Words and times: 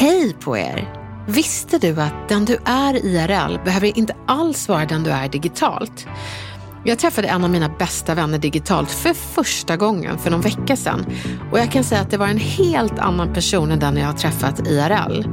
Hej 0.00 0.36
på 0.40 0.56
er! 0.56 0.94
Visste 1.28 1.78
du 1.78 2.00
att 2.00 2.28
den 2.28 2.44
du 2.44 2.58
är 2.64 3.06
IRL 3.06 3.64
behöver 3.64 3.98
inte 3.98 4.16
alls 4.26 4.68
vara 4.68 4.84
den 4.84 5.02
du 5.02 5.10
är 5.10 5.28
digitalt? 5.28 6.06
Jag 6.84 6.98
träffade 6.98 7.28
en 7.28 7.44
av 7.44 7.50
mina 7.50 7.68
bästa 7.68 8.14
vänner 8.14 8.38
digitalt 8.38 8.90
för 8.90 9.14
första 9.14 9.76
gången 9.76 10.18
för 10.18 10.30
någon 10.30 10.40
vecka 10.40 10.76
sedan 10.76 11.06
och 11.52 11.58
jag 11.58 11.72
kan 11.72 11.84
säga 11.84 12.00
att 12.00 12.10
det 12.10 12.16
var 12.16 12.26
en 12.26 12.38
helt 12.38 12.98
annan 12.98 13.34
person 13.34 13.70
än 13.70 13.78
den 13.78 13.96
jag 13.96 14.06
har 14.06 14.12
träffat 14.12 14.66
IRL. 14.66 15.24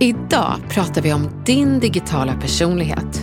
Idag 0.00 0.54
pratar 0.68 1.02
vi 1.02 1.12
om 1.12 1.28
din 1.44 1.80
digitala 1.80 2.34
personlighet. 2.34 3.20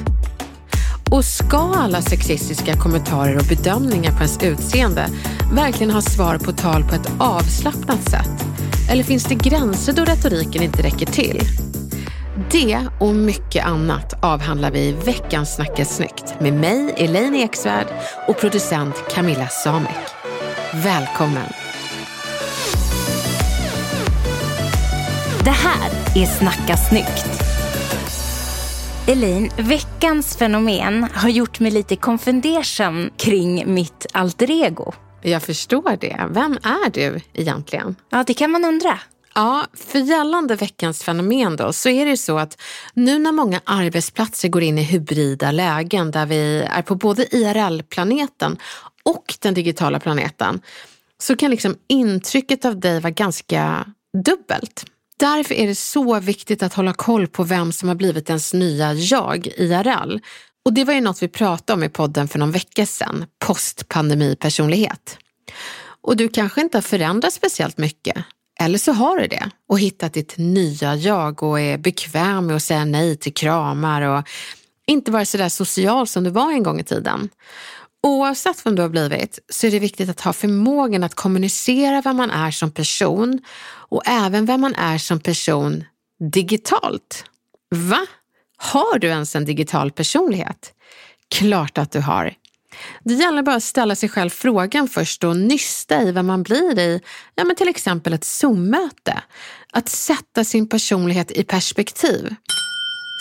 Och 1.12 1.26
ska 1.26 1.74
alla 1.76 2.02
sexistiska 2.02 2.74
kommentarer 2.74 3.38
och 3.38 3.46
bedömningar 3.50 4.12
på 4.12 4.18
ens 4.18 4.44
utseende 4.44 5.08
verkligen 5.54 5.92
ha 5.92 6.02
svar 6.02 6.38
på 6.38 6.52
tal 6.52 6.84
på 6.84 6.96
ett 6.96 7.12
avslappnat 7.20 8.10
sätt? 8.10 8.48
Eller 8.90 9.04
finns 9.04 9.24
det 9.24 9.36
gränser 9.36 9.94
då 9.94 10.06
retoriken 10.06 10.64
inte 10.64 10.84
räcker 10.84 11.06
till? 11.06 11.42
Det 12.52 12.80
och 13.00 13.16
mycket 13.16 13.66
annat 13.66 14.24
avhandlar 14.24 14.72
vi 14.72 14.80
i 14.80 14.92
veckans 14.92 15.56
Snacka 15.56 15.86
snyggt 15.86 16.40
med 16.40 16.54
mig, 16.54 16.94
Elaine 16.98 17.36
Eksvärd 17.36 17.88
och 18.28 18.38
producent 18.38 18.96
Camilla 19.10 19.48
Samek. 19.48 19.98
Välkommen! 20.74 21.50
Det 25.44 25.52
här 25.52 25.92
är 26.16 26.26
Snacka 26.26 26.78
snyggt. 26.78 27.44
Elaine, 29.08 29.50
veckans 29.58 30.38
fenomen 30.38 31.08
har 31.14 31.30
gjort 31.30 31.60
mig 31.60 31.72
lite 31.72 31.96
konfundersam 31.96 33.10
kring 33.18 33.74
mitt 33.74 34.06
alter 34.14 34.52
ego. 34.52 34.94
Jag 35.22 35.44
förstår 35.44 35.98
det. 36.02 36.28
Vem 36.30 36.58
är 36.64 36.90
du 36.90 37.20
egentligen? 37.34 37.96
Ja, 38.10 38.24
det 38.28 38.34
kan 38.34 38.52
man 38.52 38.66
undra. 38.66 39.00
Ja, 39.36 39.66
för 39.74 40.00
gällande 40.00 40.56
veckans 40.56 41.04
fenomen 41.04 41.56
då, 41.56 41.74
så 41.74 41.90
är 41.90 42.06
det 42.06 42.18
så 42.18 42.38
att 42.38 42.62
nu 42.94 43.20
när 43.20 43.32
många 43.32 43.62
arbetsplatser 43.64 44.50
går 44.50 44.64
in 44.64 44.78
i 44.78 44.84
hybrida 44.84 45.52
lägen 45.52 46.12
där 46.12 46.26
vi 46.26 46.68
är 46.70 46.82
på 46.82 46.96
både 46.96 47.36
IRL-planeten 47.36 48.58
och 49.04 49.36
den 49.40 49.54
digitala 49.54 50.00
planeten, 50.00 50.62
så 51.22 51.36
kan 51.36 51.52
liksom 51.52 51.76
intrycket 51.88 52.66
av 52.66 52.80
dig 52.80 53.00
vara 53.00 53.12
ganska 53.12 53.86
dubbelt. 54.26 54.86
Därför 55.20 55.56
är 55.56 55.68
det 55.68 55.76
så 55.76 56.20
viktigt 56.20 56.64
att 56.64 56.74
hålla 56.74 56.94
koll 56.94 57.28
på 57.28 57.44
vem 57.44 57.72
som 57.72 57.88
har 57.90 57.96
blivit 57.96 58.30
ens 58.30 58.54
nya 58.54 58.94
jag, 58.94 59.48
IRL. 59.48 60.20
Och 60.68 60.74
det 60.74 60.84
var 60.84 60.94
ju 60.94 61.02
något 61.02 61.24
vi 61.24 61.28
pratade 61.28 61.74
om 61.74 61.84
i 61.84 61.90
podden 61.90 62.28
för 62.28 62.40
någon 62.40 62.52
vecka 62.52 62.86
sedan, 62.86 63.26
postpandemipersonlighet. 63.40 65.18
Och 66.02 66.18
du 66.18 66.30
kanske 66.30 66.62
inte 66.62 66.78
har 66.78 66.82
förändrats 66.82 67.36
speciellt 67.36 67.78
mycket, 67.78 68.18
eller 68.60 68.78
så 68.78 68.92
har 68.92 69.18
du 69.18 69.28
det 69.28 69.50
och 69.70 69.80
hittat 69.80 70.14
ditt 70.14 70.38
nya 70.38 70.96
jag 70.96 71.44
och 71.44 71.60
är 71.60 71.78
bekväm 71.78 72.46
med 72.46 72.56
att 72.56 72.64
säga 72.64 72.86
nej 72.86 73.18
till 73.18 73.34
kramar 73.34 74.02
och 74.02 74.24
inte 74.88 75.12
vara 75.12 75.26
sådär 75.26 75.50
social 75.50 76.08
som 76.08 76.24
du 76.24 76.30
var 76.30 76.52
en 76.52 76.64
gång 76.64 76.80
i 76.80 76.84
tiden. 76.84 77.30
Oavsett 78.04 78.66
vem 78.66 78.76
du 78.76 78.82
har 78.82 78.90
blivit 78.90 79.40
så 79.50 79.68
är 79.68 79.72
det 79.72 79.80
viktigt 79.80 80.10
att 80.10 80.22
ha 80.22 80.34
förmågan 80.34 81.04
att 81.04 81.16
kommunicera 81.16 82.02
vem 82.02 82.18
man 82.18 82.32
är 82.32 82.52
som 82.52 82.72
person 82.72 83.40
och 83.68 84.02
även 84.06 84.46
vem 84.46 84.62
man 84.62 84.76
är 84.76 84.98
som 84.98 85.20
person 85.20 85.84
digitalt. 86.20 87.26
Va? 87.70 88.08
Har 88.58 89.00
du 89.00 89.08
ens 89.08 89.36
en 89.36 89.46
digital 89.46 89.92
personlighet? 89.92 90.74
Klart 91.30 91.78
att 91.78 91.92
du 91.92 92.00
har. 92.00 92.34
Det 93.04 93.14
gäller 93.14 93.42
bara 93.44 93.56
att 93.56 93.64
ställa 93.64 93.96
sig 93.96 94.10
själv 94.10 94.30
frågan 94.30 94.88
först 94.88 95.24
och 95.24 95.38
nysta 95.38 96.04
i 96.04 96.12
vad 96.12 96.26
man 96.26 96.44
blir 96.44 96.80
i 96.80 97.02
ja, 97.36 97.44
men 97.44 97.56
till 97.56 97.68
exempel 97.68 98.14
ett 98.14 98.24
Zoom-möte. 98.24 99.22
Att 99.72 99.90
sätta 99.90 100.44
sin 100.44 100.70
personlighet 100.70 101.32
i 101.32 101.44
perspektiv. 101.44 102.36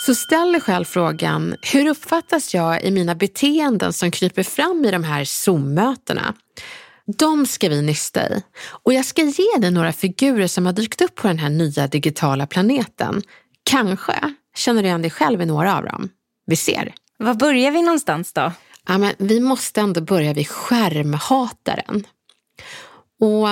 Så 0.05 0.15
ställ 0.15 0.51
dig 0.51 0.61
själv 0.61 0.85
frågan, 0.85 1.55
hur 1.73 1.87
uppfattas 1.87 2.53
jag 2.53 2.83
i 2.83 2.91
mina 2.91 3.15
beteenden 3.15 3.93
som 3.93 4.11
kryper 4.11 4.43
fram 4.43 4.85
i 4.85 4.91
de 4.91 5.03
här 5.03 5.25
Zoom-mötena? 5.25 6.33
De 7.17 7.45
ska 7.45 7.69
vi 7.69 7.81
nysta 7.81 8.29
i. 8.29 8.43
Och 8.83 8.93
jag 8.93 9.05
ska 9.05 9.21
ge 9.21 9.57
dig 9.57 9.71
några 9.71 9.93
figurer 9.93 10.47
som 10.47 10.65
har 10.65 10.73
dykt 10.73 11.01
upp 11.01 11.15
på 11.15 11.27
den 11.27 11.39
här 11.39 11.49
nya 11.49 11.87
digitala 11.87 12.47
planeten. 12.47 13.21
Kanske 13.63 14.33
känner 14.57 14.81
du 14.81 14.87
igen 14.87 15.01
dig 15.01 15.11
själv 15.11 15.41
i 15.41 15.45
några 15.45 15.77
av 15.77 15.85
dem. 15.85 16.09
Vi 16.45 16.55
ser. 16.55 16.93
Var 17.17 17.33
börjar 17.33 17.71
vi 17.71 17.81
någonstans 17.81 18.33
då? 18.33 18.51
Ja, 18.87 18.97
men 18.97 19.13
vi 19.17 19.39
måste 19.39 19.81
ändå 19.81 20.01
börja 20.01 20.33
vid 20.33 20.47
skärmhataren. 20.47 22.07
Och 23.19 23.47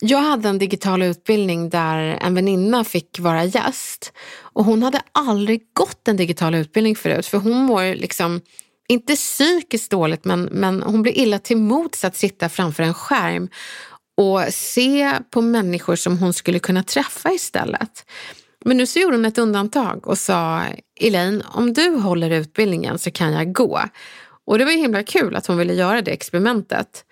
jag 0.00 0.18
hade 0.18 0.48
en 0.48 0.58
digital 0.58 1.02
utbildning 1.02 1.70
där 1.70 1.98
en 1.98 2.34
väninna 2.34 2.84
fick 2.84 3.18
vara 3.18 3.44
gäst. 3.44 4.12
Och 4.40 4.64
hon 4.64 4.82
hade 4.82 5.02
aldrig 5.12 5.60
gått 5.72 6.08
en 6.08 6.16
digital 6.16 6.54
utbildning 6.54 6.96
förut 6.96 7.26
för 7.26 7.38
hon 7.38 7.56
mår 7.56 7.94
liksom, 7.94 8.40
inte 8.88 9.16
psykiskt 9.16 9.90
dåligt 9.90 10.24
men, 10.24 10.42
men 10.42 10.82
hon 10.82 11.02
blir 11.02 11.18
illa 11.18 11.38
till 11.38 11.56
mods 11.56 12.04
att 12.04 12.16
sitta 12.16 12.48
framför 12.48 12.82
en 12.82 12.94
skärm 12.94 13.48
och 14.16 14.42
se 14.50 15.12
på 15.30 15.42
människor 15.42 15.96
som 15.96 16.18
hon 16.18 16.32
skulle 16.32 16.58
kunna 16.58 16.82
träffa 16.82 17.32
istället. 17.32 18.04
Men 18.66 18.76
nu 18.76 18.86
så 18.86 18.98
gjorde 18.98 19.16
hon 19.16 19.24
ett 19.24 19.38
undantag 19.38 20.06
och 20.06 20.18
sa 20.18 20.62
Elaine, 21.00 21.42
om 21.52 21.72
du 21.72 21.90
håller 21.90 22.30
utbildningen 22.30 22.98
så 22.98 23.10
kan 23.10 23.32
jag 23.32 23.52
gå. 23.52 23.80
Och 24.44 24.58
det 24.58 24.64
var 24.64 24.72
himla 24.72 25.02
kul 25.02 25.36
att 25.36 25.46
hon 25.46 25.58
ville 25.58 25.74
göra 25.74 26.02
det 26.02 26.10
experimentet. 26.10 27.04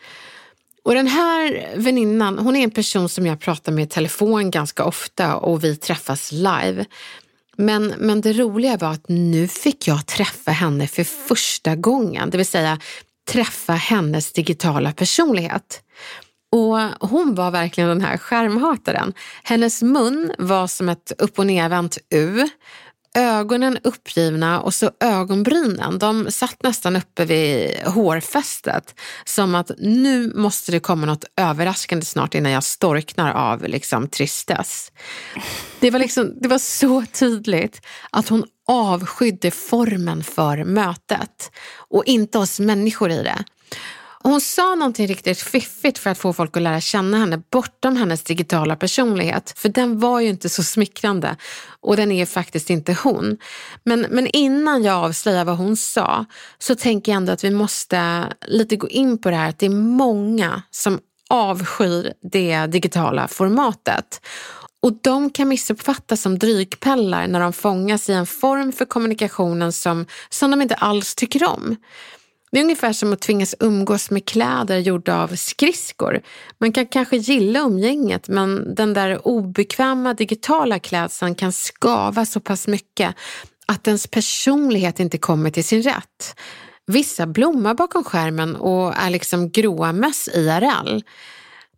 Och 0.85 0.95
den 0.95 1.07
här 1.07 1.73
väninnan, 1.77 2.39
hon 2.39 2.57
är 2.57 2.65
en 2.65 2.71
person 2.71 3.09
som 3.09 3.27
jag 3.27 3.41
pratar 3.41 3.73
med 3.73 3.85
i 3.85 3.87
telefon 3.87 4.51
ganska 4.51 4.85
ofta 4.85 5.37
och 5.37 5.65
vi 5.65 5.77
träffas 5.77 6.33
live. 6.33 6.85
Men, 7.57 7.95
men 7.99 8.21
det 8.21 8.33
roliga 8.33 8.77
var 8.77 8.91
att 8.91 9.09
nu 9.09 9.49
fick 9.49 9.89
jag 9.89 10.07
träffa 10.07 10.51
henne 10.51 10.87
för 10.87 11.05
första 11.05 11.77
gången, 11.77 12.31
det 12.31 12.37
vill 12.37 12.47
säga 12.47 12.79
träffa 13.31 13.73
hennes 13.73 14.33
digitala 14.33 14.93
personlighet. 14.93 15.83
Och 16.55 17.09
hon 17.09 17.35
var 17.35 17.51
verkligen 17.51 17.89
den 17.89 18.01
här 18.01 18.17
skärmhataren. 18.17 19.15
Hennes 19.43 19.83
mun 19.83 20.33
var 20.39 20.67
som 20.67 20.89
ett 20.89 21.13
upp 21.19 21.39
och 21.39 21.47
nervänt 21.47 21.99
U 22.11 22.49
ögonen 23.15 23.79
uppgivna 23.85 24.61
och 24.61 24.75
så 24.75 24.91
ögonbrynen. 25.01 25.99
De 25.99 26.31
satt 26.31 26.63
nästan 26.63 26.97
uppe 26.97 27.25
vid 27.25 27.77
hårfästet. 27.87 28.95
Som 29.25 29.55
att 29.55 29.71
nu 29.79 30.33
måste 30.35 30.73
det 30.73 30.81
komma 30.81 31.07
något 31.07 31.25
överraskande 31.37 32.05
snart 32.05 32.35
innan 32.35 32.53
jag 32.53 32.65
storknar 32.65 33.33
av 33.33 33.63
liksom, 33.63 34.09
tristess. 34.09 34.93
Det 35.81 35.91
var, 35.91 35.99
liksom, 35.99 36.35
det 36.41 36.49
var 36.49 36.59
så 36.59 37.05
tydligt 37.13 37.87
att 38.11 38.29
hon 38.29 38.45
avskydde 38.67 39.51
formen 39.51 40.25
för 40.25 40.65
mötet 40.65 41.51
och 41.77 42.05
inte 42.05 42.39
oss 42.39 42.61
människor 42.61 43.11
i 43.11 43.23
det. 43.23 43.45
Hon 44.27 44.41
sa 44.41 44.75
någonting 44.75 45.07
riktigt 45.07 45.41
fiffigt 45.41 45.99
för 45.99 46.11
att 46.11 46.19
få 46.19 46.33
folk 46.33 46.57
att 46.57 46.63
lära 46.63 46.81
känna 46.81 47.19
henne 47.19 47.43
bortom 47.51 47.97
hennes 47.97 48.23
digitala 48.23 48.77
personlighet. 48.77 49.55
För 49.57 49.69
den 49.69 49.99
var 49.99 50.21
ju 50.21 50.29
inte 50.29 50.49
så 50.49 50.63
smickrande 50.63 51.37
och 51.81 51.97
den 51.97 52.13
är 52.13 52.27
faktiskt 52.27 52.71
inte 52.71 52.97
hon. 53.03 53.39
Men, 53.85 54.01
men 54.01 54.27
innan 54.27 54.83
jag 54.83 55.05
avslöjar 55.05 55.45
vad 55.45 55.57
hon 55.57 55.77
sa 55.77 56.25
så 56.59 56.75
tänker 56.75 57.13
jag 57.13 57.17
ändå 57.17 57.33
att 57.33 57.45
vi 57.45 57.51
måste 57.51 58.25
lite 58.47 58.77
gå 58.77 58.89
in 58.89 59.19
på 59.19 59.31
det 59.31 59.37
här 59.37 59.49
att 59.49 59.59
det 59.59 59.67
är 59.67 59.71
många 59.71 60.63
som 60.71 60.99
avskyr 61.31 62.13
det 62.33 62.67
digitala 62.67 63.29
formatet. 63.29 64.21
Och 64.83 64.93
de 65.03 65.31
kan 65.31 65.49
missuppfattas 65.49 66.23
som 66.23 66.39
drygpellar 66.39 67.27
när 67.27 67.41
de 67.41 67.53
fångas 67.53 68.09
i 68.09 68.13
en 68.13 68.27
form 68.27 68.73
för 68.73 68.85
kommunikationen 68.85 69.73
som, 69.73 70.07
som 70.29 70.51
de 70.51 70.63
inte 70.63 70.75
alls 70.75 71.15
tycker 71.15 71.49
om. 71.49 71.77
Det 72.55 72.61
är 72.61 72.65
ungefär 72.65 72.93
som 72.93 73.13
att 73.13 73.21
tvingas 73.21 73.55
umgås 73.61 74.11
med 74.11 74.25
kläder 74.25 74.79
gjorda 74.79 75.23
av 75.23 75.37
skridskor. 75.37 76.23
Man 76.59 76.73
kan 76.73 76.87
kanske 76.87 77.17
gilla 77.17 77.61
umgänget 77.61 78.29
men 78.29 78.75
den 78.75 78.95
där 78.95 79.27
obekväma 79.27 80.15
digitala 80.15 80.79
klädseln 80.79 81.35
kan 81.35 81.53
skava 81.53 82.27
så 82.27 82.41
pass 82.41 82.67
mycket 82.67 83.15
att 83.67 83.87
ens 83.87 84.07
personlighet 84.07 85.01
inte 85.01 85.19
kommer 85.19 85.51
till 85.51 85.65
sin 85.65 85.83
rätt. 85.83 86.37
Vissa 86.87 87.27
blommar 87.27 87.75
bakom 87.75 88.05
skärmen 88.05 88.57
och 88.57 88.97
är 88.97 89.11
liksom 89.11 89.51
gråa 89.51 89.93
möss 89.93 90.29
IRL. 90.35 91.01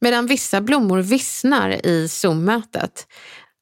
Medan 0.01 0.27
vissa 0.27 0.61
blommor 0.61 0.99
vissnar 0.99 1.87
i 1.87 2.09
Zoom-mötet. 2.09 3.07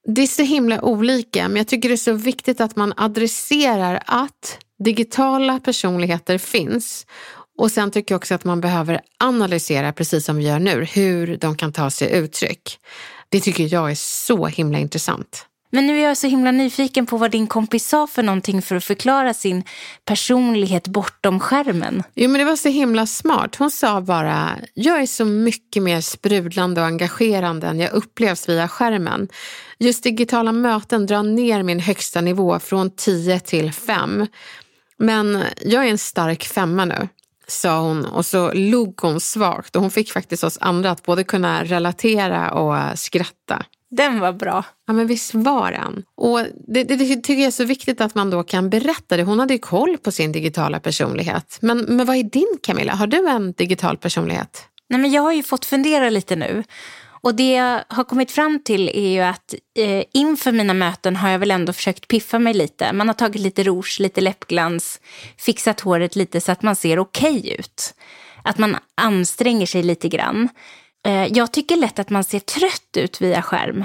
Det 0.06 0.22
är 0.22 0.26
så 0.26 0.42
himla 0.42 0.82
olika 0.82 1.48
men 1.48 1.56
jag 1.56 1.68
tycker 1.68 1.88
det 1.88 1.94
är 1.94 1.96
så 1.96 2.12
viktigt 2.12 2.60
att 2.60 2.76
man 2.76 2.92
adresserar 2.96 4.02
att 4.06 4.58
digitala 4.78 5.60
personligheter 5.60 6.38
finns. 6.38 7.06
Och 7.58 7.70
sen 7.70 7.90
tycker 7.90 8.14
jag 8.14 8.18
också 8.18 8.34
att 8.34 8.44
man 8.44 8.60
behöver 8.60 9.00
analysera, 9.18 9.92
precis 9.92 10.24
som 10.24 10.36
vi 10.36 10.44
gör 10.46 10.58
nu, 10.58 10.84
hur 10.84 11.36
de 11.36 11.56
kan 11.56 11.72
ta 11.72 11.90
sig 11.90 12.12
uttryck. 12.12 12.78
Det 13.28 13.40
tycker 13.40 13.74
jag 13.74 13.90
är 13.90 13.94
så 13.94 14.46
himla 14.46 14.78
intressant. 14.78 15.46
Men 15.74 15.86
nu 15.86 16.00
är 16.00 16.04
jag 16.04 16.16
så 16.16 16.26
himla 16.26 16.50
nyfiken 16.50 17.06
på 17.06 17.16
vad 17.16 17.30
din 17.30 17.46
kompis 17.46 17.88
sa 17.88 18.06
för 18.06 18.22
någonting 18.22 18.62
för 18.62 18.76
att 18.76 18.84
förklara 18.84 19.34
sin 19.34 19.64
personlighet 20.04 20.88
bortom 20.88 21.40
skärmen. 21.40 22.02
Jo 22.14 22.30
men 22.30 22.38
det 22.38 22.44
var 22.44 22.56
så 22.56 22.68
himla 22.68 23.06
smart. 23.06 23.56
Hon 23.56 23.70
sa 23.70 24.00
bara, 24.00 24.58
jag 24.74 25.02
är 25.02 25.06
så 25.06 25.24
mycket 25.24 25.82
mer 25.82 26.00
sprudlande 26.00 26.80
och 26.80 26.86
engagerande 26.86 27.66
än 27.66 27.80
jag 27.80 27.92
upplevs 27.92 28.48
via 28.48 28.68
skärmen. 28.68 29.28
Just 29.78 30.02
digitala 30.02 30.52
möten 30.52 31.06
drar 31.06 31.22
ner 31.22 31.62
min 31.62 31.80
högsta 31.80 32.20
nivå 32.20 32.58
från 32.58 32.90
10 32.90 33.40
till 33.40 33.72
5. 33.72 34.26
Men 34.98 35.44
jag 35.62 35.86
är 35.86 35.90
en 35.90 35.98
stark 35.98 36.44
femma 36.44 36.84
nu, 36.84 37.08
sa 37.46 37.80
hon 37.80 38.04
och 38.04 38.26
så 38.26 38.52
log 38.52 39.00
hon 39.00 39.20
svagt 39.20 39.76
och 39.76 39.82
hon 39.82 39.90
fick 39.90 40.12
faktiskt 40.12 40.44
oss 40.44 40.58
andra 40.60 40.90
att 40.90 41.02
både 41.02 41.24
kunna 41.24 41.64
relatera 41.64 42.50
och 42.50 42.98
skratta. 42.98 43.64
Den 43.96 44.20
var 44.20 44.32
bra. 44.32 44.64
Ja 44.86 44.92
men 44.92 45.06
visst 45.06 45.34
var 45.34 45.72
den. 45.72 46.02
Och 46.16 46.40
det, 46.68 46.84
det, 46.84 46.96
det, 46.96 47.16
tycker 47.16 47.34
jag 47.34 47.46
är 47.46 47.50
så 47.50 47.64
viktigt 47.64 48.00
att 48.00 48.14
man 48.14 48.30
då 48.30 48.42
kan 48.42 48.70
berätta 48.70 49.16
det. 49.16 49.22
Hon 49.22 49.38
hade 49.38 49.54
ju 49.54 49.58
koll 49.58 49.98
på 49.98 50.12
sin 50.12 50.32
digitala 50.32 50.80
personlighet. 50.80 51.58
Men, 51.60 51.78
men 51.78 52.06
vad 52.06 52.16
är 52.16 52.22
din 52.22 52.58
Camilla? 52.62 52.94
Har 52.94 53.06
du 53.06 53.28
en 53.28 53.52
digital 53.52 53.96
personlighet? 53.96 54.68
Nej, 54.88 55.00
men 55.00 55.12
jag 55.12 55.22
har 55.22 55.32
ju 55.32 55.42
fått 55.42 55.64
fundera 55.64 56.10
lite 56.10 56.36
nu. 56.36 56.64
Och 57.24 57.34
det 57.34 57.52
jag 57.52 57.84
har 57.88 58.04
kommit 58.04 58.30
fram 58.30 58.60
till 58.64 58.88
är 58.88 59.08
ju 59.08 59.20
att 59.20 59.54
eh, 59.78 60.04
inför 60.12 60.52
mina 60.52 60.74
möten 60.74 61.16
har 61.16 61.28
jag 61.28 61.38
väl 61.38 61.50
ändå 61.50 61.72
försökt 61.72 62.08
piffa 62.08 62.38
mig 62.38 62.54
lite. 62.54 62.92
Man 62.92 63.08
har 63.08 63.14
tagit 63.14 63.42
lite 63.42 63.62
rouge, 63.62 64.00
lite 64.00 64.20
läppglans, 64.20 65.00
fixat 65.38 65.80
håret 65.80 66.16
lite 66.16 66.40
så 66.40 66.52
att 66.52 66.62
man 66.62 66.76
ser 66.76 66.98
okej 66.98 67.38
okay 67.38 67.54
ut. 67.54 67.94
Att 68.42 68.58
man 68.58 68.76
anstränger 68.94 69.66
sig 69.66 69.82
lite 69.82 70.08
grann. 70.08 70.48
Eh, 71.06 71.26
jag 71.26 71.52
tycker 71.52 71.76
lätt 71.76 71.98
att 71.98 72.10
man 72.10 72.24
ser 72.24 72.38
trött 72.38 72.96
ut 72.96 73.20
via 73.20 73.42
skärm. 73.42 73.84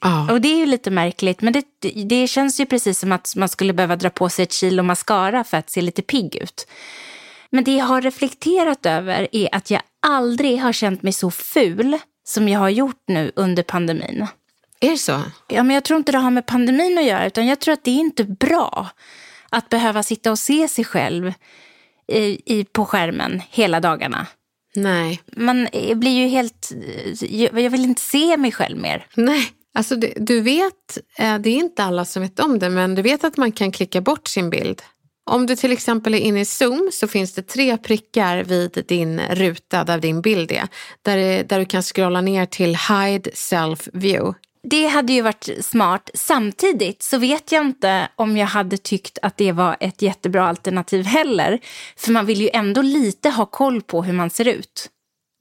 Ah. 0.00 0.32
Och 0.32 0.40
det 0.40 0.48
är 0.48 0.58
ju 0.58 0.66
lite 0.66 0.90
märkligt, 0.90 1.42
men 1.42 1.52
det, 1.52 1.64
det 2.08 2.26
känns 2.26 2.60
ju 2.60 2.66
precis 2.66 2.98
som 2.98 3.12
att 3.12 3.36
man 3.36 3.48
skulle 3.48 3.72
behöva 3.72 3.96
dra 3.96 4.10
på 4.10 4.28
sig 4.28 4.42
ett 4.42 4.52
kilo 4.52 4.82
mascara 4.82 5.44
för 5.44 5.56
att 5.56 5.70
se 5.70 5.80
lite 5.80 6.02
pigg 6.02 6.36
ut. 6.36 6.66
Men 7.50 7.64
det 7.64 7.76
jag 7.76 7.84
har 7.84 8.02
reflekterat 8.02 8.86
över 8.86 9.28
är 9.32 9.54
att 9.54 9.70
jag 9.70 9.82
aldrig 10.06 10.60
har 10.60 10.72
känt 10.72 11.02
mig 11.02 11.12
så 11.12 11.30
ful 11.30 11.98
som 12.28 12.48
jag 12.48 12.60
har 12.60 12.68
gjort 12.68 13.02
nu 13.06 13.32
under 13.36 13.62
pandemin. 13.62 14.26
Är 14.80 14.90
det 14.90 14.98
så? 14.98 15.22
Ja, 15.48 15.62
men 15.62 15.74
jag 15.74 15.84
tror 15.84 15.98
inte 15.98 16.12
det 16.12 16.18
har 16.18 16.30
med 16.30 16.46
pandemin 16.46 16.98
att 16.98 17.04
göra, 17.04 17.26
utan 17.26 17.46
jag 17.46 17.60
tror 17.60 17.72
att 17.72 17.84
det 17.84 17.90
är 17.90 18.00
inte 18.00 18.24
bra 18.24 18.88
att 19.50 19.68
behöva 19.68 20.02
sitta 20.02 20.30
och 20.30 20.38
se 20.38 20.68
sig 20.68 20.84
själv 20.84 21.32
i, 22.08 22.58
i, 22.58 22.64
på 22.64 22.84
skärmen 22.84 23.42
hela 23.50 23.80
dagarna. 23.80 24.26
Nej. 24.74 25.22
Man 25.36 25.68
blir 25.94 26.10
ju 26.10 26.26
helt... 26.26 26.72
Jag 27.30 27.70
vill 27.70 27.84
inte 27.84 28.00
se 28.00 28.36
mig 28.36 28.52
själv 28.52 28.78
mer. 28.78 29.06
Nej. 29.14 29.52
Alltså 29.74 29.96
du 30.16 30.40
vet, 30.40 30.98
eh, 31.18 31.38
det 31.38 31.50
är 31.50 31.56
inte 31.56 31.84
alla 31.84 32.04
som 32.04 32.22
vet 32.22 32.40
om 32.40 32.58
det, 32.58 32.70
men 32.70 32.94
du 32.94 33.02
vet 33.02 33.24
att 33.24 33.36
man 33.36 33.52
kan 33.52 33.72
klicka 33.72 34.00
bort 34.00 34.28
sin 34.28 34.50
bild. 34.50 34.82
Om 35.28 35.46
du 35.46 35.56
till 35.56 35.72
exempel 35.72 36.14
är 36.14 36.18
inne 36.18 36.40
i 36.40 36.44
Zoom 36.44 36.90
så 36.92 37.08
finns 37.08 37.34
det 37.34 37.42
tre 37.42 37.76
prickar 37.78 38.44
vid 38.44 38.84
din 38.88 39.20
ruta 39.20 39.84
där 39.84 39.98
din 39.98 40.20
bild 40.20 40.52
är. 40.52 40.68
Där, 41.02 41.44
där 41.44 41.58
du 41.58 41.64
kan 41.64 41.82
scrolla 41.82 42.20
ner 42.20 42.46
till 42.46 42.76
Hide 42.76 43.30
Self 43.34 43.88
View. 43.92 44.38
Det 44.62 44.86
hade 44.86 45.12
ju 45.12 45.22
varit 45.22 45.48
smart. 45.64 46.10
Samtidigt 46.14 47.02
så 47.02 47.18
vet 47.18 47.52
jag 47.52 47.66
inte 47.66 48.08
om 48.16 48.36
jag 48.36 48.46
hade 48.46 48.76
tyckt 48.76 49.18
att 49.22 49.36
det 49.36 49.52
var 49.52 49.76
ett 49.80 50.02
jättebra 50.02 50.48
alternativ 50.48 51.04
heller. 51.04 51.60
För 51.96 52.12
man 52.12 52.26
vill 52.26 52.40
ju 52.40 52.50
ändå 52.52 52.82
lite 52.82 53.30
ha 53.30 53.46
koll 53.46 53.82
på 53.82 54.02
hur 54.02 54.12
man 54.12 54.30
ser 54.30 54.48
ut. 54.48 54.88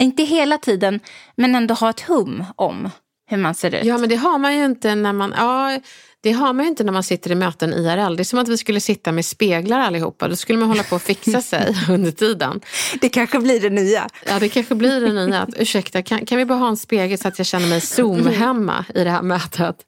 Inte 0.04 0.24
hela 0.24 0.57
tiden, 0.57 1.00
men 1.36 1.56
ändå 1.56 1.74
ha 1.74 1.89
ett 1.89 2.01
hum 2.01 2.44
om 2.56 2.89
hur 3.27 3.38
man 3.38 3.56
ser 3.56 3.75
ut. 3.75 3.85
Ja, 3.85 3.97
men 3.97 4.09
det 4.09 4.15
har 4.15 4.38
man 4.38 4.57
ju 4.57 4.65
inte 4.65 4.95
när 4.95 5.13
man... 5.13 5.33
Ja, 5.38 5.79
det 6.21 6.31
har 6.31 6.53
man 6.53 6.65
ju 6.65 6.69
inte 6.69 6.83
när 6.83 6.91
man 6.91 7.03
sitter 7.03 7.31
i 7.31 7.35
möten 7.35 7.74
IRL. 7.74 8.15
Det 8.15 8.21
är 8.21 8.24
som 8.24 8.39
att 8.39 8.47
vi 8.47 8.57
skulle 8.57 8.79
sitta 8.79 9.12
med 9.12 9.25
speglar 9.25 9.79
allihopa. 9.79 10.27
Då 10.27 10.35
skulle 10.35 10.59
man 10.59 10.68
hålla 10.68 10.83
på 10.83 10.95
att 10.95 11.03
fixa 11.03 11.41
sig 11.41 11.75
under 11.89 12.12
tiden. 12.12 12.62
Det 13.01 13.09
kanske 13.09 13.39
blir 13.39 13.59
det 13.59 13.69
nya. 13.69 14.07
Ja, 14.25 14.39
det 14.39 14.50
kanske 14.50 14.75
blir 14.75 15.01
det 15.01 15.25
nya. 15.25 15.41
Att, 15.41 15.50
ursäkta, 15.57 16.01
kan, 16.01 16.25
kan 16.25 16.38
vi 16.38 16.45
bara 16.45 16.57
ha 16.57 16.68
en 16.68 16.77
spegel 16.77 17.18
så 17.18 17.27
att 17.27 17.38
jag 17.38 17.47
känner 17.47 17.68
mig 17.68 17.79
Zoom-hemma 17.79 18.85
i 18.95 19.03
det 19.03 19.09
här 19.09 19.21
mötet? 19.21 19.85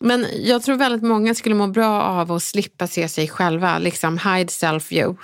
Men 0.00 0.26
jag 0.42 0.62
tror 0.62 0.76
väldigt 0.76 1.02
många 1.02 1.34
skulle 1.34 1.54
må 1.54 1.66
bra 1.66 2.02
av 2.02 2.32
att 2.32 2.42
slippa 2.42 2.86
se 2.86 3.08
sig 3.08 3.28
själva, 3.28 3.78
liksom 3.78 4.18
hide 4.18 4.50
self-view. 4.50 5.16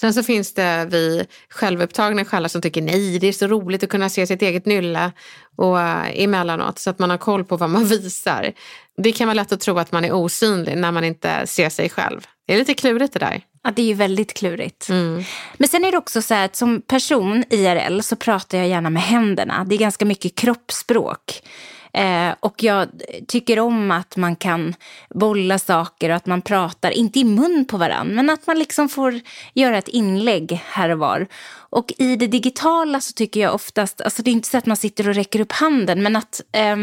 Sen 0.00 0.14
så 0.14 0.22
finns 0.22 0.54
det 0.54 0.86
vi 0.90 1.26
självupptagna 1.48 2.24
själva 2.24 2.48
som 2.48 2.62
tycker 2.62 2.82
nej, 2.82 3.18
det 3.18 3.26
är 3.26 3.32
så 3.32 3.46
roligt 3.46 3.82
att 3.82 3.88
kunna 3.88 4.08
se 4.08 4.26
sitt 4.26 4.42
eget 4.42 4.66
nylle 4.66 5.12
och 5.56 5.76
uh, 5.76 6.22
emellanåt 6.22 6.78
så 6.78 6.90
att 6.90 6.98
man 6.98 7.10
har 7.10 7.18
koll 7.18 7.44
på 7.44 7.56
vad 7.56 7.70
man 7.70 7.84
visar. 7.86 8.52
Det 8.96 9.12
kan 9.12 9.26
vara 9.28 9.34
lätt 9.34 9.52
att 9.52 9.60
tro 9.60 9.78
att 9.78 9.92
man 9.92 10.04
är 10.04 10.12
osynlig 10.12 10.76
när 10.76 10.92
man 10.92 11.04
inte 11.04 11.46
ser 11.46 11.68
sig 11.68 11.88
själv. 11.88 12.26
Det 12.46 12.54
är 12.54 12.58
lite 12.58 12.74
klurigt 12.74 13.12
det 13.12 13.18
där. 13.18 13.42
Ja, 13.62 13.70
det 13.70 13.82
är 13.82 13.86
ju 13.86 13.94
väldigt 13.94 14.34
klurigt. 14.34 14.88
Mm. 14.88 15.24
Men 15.56 15.68
sen 15.68 15.84
är 15.84 15.92
det 15.92 15.98
också 15.98 16.22
så 16.22 16.34
här 16.34 16.44
att 16.44 16.56
som 16.56 16.82
person 16.82 17.44
IRL 17.50 18.00
så 18.00 18.16
pratar 18.16 18.58
jag 18.58 18.68
gärna 18.68 18.90
med 18.90 19.02
händerna. 19.02 19.64
Det 19.64 19.74
är 19.74 19.78
ganska 19.78 20.04
mycket 20.04 20.34
kroppsspråk. 20.34 21.42
Eh, 21.94 22.34
och 22.40 22.62
jag 22.62 22.88
tycker 23.28 23.60
om 23.60 23.90
att 23.90 24.16
man 24.16 24.36
kan 24.36 24.74
bolla 25.14 25.58
saker 25.58 26.10
och 26.10 26.16
att 26.16 26.26
man 26.26 26.42
pratar, 26.42 26.90
inte 26.90 27.20
i 27.20 27.24
mun 27.24 27.64
på 27.64 27.76
varandra, 27.76 28.14
men 28.14 28.30
att 28.30 28.46
man 28.46 28.58
liksom 28.58 28.88
får 28.88 29.20
göra 29.54 29.78
ett 29.78 29.88
inlägg 29.88 30.62
här 30.66 30.90
och 30.90 30.98
var. 30.98 31.26
Och 31.54 31.92
i 31.98 32.16
det 32.16 32.26
digitala 32.26 33.00
så 33.00 33.12
tycker 33.12 33.40
jag 33.40 33.54
oftast, 33.54 34.00
alltså 34.00 34.22
det 34.22 34.30
är 34.30 34.32
inte 34.32 34.48
så 34.48 34.58
att 34.58 34.66
man 34.66 34.76
sitter 34.76 35.08
och 35.08 35.14
räcker 35.14 35.40
upp 35.40 35.52
handen, 35.52 36.02
men 36.02 36.16
att 36.16 36.40
eh, 36.52 36.76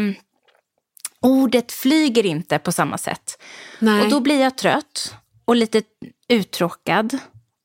ordet 1.20 1.72
flyger 1.72 2.26
inte 2.26 2.58
på 2.58 2.72
samma 2.72 2.98
sätt. 2.98 3.42
Nej. 3.78 4.02
Och 4.02 4.10
då 4.10 4.20
blir 4.20 4.40
jag 4.40 4.58
trött 4.58 5.14
och 5.44 5.56
lite 5.56 5.82
uttråkad. 6.28 7.18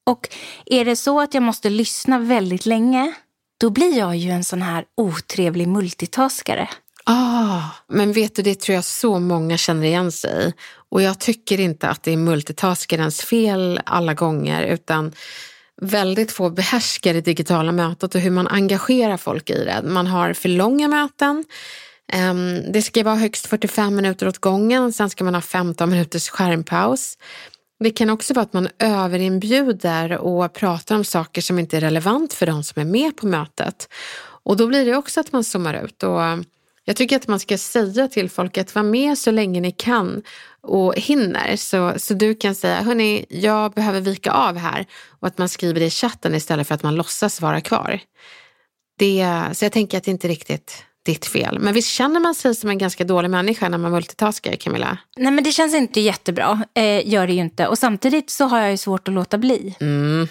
Och 0.06 0.30
är 0.66 0.86
det 0.86 0.96
så 0.96 1.22
att 1.22 1.34
jag 1.34 1.44
måste 1.44 1.70
lyssna 1.70 2.20
väldigt 2.20 2.66
länge, 2.66 3.14
då 3.58 3.70
blir 3.70 3.98
jag 3.98 4.16
ju 4.16 4.30
en 4.30 4.44
sån 4.44 4.62
här 4.62 4.86
otrevlig 4.98 5.68
multitaskare. 5.68 6.70
Ah, 7.10 7.62
men 7.88 8.12
vet 8.12 8.36
du, 8.36 8.42
det 8.42 8.60
tror 8.60 8.76
jag 8.76 8.86
så 8.86 9.20
många 9.20 9.58
känner 9.58 9.84
igen 9.84 10.12
sig 10.12 10.48
i. 10.48 10.54
Och 10.90 11.02
jag 11.02 11.20
tycker 11.20 11.60
inte 11.60 11.88
att 11.88 12.04
det 12.04 12.12
är 12.12 12.18
multitaskerens 12.18 13.22
fel 13.22 13.82
alla 13.86 14.14
gånger, 14.14 14.64
utan 14.64 15.14
väldigt 15.82 16.32
få 16.32 16.50
behärskar 16.50 17.14
det 17.14 17.22
digitala 17.22 17.72
mötet 17.72 18.16
och 18.16 18.22
hur 18.22 18.32
man 18.32 18.48
engagerar 18.48 19.18
folk 19.18 19.50
i 19.50 19.66
det. 19.66 19.82
Man 19.84 20.08
har 20.08 20.34
för 20.34 20.50
långa 20.50 20.88
möten. 20.88 21.46
Ehm, 22.14 22.72
det 22.72 22.82
ska 22.82 23.04
vara 23.04 23.16
högst 23.16 23.48
45 23.48 23.96
minuter 23.96 24.28
åt 24.28 24.38
gången, 24.38 24.94
sen 24.94 25.10
ska 25.10 25.24
man 25.24 25.34
ha 25.34 25.42
15 25.42 25.90
minuters 25.90 26.30
skärmpaus. 26.30 27.18
Det 27.80 27.90
kan 27.90 28.10
också 28.10 28.34
vara 28.34 28.44
att 28.44 28.54
man 28.54 28.68
överinbjuder 28.80 30.18
och 30.18 30.54
pratar 30.54 30.96
om 30.96 31.04
saker 31.04 31.42
som 31.42 31.60
inte 31.60 31.78
är 31.78 31.82
relevant 31.82 32.34
för 32.34 32.46
de 32.46 32.64
som 32.64 32.82
är 32.82 32.86
med 32.86 33.18
på 33.18 33.28
mötet. 33.28 33.90
Och 34.44 34.58
då 34.58 34.68
blir 34.68 34.86
det 34.86 34.96
också 34.96 35.20
att 35.20 35.32
man 35.32 35.44
zoomar 35.44 35.74
ut. 35.86 36.04
Och 36.04 36.22
jag 36.88 36.96
tycker 36.96 37.16
att 37.16 37.28
man 37.28 37.40
ska 37.40 37.58
säga 37.58 38.08
till 38.08 38.30
folk 38.30 38.58
att 38.58 38.76
vara 38.76 38.84
med 38.84 39.18
så 39.18 39.32
länge 39.32 39.62
ni 39.62 39.72
kan 39.72 40.22
och 40.62 40.96
hinner. 40.96 41.56
Så, 41.56 41.94
så 41.98 42.14
du 42.14 42.36
kan 42.36 42.56
säga, 42.56 42.82
hörni, 42.82 43.26
jag 43.30 43.72
behöver 43.72 44.02
vika 44.02 44.32
av 44.32 44.58
här. 44.58 44.86
Och 45.20 45.28
att 45.28 45.38
man 45.38 45.50
skriver 45.50 45.80
det 45.80 45.86
i 45.86 45.90
chatten 45.90 46.36
istället 46.36 46.68
för 46.68 46.76
att 46.76 46.84
man 46.84 46.96
låtsas 46.96 47.42
vara 47.42 47.62
kvar. 47.62 48.00
Det, 49.00 49.44
så 49.54 49.66
jag 49.66 49.72
tänker 49.72 49.98
att 49.98 50.04
det 50.04 50.12
inte 50.12 50.28
är 50.28 50.30
riktigt 50.30 50.84
ditt 51.06 51.26
fel. 51.26 51.60
Men 51.60 51.74
visst 51.74 51.90
känner 51.90 52.20
man 52.20 52.36
sig 52.36 52.56
som 52.56 52.70
en 52.70 52.78
ganska 52.78 53.04
dålig 53.04 53.30
människa 53.30 53.70
när 53.70 53.78
man 53.78 53.92
multitaskar, 53.92 54.56
Camilla? 54.56 54.98
Nej, 55.18 55.32
men 55.32 55.44
det 55.44 55.52
känns 55.52 55.76
inte 55.76 56.02
jättebra. 56.02 56.64
Eh, 56.74 57.08
gör 57.08 57.28
det 57.28 57.34
ju 57.34 57.40
inte. 57.40 57.68
Och 57.68 57.78
samtidigt 57.78 58.30
så 58.30 58.46
har 58.46 58.60
jag 58.60 58.72
ju 58.72 58.78
svårt 58.78 59.08
att 59.08 59.14
låta 59.14 59.38
bli. 59.38 59.76
Mm. 59.80 60.28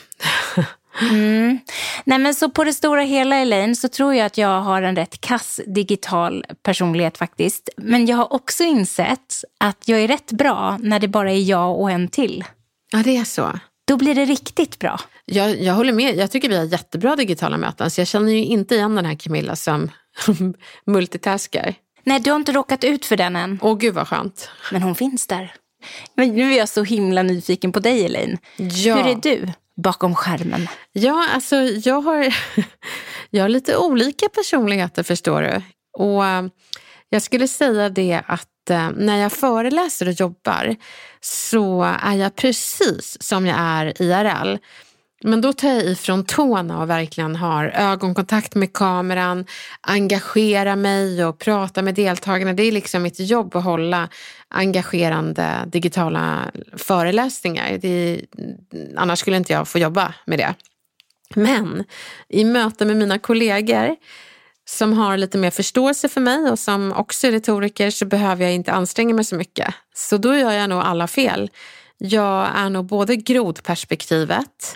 Mm. 1.00 1.59
Nej, 2.05 2.19
men 2.19 2.35
så 2.35 2.50
på 2.50 2.65
det 2.65 2.73
stora 2.73 3.03
hela, 3.03 3.37
Elaine, 3.37 3.76
så 3.76 3.88
tror 3.88 4.15
jag 4.15 4.26
att 4.26 4.38
jag 4.38 4.61
har 4.61 4.83
en 4.83 4.97
rätt 4.97 5.21
kass 5.21 5.61
digital 5.67 6.45
personlighet 6.62 7.19
faktiskt. 7.19 7.69
Men 7.76 8.07
jag 8.07 8.17
har 8.17 8.33
också 8.33 8.65
insett 8.65 9.35
att 9.61 9.88
jag 9.88 10.00
är 10.00 10.09
rätt 10.09 10.33
bra 10.33 10.79
när 10.81 11.00
det 11.00 11.09
bara 11.09 11.33
är 11.33 11.41
jag 11.41 11.81
och 11.81 11.91
en 11.91 12.09
till. 12.09 12.45
Ja, 12.93 12.99
det 13.05 13.17
är 13.17 13.25
så. 13.25 13.59
Då 13.87 13.97
blir 13.97 14.15
det 14.15 14.25
riktigt 14.25 14.79
bra. 14.79 15.00
Jag, 15.25 15.62
jag 15.62 15.75
håller 15.75 15.93
med. 15.93 16.17
Jag 16.17 16.31
tycker 16.31 16.49
vi 16.49 16.57
har 16.57 16.65
jättebra 16.65 17.17
digitala 17.17 17.57
möten. 17.57 17.91
Så 17.91 18.00
jag 18.00 18.09
känner 18.09 18.33
ju 18.33 18.45
inte 18.45 18.75
igen 18.75 18.95
den 18.95 19.05
här 19.05 19.15
Camilla 19.15 19.57
som 19.57 19.91
multitaskar. 20.87 21.75
Nej, 22.05 22.21
du 22.21 22.31
har 22.31 22.37
inte 22.37 22.53
råkat 22.53 22.85
ut 22.85 23.07
för 23.07 23.17
den 23.17 23.37
än. 23.37 23.59
Åh, 23.62 23.79
gud 23.79 23.95
vad 23.95 24.09
skönt. 24.09 24.50
Men 24.73 24.83
hon 24.83 24.95
finns 24.95 25.26
där. 25.26 25.55
Men 26.15 26.29
nu 26.29 26.53
är 26.53 26.59
jag 26.59 26.69
så 26.69 26.83
himla 26.83 27.23
nyfiken 27.23 27.73
på 27.73 27.81
dig, 27.81 28.05
Elaine. 28.05 28.38
Ja. 28.57 28.97
Hur 28.97 29.07
är 29.07 29.15
du 29.15 29.53
bakom 29.76 30.14
skärmen? 30.14 30.68
Ja, 30.92 31.28
alltså 31.35 31.56
jag 31.56 32.00
har, 32.00 32.35
jag 33.30 33.45
har 33.45 33.49
lite 33.49 33.76
olika 33.76 34.28
personligheter 34.28 35.02
förstår 35.02 35.42
du. 35.42 35.62
Och 35.99 36.26
eh, 36.26 36.47
jag 37.09 37.23
skulle 37.23 37.49
säga 37.49 37.88
det 37.88 38.23
att 38.26 38.71
eh, 38.71 38.90
när 38.97 39.16
jag 39.16 39.33
föreläser 39.33 40.09
och 40.09 40.21
jobbar 40.21 40.76
så 41.21 41.83
är 41.83 42.14
jag 42.14 42.37
precis 42.37 43.23
som 43.23 43.47
jag 43.47 43.59
är 43.59 44.02
IRL. 44.02 44.59
Men 45.23 45.40
då 45.40 45.52
tar 45.52 45.68
jag 45.68 45.85
ifrån 45.85 46.25
tårna 46.25 46.80
och 46.80 46.90
verkligen 46.90 47.37
har 47.37 47.64
ögonkontakt 47.64 48.54
med 48.54 48.73
kameran, 48.73 49.46
engagerar 49.80 50.76
mig 50.76 51.25
och 51.25 51.38
pratar 51.38 51.82
med 51.82 51.94
deltagarna. 51.94 52.52
Det 52.52 52.62
är 52.62 52.73
liksom 52.73 53.02
mitt 53.02 53.20
jobb 53.20 53.56
att 53.56 53.64
hålla 53.64 54.08
engagerande 54.49 55.64
digitala 55.66 56.50
föreläsningar. 56.76 57.78
Det, 57.78 58.20
annars 58.96 59.18
skulle 59.18 59.37
inte 59.37 59.52
jag 59.52 59.68
få 59.68 59.78
jobba 59.78 60.14
med 60.25 60.38
det. 60.38 60.54
Men 61.35 61.85
i 62.28 62.44
möte 62.44 62.85
med 62.85 62.96
mina 62.96 63.18
kollegor 63.18 63.96
som 64.68 64.92
har 64.92 65.16
lite 65.16 65.38
mer 65.38 65.50
förståelse 65.50 66.08
för 66.08 66.20
mig 66.20 66.50
och 66.50 66.58
som 66.58 66.92
också 66.92 67.26
är 67.26 67.32
retoriker 67.32 67.90
så 67.90 68.06
behöver 68.06 68.44
jag 68.44 68.54
inte 68.54 68.73
anstränga 68.73 69.14
mig 69.14 69.25
så 69.25 69.37
mycket. 69.37 69.75
Så 69.94 70.16
då 70.16 70.37
gör 70.37 70.52
jag 70.52 70.70
nog 70.70 70.80
alla 70.80 71.06
fel. 71.06 71.50
Jag 71.99 72.49
är 72.54 72.70
nog 72.70 72.87
både 72.87 73.16
grodperspektivet 73.16 74.73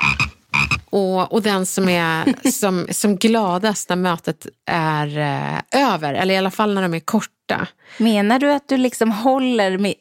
och, 0.91 1.33
och 1.33 1.43
den 1.43 1.67
som 1.67 1.89
är 1.89 2.35
som, 2.51 2.87
som 2.91 3.17
gladast 3.17 3.89
när 3.89 3.97
mötet 3.97 4.47
är 4.67 5.19
eh, 5.19 5.93
över, 5.93 6.15
eller 6.15 6.35
i 6.35 6.39
alla 6.39 6.51
fall 6.51 6.75
när 6.75 6.83
de 6.83 6.95
är 6.95 7.01
korta. 7.01 7.67
Menar 7.99 8.39
du 8.39 8.53
att 8.53 8.69
du 8.69 8.77
liksom 8.77 9.11
håller 9.11 9.95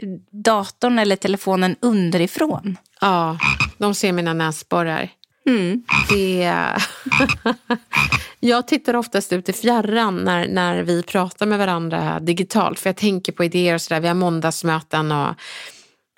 datorn 0.44 1.00
eller 1.00 1.16
telefonen 1.16 1.76
underifrån? 1.80 2.78
Ja, 3.02 3.38
de 3.78 3.96
ser 3.96 4.12
mina 4.12 4.34
näsborrar. 4.34 5.10
Mm. 5.48 5.84
Det... 6.10 6.54
jag 8.40 8.68
tittar 8.68 8.96
oftast 8.96 9.34
ut 9.34 9.50
i 9.50 9.54
fjärran 9.54 10.16
när, 10.18 10.48
när 10.48 10.84
vi 10.84 11.04
pratar 11.04 11.46
med 11.46 11.60
varandra 11.60 12.20
digitalt 12.20 12.80
för 12.80 12.90
jag 12.90 12.98
tänker 12.98 13.32
på 13.32 13.44
idéer 13.44 13.74
och 13.74 13.82
sådär. 13.82 14.02
Vi 14.02 14.08
har 14.08 14.16
måndagsmöten 14.16 15.12
och 15.12 15.36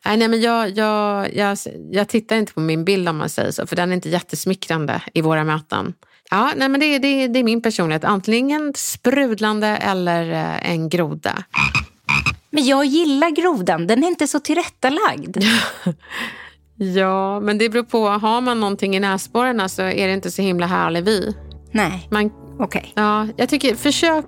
Nej, 0.05 0.27
men 0.27 0.41
jag, 0.41 0.69
jag, 0.69 1.35
jag, 1.35 1.57
jag 1.91 2.07
tittar 2.07 2.35
inte 2.35 2.53
på 2.53 2.59
min 2.59 2.85
bild 2.85 3.09
om 3.09 3.17
man 3.17 3.29
säger 3.29 3.51
så, 3.51 3.67
för 3.67 3.75
den 3.75 3.89
är 3.89 3.95
inte 3.95 4.09
jättesmickrande 4.09 5.01
i 5.13 5.21
våra 5.21 5.43
möten. 5.43 5.93
Ja, 6.29 6.51
nej, 6.55 6.69
men 6.69 6.79
det, 6.79 6.99
det, 6.99 7.27
det 7.27 7.39
är 7.39 7.43
min 7.43 7.61
personlighet. 7.61 8.03
Antingen 8.03 8.73
sprudlande 8.75 9.67
eller 9.67 10.31
eh, 10.31 10.71
en 10.71 10.89
groda. 10.89 11.43
Men 12.49 12.65
jag 12.65 12.85
gillar 12.85 13.29
grodan, 13.29 13.87
den 13.87 14.03
är 14.03 14.07
inte 14.07 14.27
så 14.27 14.39
tillrättalagd. 14.39 15.37
ja, 16.75 17.39
men 17.39 17.57
det 17.57 17.69
beror 17.69 17.83
på. 17.83 18.07
Har 18.07 18.41
man 18.41 18.59
någonting 18.59 18.95
i 18.95 18.99
näsborrarna 18.99 19.69
så 19.69 19.81
är 19.81 20.07
det 20.07 20.13
inte 20.13 20.31
så 20.31 20.41
himla 20.41 20.65
härlig 20.65 21.03
vy. 21.03 21.33
Nej, 21.71 22.07
okej. 22.59 22.91
ja, 22.95 23.27
jag 23.37 23.49
tycker, 23.49 23.75
försök 23.75 24.25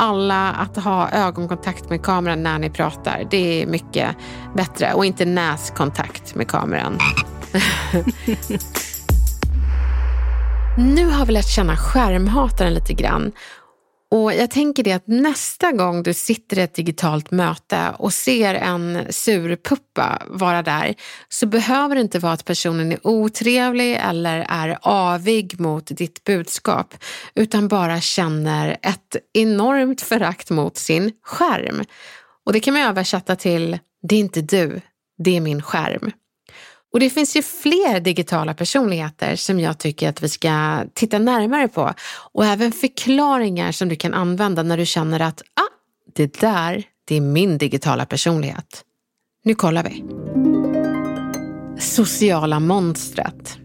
alla 0.00 0.52
att 0.52 0.76
ha 0.76 1.10
ögonkontakt 1.10 1.90
med 1.90 2.02
kameran 2.02 2.42
när 2.42 2.58
ni 2.58 2.70
pratar. 2.70 3.26
Det 3.30 3.62
är 3.62 3.66
mycket 3.66 4.16
bättre. 4.54 4.92
Och 4.92 5.04
inte 5.04 5.24
näskontakt 5.24 6.34
med 6.34 6.48
kameran. 6.48 6.98
nu 10.76 11.10
har 11.10 11.26
vi 11.26 11.32
lärt 11.32 11.48
känna 11.48 11.76
skärmhataren 11.76 12.74
lite 12.74 12.92
grann. 12.92 13.32
Och 14.10 14.34
jag 14.34 14.50
tänker 14.50 14.82
det 14.82 14.92
att 14.92 15.06
nästa 15.06 15.72
gång 15.72 16.02
du 16.02 16.14
sitter 16.14 16.58
i 16.58 16.62
ett 16.62 16.74
digitalt 16.74 17.30
möte 17.30 17.94
och 17.98 18.14
ser 18.14 18.54
en 18.54 19.06
surpuppa 19.10 20.22
vara 20.28 20.62
där 20.62 20.94
så 21.28 21.46
behöver 21.46 21.94
det 21.94 22.00
inte 22.00 22.18
vara 22.18 22.32
att 22.32 22.44
personen 22.44 22.92
är 22.92 23.06
otrevlig 23.06 23.96
eller 23.96 24.46
är 24.48 24.78
avig 24.82 25.60
mot 25.60 25.86
ditt 25.86 26.24
budskap 26.24 26.94
utan 27.34 27.68
bara 27.68 28.00
känner 28.00 28.76
ett 28.82 29.16
enormt 29.32 30.00
förakt 30.00 30.50
mot 30.50 30.76
sin 30.76 31.12
skärm. 31.22 31.84
Och 32.46 32.52
det 32.52 32.60
kan 32.60 32.74
man 32.74 32.82
översätta 32.82 33.36
till 33.36 33.78
det 34.02 34.14
är 34.14 34.20
inte 34.20 34.40
du, 34.40 34.80
det 35.18 35.36
är 35.36 35.40
min 35.40 35.62
skärm. 35.62 36.10
Och 36.92 37.00
det 37.00 37.10
finns 37.10 37.36
ju 37.36 37.42
fler 37.42 38.00
digitala 38.00 38.54
personligheter 38.54 39.36
som 39.36 39.60
jag 39.60 39.78
tycker 39.78 40.08
att 40.08 40.22
vi 40.22 40.28
ska 40.28 40.84
titta 40.94 41.18
närmare 41.18 41.68
på. 41.68 41.94
Och 42.32 42.44
även 42.44 42.72
förklaringar 42.72 43.72
som 43.72 43.88
du 43.88 43.96
kan 43.96 44.14
använda 44.14 44.62
när 44.62 44.76
du 44.76 44.86
känner 44.86 45.20
att 45.20 45.42
ah, 45.42 45.74
det 46.14 46.40
där, 46.40 46.84
det 47.04 47.16
är 47.16 47.20
min 47.20 47.58
digitala 47.58 48.06
personlighet. 48.06 48.84
Nu 49.44 49.54
kollar 49.54 49.84
vi. 49.84 50.04
Sociala 51.80 52.60
monstret. 52.60 53.59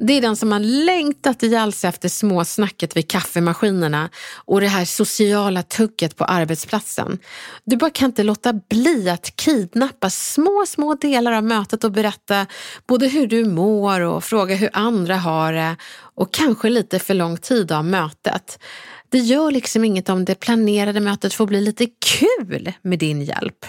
Det 0.00 0.12
är 0.12 0.20
den 0.20 0.36
som 0.36 0.52
har 0.52 0.60
längtat 0.60 1.42
ihjäl 1.42 1.72
sig 1.72 1.88
efter 1.88 2.08
småsnacket 2.08 2.96
vid 2.96 3.10
kaffemaskinerna 3.10 4.10
och 4.34 4.60
det 4.60 4.68
här 4.68 4.84
sociala 4.84 5.62
tugget 5.62 6.16
på 6.16 6.24
arbetsplatsen. 6.24 7.18
Du 7.64 7.76
bara 7.76 7.90
kan 7.90 8.06
inte 8.06 8.22
låta 8.22 8.52
bli 8.52 9.10
att 9.10 9.36
kidnappa 9.36 10.10
små, 10.10 10.64
små 10.66 10.94
delar 10.94 11.32
av 11.32 11.44
mötet 11.44 11.84
och 11.84 11.92
berätta 11.92 12.46
både 12.86 13.08
hur 13.08 13.26
du 13.26 13.44
mår 13.44 14.00
och 14.00 14.24
fråga 14.24 14.54
hur 14.54 14.70
andra 14.72 15.16
har 15.16 15.52
det 15.52 15.76
och 16.14 16.32
kanske 16.32 16.68
lite 16.68 16.98
för 16.98 17.14
lång 17.14 17.36
tid 17.36 17.72
av 17.72 17.84
mötet. 17.84 18.58
Det 19.08 19.18
gör 19.18 19.50
liksom 19.50 19.84
inget 19.84 20.08
om 20.08 20.24
det 20.24 20.34
planerade 20.34 21.00
mötet 21.00 21.34
får 21.34 21.46
bli 21.46 21.60
lite 21.60 21.86
kul 21.86 22.72
med 22.82 22.98
din 22.98 23.22
hjälp. 23.22 23.66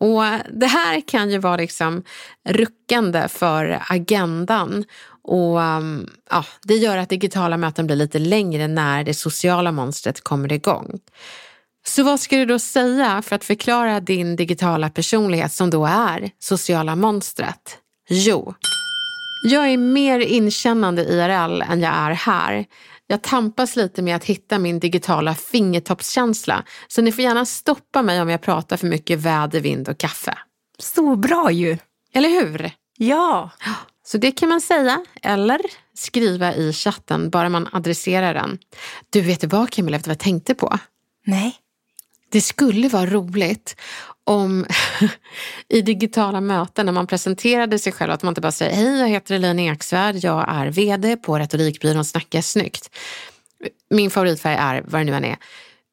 Och 0.00 0.22
Det 0.52 0.66
här 0.66 1.00
kan 1.08 1.30
ju 1.30 1.38
vara 1.38 1.56
liksom 1.56 2.02
ruckande 2.48 3.28
för 3.28 3.82
agendan 3.88 4.84
och 5.28 5.58
um, 5.58 6.10
ja, 6.30 6.44
Det 6.62 6.74
gör 6.74 6.96
att 6.96 7.08
digitala 7.08 7.56
möten 7.56 7.86
blir 7.86 7.96
lite 7.96 8.18
längre 8.18 8.68
när 8.68 9.04
det 9.04 9.14
sociala 9.14 9.72
monstret 9.72 10.24
kommer 10.24 10.52
igång. 10.52 10.98
Så 11.86 12.02
vad 12.02 12.20
ska 12.20 12.36
du 12.36 12.44
då 12.44 12.58
säga 12.58 13.22
för 13.22 13.36
att 13.36 13.44
förklara 13.44 14.00
din 14.00 14.36
digitala 14.36 14.90
personlighet 14.90 15.52
som 15.52 15.70
då 15.70 15.86
är 15.86 16.30
sociala 16.38 16.96
monstret? 16.96 17.78
Jo, 18.08 18.54
jag 19.44 19.68
är 19.68 19.76
mer 19.76 20.18
inkännande 20.18 21.02
IRL 21.02 21.62
än 21.62 21.80
jag 21.80 21.94
är 21.94 22.10
här. 22.10 22.66
Jag 23.06 23.22
tampas 23.22 23.76
lite 23.76 24.02
med 24.02 24.16
att 24.16 24.24
hitta 24.24 24.58
min 24.58 24.80
digitala 24.80 25.34
fingertoppskänsla. 25.34 26.64
Så 26.88 27.02
ni 27.02 27.12
får 27.12 27.24
gärna 27.24 27.44
stoppa 27.44 28.02
mig 28.02 28.22
om 28.22 28.28
jag 28.28 28.42
pratar 28.42 28.76
för 28.76 28.86
mycket 28.86 29.18
väder, 29.18 29.60
vind 29.60 29.88
och 29.88 29.98
kaffe. 29.98 30.38
Så 30.78 31.16
bra 31.16 31.50
ju. 31.50 31.78
Eller 32.14 32.28
hur? 32.28 32.70
Ja. 32.98 33.50
Så 34.10 34.18
det 34.18 34.32
kan 34.32 34.48
man 34.48 34.60
säga 34.60 35.04
eller 35.22 35.60
skriva 35.94 36.54
i 36.54 36.72
chatten, 36.72 37.30
bara 37.30 37.48
man 37.48 37.68
adresserar 37.72 38.34
den. 38.34 38.58
Du, 39.10 39.20
vet 39.20 39.44
vad 39.44 39.70
Camilla, 39.70 39.96
vet 39.96 40.04
du 40.04 40.08
vad 40.08 40.14
jag 40.14 40.20
tänkte 40.20 40.54
på? 40.54 40.78
Nej. 41.26 41.56
Det 42.28 42.40
skulle 42.40 42.88
vara 42.88 43.06
roligt 43.06 43.76
om 44.24 44.66
i 45.68 45.82
digitala 45.82 46.40
möten 46.40 46.86
när 46.86 46.92
man 46.92 47.06
presenterade 47.06 47.78
sig 47.78 47.92
själv 47.92 48.12
att 48.12 48.22
man 48.22 48.30
inte 48.30 48.40
bara 48.40 48.52
säger 48.52 48.76
hej 48.76 49.00
jag 49.00 49.08
heter 49.08 49.34
Elaine 49.34 49.58
Eksvärd, 49.72 50.16
jag 50.16 50.44
är 50.48 50.66
vd 50.66 51.16
på 51.16 51.38
retorikbyrån 51.38 52.04
Snacka 52.04 52.42
snyggt. 52.42 52.90
Min 53.90 54.10
favoritfärg 54.10 54.56
är 54.56 54.84
vad 54.86 55.00
det 55.00 55.04
nu 55.04 55.14
än 55.14 55.24
är. 55.24 55.36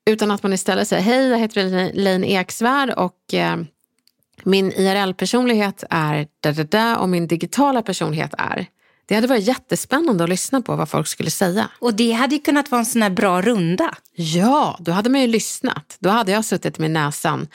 Utan 0.10 0.31
att 0.31 0.43
man 0.43 0.53
istället 0.53 0.88
säger 0.88 1.03
hej 1.03 1.27
jag 1.27 1.39
heter 1.39 1.62
Elaine 1.62 2.24
Eksvärd 2.24 2.89
och 2.89 3.34
eh, 3.34 3.57
min 4.46 4.72
IRL-personlighet 4.72 5.84
är 5.90 6.28
da, 6.40 6.52
da, 6.52 6.64
da 6.64 6.98
och 6.98 7.10
min 7.10 7.28
digitala 7.28 7.82
personlighet 7.82 8.34
är. 8.38 8.68
Det 9.06 9.16
hade 9.16 9.28
varit 9.28 9.48
jättespännande 9.48 10.24
att 10.24 10.30
lyssna 10.30 10.62
på 10.62 10.75
vad 10.75 10.90
folk 10.90 11.08
skulle 11.08 11.32
säga. 11.32 11.70
Och 11.80 11.94
det 11.94 12.12
hade 12.12 12.36
ju 12.36 12.42
kunnat 12.42 12.72
vara 12.72 12.80
en 12.80 12.86
sån 12.86 13.02
här 13.02 13.10
bra 13.10 13.42
runda. 13.42 13.96
Ja, 14.16 14.78
då 14.80 14.92
hade 14.92 15.10
man 15.10 15.22
ju 15.22 15.28
lyssnat. 15.28 15.98
Då 16.00 16.10
hade 16.10 16.32
jag 16.32 16.46
suttit 16.46 16.80
med 16.80 16.92
näsan 16.92 17.48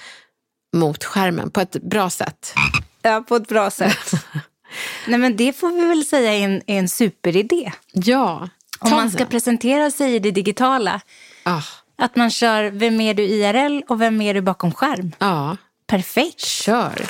mot 0.77 1.05
skärmen 1.05 1.51
på 1.51 1.61
ett 1.61 1.73
bra 1.83 2.11
sätt. 2.11 2.55
Ja, 3.03 3.25
på 3.29 3.37
ett 3.37 3.49
bra 3.49 3.71
sätt. 3.71 4.13
Nej, 5.07 5.19
men 5.19 5.37
det 5.37 5.53
får 5.53 5.71
vi 5.71 5.89
väl 5.89 6.05
säga 6.05 6.35
är 6.35 6.45
en, 6.45 6.63
är 6.67 6.79
en 6.79 6.89
superidé. 6.89 7.73
Ja. 7.93 8.49
Om 8.81 8.91
man 8.91 9.11
ska 9.11 9.25
presentera 9.25 9.91
sig 9.91 10.15
i 10.15 10.19
det 10.19 10.31
digitala. 10.31 11.01
Ah. 11.43 11.63
Att 11.99 12.17
man 12.17 12.31
kör 12.31 12.71
vem 12.71 13.01
är 13.01 13.15
du 13.15 13.23
IRL 13.23 13.83
och 13.89 14.01
vem 14.01 14.21
är 14.21 14.35
du 14.35 14.41
bakom 14.41 14.73
skärm. 14.73 15.13
Ja. 15.19 15.57
Perfekt. 15.91 16.41
Kör. 16.41 17.07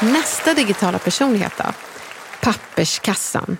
Nästa 0.00 0.54
digitala 0.54 0.98
personlighet 0.98 1.52
då? 1.58 1.64
papperskassan. 2.42 3.56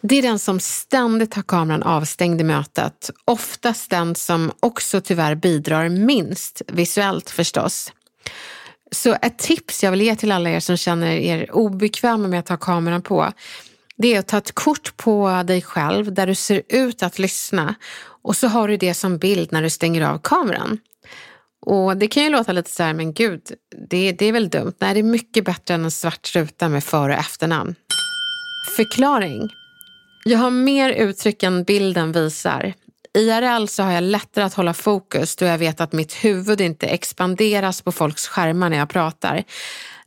Det 0.00 0.18
är 0.18 0.22
den 0.22 0.38
som 0.38 0.60
ständigt 0.60 1.34
har 1.34 1.42
kameran 1.42 1.82
avstängd 1.82 2.40
i 2.40 2.44
mötet. 2.44 3.10
Oftast 3.24 3.90
den 3.90 4.14
som 4.14 4.52
också 4.60 5.00
tyvärr 5.00 5.34
bidrar 5.34 5.88
minst, 5.88 6.62
visuellt 6.68 7.30
förstås. 7.30 7.92
Så 8.92 9.16
ett 9.22 9.38
tips 9.38 9.84
jag 9.84 9.90
vill 9.90 10.02
ge 10.02 10.16
till 10.16 10.32
alla 10.32 10.50
er 10.50 10.60
som 10.60 10.76
känner 10.76 11.10
er 11.10 11.54
obekväma 11.54 12.28
med 12.28 12.40
att 12.40 12.48
ha 12.48 12.56
kameran 12.56 13.02
på, 13.02 13.32
det 13.96 14.14
är 14.14 14.18
att 14.18 14.28
ta 14.28 14.38
ett 14.38 14.54
kort 14.54 14.96
på 14.96 15.42
dig 15.46 15.62
själv 15.62 16.14
där 16.14 16.26
du 16.26 16.34
ser 16.34 16.62
ut 16.68 17.02
att 17.02 17.18
lyssna 17.18 17.74
och 18.24 18.36
så 18.36 18.48
har 18.48 18.68
du 18.68 18.76
det 18.76 18.94
som 18.94 19.18
bild 19.18 19.52
när 19.52 19.62
du 19.62 19.70
stänger 19.70 20.02
av 20.02 20.18
kameran. 20.18 20.78
Och 21.66 21.96
det 21.96 22.08
kan 22.08 22.22
ju 22.22 22.30
låta 22.30 22.52
lite 22.52 22.70
så 22.70 22.82
här, 22.82 22.94
men 22.94 23.12
gud, 23.12 23.42
det, 23.88 24.12
det 24.12 24.26
är 24.26 24.32
väl 24.32 24.48
dumt? 24.48 24.74
Nej, 24.78 24.94
det 24.94 25.00
är 25.00 25.04
mycket 25.04 25.44
bättre 25.44 25.74
än 25.74 25.84
en 25.84 25.90
svart 25.90 26.34
ruta 26.34 26.68
med 26.68 26.84
för 26.84 27.08
och 27.08 27.14
efternamn. 27.14 27.74
Förklaring. 28.76 29.48
Jag 30.24 30.38
har 30.38 30.50
mer 30.50 30.90
uttryck 30.90 31.42
än 31.42 31.64
bilden 31.64 32.12
visar. 32.12 32.74
IRL 33.18 33.66
så 33.66 33.82
har 33.82 33.92
jag 33.92 34.02
lättare 34.02 34.44
att 34.44 34.54
hålla 34.54 34.74
fokus 34.74 35.36
då 35.36 35.44
jag 35.44 35.58
vet 35.58 35.80
att 35.80 35.92
mitt 35.92 36.12
huvud 36.12 36.60
inte 36.60 36.86
expanderas 36.86 37.82
på 37.82 37.92
folks 37.92 38.28
skärmar 38.28 38.70
när 38.70 38.78
jag 38.78 38.88
pratar. 38.88 39.44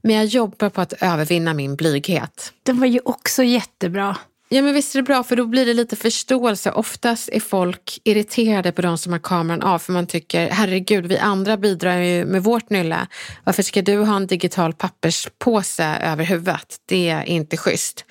Men 0.01 0.15
jag 0.15 0.25
jobbar 0.25 0.69
på 0.69 0.81
att 0.81 0.93
övervinna 0.93 1.53
min 1.53 1.75
blyghet. 1.75 2.53
Den 2.63 2.79
var 2.79 2.87
ju 2.87 2.99
också 3.05 3.43
jättebra. 3.43 4.17
Ja 4.49 4.61
men 4.61 4.73
visst 4.73 4.95
är 4.95 4.99
det 4.99 5.03
bra 5.03 5.23
för 5.23 5.35
då 5.35 5.45
blir 5.45 5.65
det 5.65 5.73
lite 5.73 5.95
förståelse. 5.95 6.71
Oftast 6.71 7.29
är 7.29 7.39
folk 7.39 7.99
irriterade 8.03 8.71
på 8.71 8.81
de 8.81 8.97
som 8.97 9.11
har 9.11 9.19
kameran 9.19 9.61
av 9.61 9.79
för 9.79 9.93
man 9.93 10.07
tycker 10.07 10.49
herregud 10.49 11.05
vi 11.05 11.17
andra 11.17 11.57
bidrar 11.57 11.97
ju 11.97 12.25
med 12.25 12.43
vårt 12.43 12.69
nylle. 12.69 13.07
Varför 13.43 13.63
ska 13.63 13.81
du 13.81 13.97
ha 13.97 14.15
en 14.15 14.27
digital 14.27 14.73
papperspåse 14.73 15.85
över 15.85 16.23
huvudet? 16.23 16.75
Det 16.85 17.09
är 17.09 17.23
inte 17.23 17.57
schysst. 17.57 18.05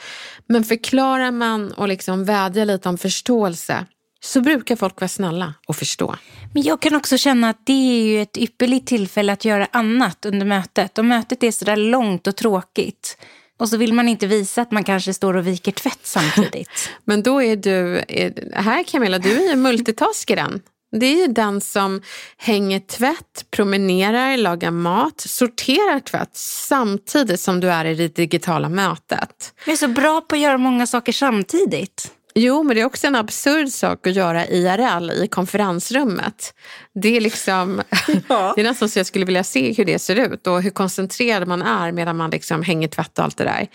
Men 0.46 0.64
förklarar 0.64 1.30
man 1.30 1.72
och 1.72 1.88
liksom 1.88 2.24
vädjar 2.24 2.64
lite 2.64 2.88
om 2.88 2.98
förståelse 2.98 3.86
så 4.20 4.40
brukar 4.40 4.76
folk 4.76 5.00
vara 5.00 5.08
snälla 5.08 5.54
och 5.66 5.76
förstå. 5.76 6.16
Men 6.54 6.62
jag 6.62 6.82
kan 6.82 6.94
också 6.94 7.18
känna 7.18 7.50
att 7.50 7.66
det 7.66 7.72
är 7.72 8.02
ju 8.02 8.22
ett 8.22 8.36
ypperligt 8.36 8.86
tillfälle 8.86 9.32
att 9.32 9.44
göra 9.44 9.68
annat 9.72 10.26
under 10.26 10.46
mötet. 10.46 10.98
Om 10.98 11.08
mötet 11.08 11.42
är 11.42 11.50
sådär 11.50 11.76
långt 11.76 12.26
och 12.26 12.36
tråkigt 12.36 13.16
och 13.58 13.68
så 13.68 13.76
vill 13.76 13.92
man 13.92 14.08
inte 14.08 14.26
visa 14.26 14.62
att 14.62 14.70
man 14.70 14.84
kanske 14.84 15.14
står 15.14 15.36
och 15.36 15.46
viker 15.46 15.72
tvätt 15.72 16.00
samtidigt. 16.02 16.90
Men 17.04 17.22
då 17.22 17.42
är 17.42 17.56
du, 17.56 18.02
här 18.54 18.84
Camilla, 18.84 19.18
du 19.18 19.44
är 19.44 19.50
ju 19.50 19.56
multitaskaren. 19.56 20.60
Det 20.92 21.06
är 21.06 21.16
ju 21.16 21.26
den 21.26 21.60
som 21.60 22.02
hänger 22.36 22.80
tvätt, 22.80 23.46
promenerar, 23.50 24.36
lagar 24.36 24.70
mat, 24.70 25.20
sorterar 25.20 26.00
tvätt 26.00 26.36
samtidigt 26.36 27.40
som 27.40 27.60
du 27.60 27.70
är 27.70 27.84
i 27.84 27.94
det 27.94 28.16
digitala 28.16 28.68
mötet. 28.68 29.54
Jag 29.64 29.72
är 29.72 29.76
så 29.76 29.88
bra 29.88 30.20
på 30.20 30.34
att 30.34 30.40
göra 30.40 30.58
många 30.58 30.86
saker 30.86 31.12
samtidigt. 31.12 32.12
Jo, 32.38 32.62
men 32.62 32.76
det 32.76 32.80
är 32.82 32.84
också 32.84 33.06
en 33.06 33.14
absurd 33.14 33.68
sak 33.68 34.06
att 34.06 34.14
göra 34.14 34.46
IRL 34.46 35.10
i 35.10 35.28
konferensrummet. 35.28 36.54
Det 36.94 37.16
är 37.16 37.20
liksom, 37.20 37.82
ja. 38.28 38.52
det 38.56 38.60
är 38.60 38.64
nästan 38.64 38.88
så 38.88 38.98
jag 38.98 39.06
skulle 39.06 39.24
vilja 39.24 39.44
se 39.44 39.72
hur 39.72 39.84
det 39.84 39.98
ser 39.98 40.16
ut 40.16 40.46
och 40.46 40.62
hur 40.62 40.70
koncentrerad 40.70 41.48
man 41.48 41.62
är 41.62 41.92
medan 41.92 42.16
man 42.16 42.30
liksom 42.30 42.62
hänger 42.62 42.88
tvätt 42.88 43.18
och 43.18 43.24
allt 43.24 43.36
det 43.36 43.44
där. 43.44 43.66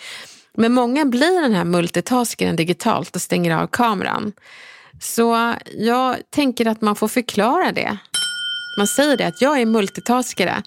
Men 0.57 0.73
många 0.73 1.05
blir 1.05 1.41
den 1.41 1.53
här 1.53 1.63
multitaskaren 1.63 2.55
digitalt 2.55 3.15
och 3.15 3.21
stänger 3.21 3.57
av 3.57 3.67
kameran. 3.67 4.33
Så 4.99 5.53
jag 5.77 6.17
tänker 6.29 6.65
att 6.65 6.81
man 6.81 6.95
får 6.95 7.07
förklara 7.07 7.71
det. 7.71 7.97
Man 8.77 8.87
säger 8.87 9.17
det 9.17 9.27
att 9.27 9.41
jag 9.41 9.61
är 9.61 9.65
multitaskare 9.65 10.63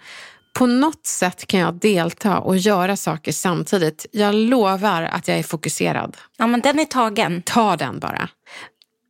på 0.55 0.67
något 0.67 1.07
sätt 1.07 1.47
kan 1.47 1.61
jag 1.61 1.75
delta 1.75 2.39
och 2.39 2.57
göra 2.57 2.97
saker 2.97 3.33
samtidigt. 3.33 4.07
Jag 4.13 4.35
lovar 4.35 5.03
att 5.03 5.29
jag 5.29 5.39
är 5.39 5.43
fokuserad. 5.43 6.17
Ja, 6.37 6.47
men 6.47 6.61
den 6.61 6.79
är 6.79 6.85
tagen. 6.85 7.43
Ta 7.43 7.77
den 7.77 7.99
bara. 7.99 8.29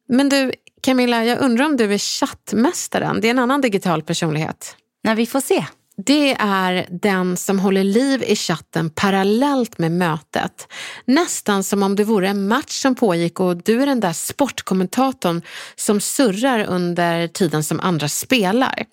Men 0.09 0.29
du, 0.29 0.53
Camilla, 0.83 1.25
jag 1.25 1.41
undrar 1.41 1.65
om 1.65 1.77
du 1.77 1.95
är 1.95 1.99
chattmästaren? 1.99 3.21
Det 3.21 3.29
är 3.29 3.31
en 3.31 3.39
annan 3.39 3.61
digital 3.61 4.03
personlighet. 4.03 4.77
När 5.03 5.15
vi 5.15 5.27
får 5.27 5.41
se. 5.41 5.67
Det 5.97 6.37
är 6.39 6.87
den 6.91 7.37
som 7.37 7.59
håller 7.59 7.85
liv 7.85 8.23
i 8.23 8.37
chatten 8.37 8.91
parallellt 8.91 9.79
med 9.79 9.93
mötet. 9.93 10.69
Nästan 11.05 11.65
som 11.65 11.83
om 11.83 11.97
det 11.97 12.05
vore 12.05 12.29
en 12.29 12.49
match 12.49 12.83
som 12.83 12.95
pågick 12.95 13.41
och 13.41 13.57
du 13.57 13.83
är 13.83 13.87
den 13.87 14.01
där 14.01 14.13
sportkommentatorn 14.13 15.43
som 15.77 16.01
surrar 16.01 16.65
under 16.65 17.29
tiden 17.29 17.65
som 17.65 17.81
andra 17.81 18.09
spelar. 18.09 18.85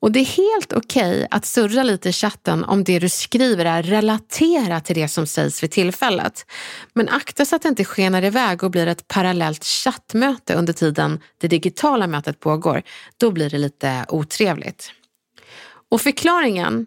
Och 0.00 0.12
det 0.12 0.20
är 0.20 0.24
helt 0.24 0.72
okej 0.72 1.10
okay 1.10 1.26
att 1.30 1.46
surra 1.46 1.82
lite 1.82 2.08
i 2.08 2.12
chatten 2.12 2.64
om 2.64 2.84
det 2.84 2.98
du 2.98 3.08
skriver 3.08 3.64
är 3.64 3.82
relaterat 3.82 4.84
till 4.84 4.94
det 4.94 5.08
som 5.08 5.26
sägs 5.26 5.62
vid 5.62 5.70
tillfället. 5.70 6.46
Men 6.94 7.08
akta 7.08 7.44
så 7.44 7.56
att 7.56 7.62
det 7.62 7.68
inte 7.68 7.84
skenar 7.84 8.24
iväg 8.24 8.62
och 8.64 8.70
blir 8.70 8.86
ett 8.86 9.08
parallellt 9.08 9.64
chattmöte 9.64 10.54
under 10.54 10.72
tiden 10.72 11.20
det 11.40 11.48
digitala 11.48 12.06
mötet 12.06 12.40
pågår. 12.40 12.82
Då 13.16 13.30
blir 13.30 13.50
det 13.50 13.58
lite 13.58 14.04
otrevligt. 14.08 14.92
Och 15.90 16.00
förklaringen 16.00 16.86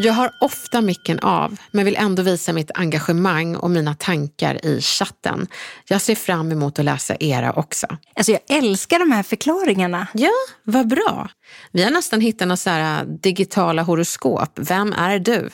jag 0.00 0.12
har 0.12 0.30
ofta 0.40 0.80
micken 0.80 1.18
av 1.18 1.56
men 1.70 1.84
vill 1.84 1.96
ändå 1.96 2.22
visa 2.22 2.52
mitt 2.52 2.70
engagemang 2.74 3.56
och 3.56 3.70
mina 3.70 3.94
tankar 3.94 4.66
i 4.66 4.80
chatten. 4.80 5.46
Jag 5.88 6.00
ser 6.00 6.14
fram 6.14 6.52
emot 6.52 6.78
att 6.78 6.84
läsa 6.84 7.16
era 7.20 7.52
också. 7.52 7.86
Alltså 8.14 8.32
jag 8.32 8.40
älskar 8.48 8.98
de 8.98 9.12
här 9.12 9.22
förklaringarna. 9.22 10.06
Ja, 10.14 10.32
vad 10.64 10.88
bra. 10.88 11.28
Vi 11.72 11.84
har 11.84 11.90
nästan 11.90 12.20
hittat 12.20 12.48
några 12.48 12.56
så 12.56 12.70
här 12.70 13.04
digitala 13.04 13.82
horoskop. 13.82 14.50
Vem 14.54 14.92
är 14.92 15.18
du? 15.18 15.50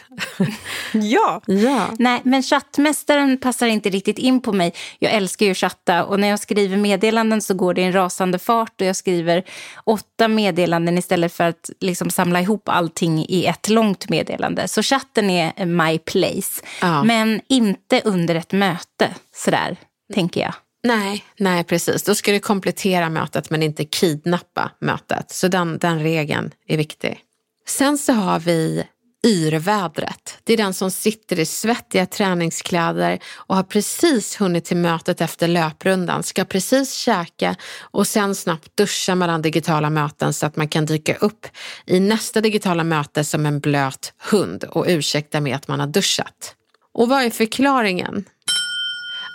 ja. 0.92 1.40
ja. 1.46 1.88
Nej, 1.98 2.20
men 2.24 2.42
chattmästaren 2.42 3.38
passar 3.38 3.66
inte 3.66 3.90
riktigt 3.90 4.18
in 4.18 4.40
på 4.40 4.52
mig. 4.52 4.74
Jag 4.98 5.12
älskar 5.12 5.46
ju 5.46 5.52
att 5.52 5.58
chatta 5.58 6.04
och 6.04 6.20
när 6.20 6.28
jag 6.28 6.40
skriver 6.40 6.76
meddelanden 6.76 7.42
så 7.42 7.54
går 7.54 7.74
det 7.74 7.80
i 7.80 7.84
en 7.84 7.92
rasande 7.92 8.38
fart 8.38 8.80
och 8.80 8.86
jag 8.86 8.96
skriver 8.96 9.44
åtta 9.84 10.28
meddelanden 10.28 10.98
istället 10.98 11.32
för 11.32 11.44
att 11.44 11.70
liksom 11.80 12.10
samla 12.10 12.40
ihop 12.40 12.68
allting 12.68 13.26
i 13.28 13.46
ett 13.46 13.68
långt 13.68 14.08
meddelande. 14.08 14.68
Så 14.68 14.82
chatten 14.82 15.30
är 15.30 15.66
my 15.66 15.98
place. 15.98 16.62
Ja. 16.80 17.04
Men 17.04 17.40
inte 17.48 18.00
under 18.04 18.34
ett 18.34 18.52
möte, 18.52 19.14
sådär, 19.34 19.76
tänker 20.14 20.40
jag. 20.40 20.54
Nej, 20.84 21.24
nej 21.36 21.64
precis. 21.64 22.02
Då 22.02 22.14
ska 22.14 22.32
du 22.32 22.40
komplettera 22.40 23.10
mötet 23.10 23.50
men 23.50 23.62
inte 23.62 23.84
kidnappa 23.84 24.70
mötet. 24.80 25.30
Så 25.30 25.48
den, 25.48 25.78
den 25.78 26.02
regeln 26.02 26.50
är 26.66 26.76
viktig. 26.76 27.20
Sen 27.66 27.98
så 27.98 28.12
har 28.12 28.40
vi 28.40 28.84
yrvädret. 29.26 30.38
Det 30.44 30.52
är 30.52 30.56
den 30.56 30.74
som 30.74 30.90
sitter 30.90 31.40
i 31.40 31.46
svettiga 31.46 32.06
träningskläder 32.06 33.18
och 33.34 33.56
har 33.56 33.62
precis 33.62 34.40
hunnit 34.40 34.64
till 34.64 34.76
mötet 34.76 35.20
efter 35.20 35.48
löprundan, 35.48 36.22
ska 36.22 36.44
precis 36.44 36.94
käka 36.94 37.56
och 37.80 38.06
sen 38.06 38.34
snabbt 38.34 38.76
duscha 38.76 39.14
mellan 39.14 39.42
digitala 39.42 39.90
möten 39.90 40.32
så 40.32 40.46
att 40.46 40.56
man 40.56 40.68
kan 40.68 40.86
dyka 40.86 41.14
upp 41.14 41.46
i 41.86 42.00
nästa 42.00 42.40
digitala 42.40 42.84
möte 42.84 43.24
som 43.24 43.46
en 43.46 43.60
blöt 43.60 44.12
hund 44.30 44.64
och 44.64 44.84
ursäkta 44.88 45.40
med 45.40 45.56
att 45.56 45.68
man 45.68 45.80
har 45.80 45.86
duschat. 45.86 46.54
Och 46.92 47.08
vad 47.08 47.22
är 47.22 47.30
förklaringen? 47.30 48.24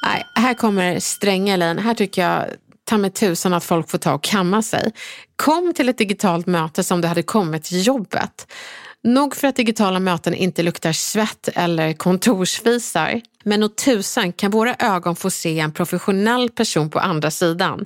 Nej, 0.05 0.25
här 0.35 0.53
kommer 0.53 0.99
stränga 0.99 1.53
Elaine. 1.53 1.79
Här 1.79 1.93
tycker 1.93 2.21
jag 2.21 2.45
ta 2.89 2.97
med 2.97 3.13
tusan 3.13 3.53
att 3.53 3.63
folk 3.63 3.89
får 3.89 3.97
ta 3.97 4.13
och 4.13 4.23
kamma 4.23 4.61
sig. 4.61 4.91
Kom 5.35 5.73
till 5.73 5.89
ett 5.89 5.97
digitalt 5.97 6.47
möte 6.47 6.83
som 6.83 7.01
du 7.01 7.07
hade 7.07 7.23
kommit 7.23 7.63
till 7.63 7.87
jobbet. 7.87 8.51
Nog 9.03 9.35
för 9.35 9.47
att 9.47 9.55
digitala 9.55 9.99
möten 9.99 10.33
inte 10.33 10.63
luktar 10.63 10.93
svett 10.93 11.49
eller 11.55 11.93
kontorsfisar. 11.93 13.21
Men 13.43 13.59
nog 13.59 13.75
tusan 13.75 14.33
kan 14.33 14.51
våra 14.51 14.75
ögon 14.79 15.15
få 15.15 15.29
se 15.29 15.59
en 15.59 15.73
professionell 15.73 16.49
person 16.49 16.89
på 16.89 16.99
andra 16.99 17.31
sidan. 17.31 17.85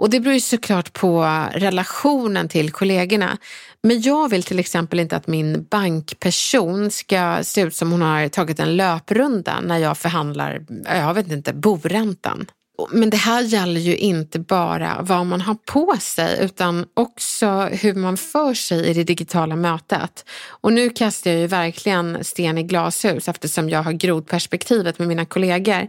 Och 0.00 0.10
det 0.10 0.20
beror 0.20 0.34
ju 0.34 0.40
såklart 0.40 0.92
på 0.92 1.44
relationen 1.52 2.48
till 2.48 2.72
kollegorna. 2.72 3.38
Men 3.82 4.00
jag 4.00 4.28
vill 4.28 4.42
till 4.42 4.58
exempel 4.58 5.00
inte 5.00 5.16
att 5.16 5.26
min 5.26 5.66
bankperson 5.70 6.90
ska 6.90 7.38
se 7.42 7.60
ut 7.60 7.76
som 7.76 7.92
hon 7.92 8.02
har 8.02 8.28
tagit 8.28 8.60
en 8.60 8.76
löprunda 8.76 9.60
när 9.60 9.78
jag 9.78 9.98
förhandlar, 9.98 10.66
jag 10.84 11.14
vet 11.14 11.32
inte, 11.32 11.52
boräntan. 11.52 12.46
Men 12.90 13.10
det 13.10 13.16
här 13.16 13.42
gäller 13.42 13.80
ju 13.80 13.96
inte 13.96 14.38
bara 14.38 14.98
vad 15.02 15.26
man 15.26 15.40
har 15.40 15.54
på 15.54 15.96
sig 16.00 16.44
utan 16.44 16.86
också 16.94 17.68
hur 17.72 17.94
man 17.94 18.16
för 18.16 18.54
sig 18.54 18.86
i 18.86 18.94
det 18.94 19.04
digitala 19.04 19.56
mötet. 19.56 20.24
Och 20.48 20.72
nu 20.72 20.90
kastar 20.90 21.30
jag 21.30 21.40
ju 21.40 21.46
verkligen 21.46 22.24
sten 22.24 22.58
i 22.58 22.62
glashus 22.62 23.28
eftersom 23.28 23.70
jag 23.70 23.82
har 23.82 23.92
grodperspektivet 23.92 24.98
med 24.98 25.08
mina 25.08 25.24
kollegor. 25.24 25.88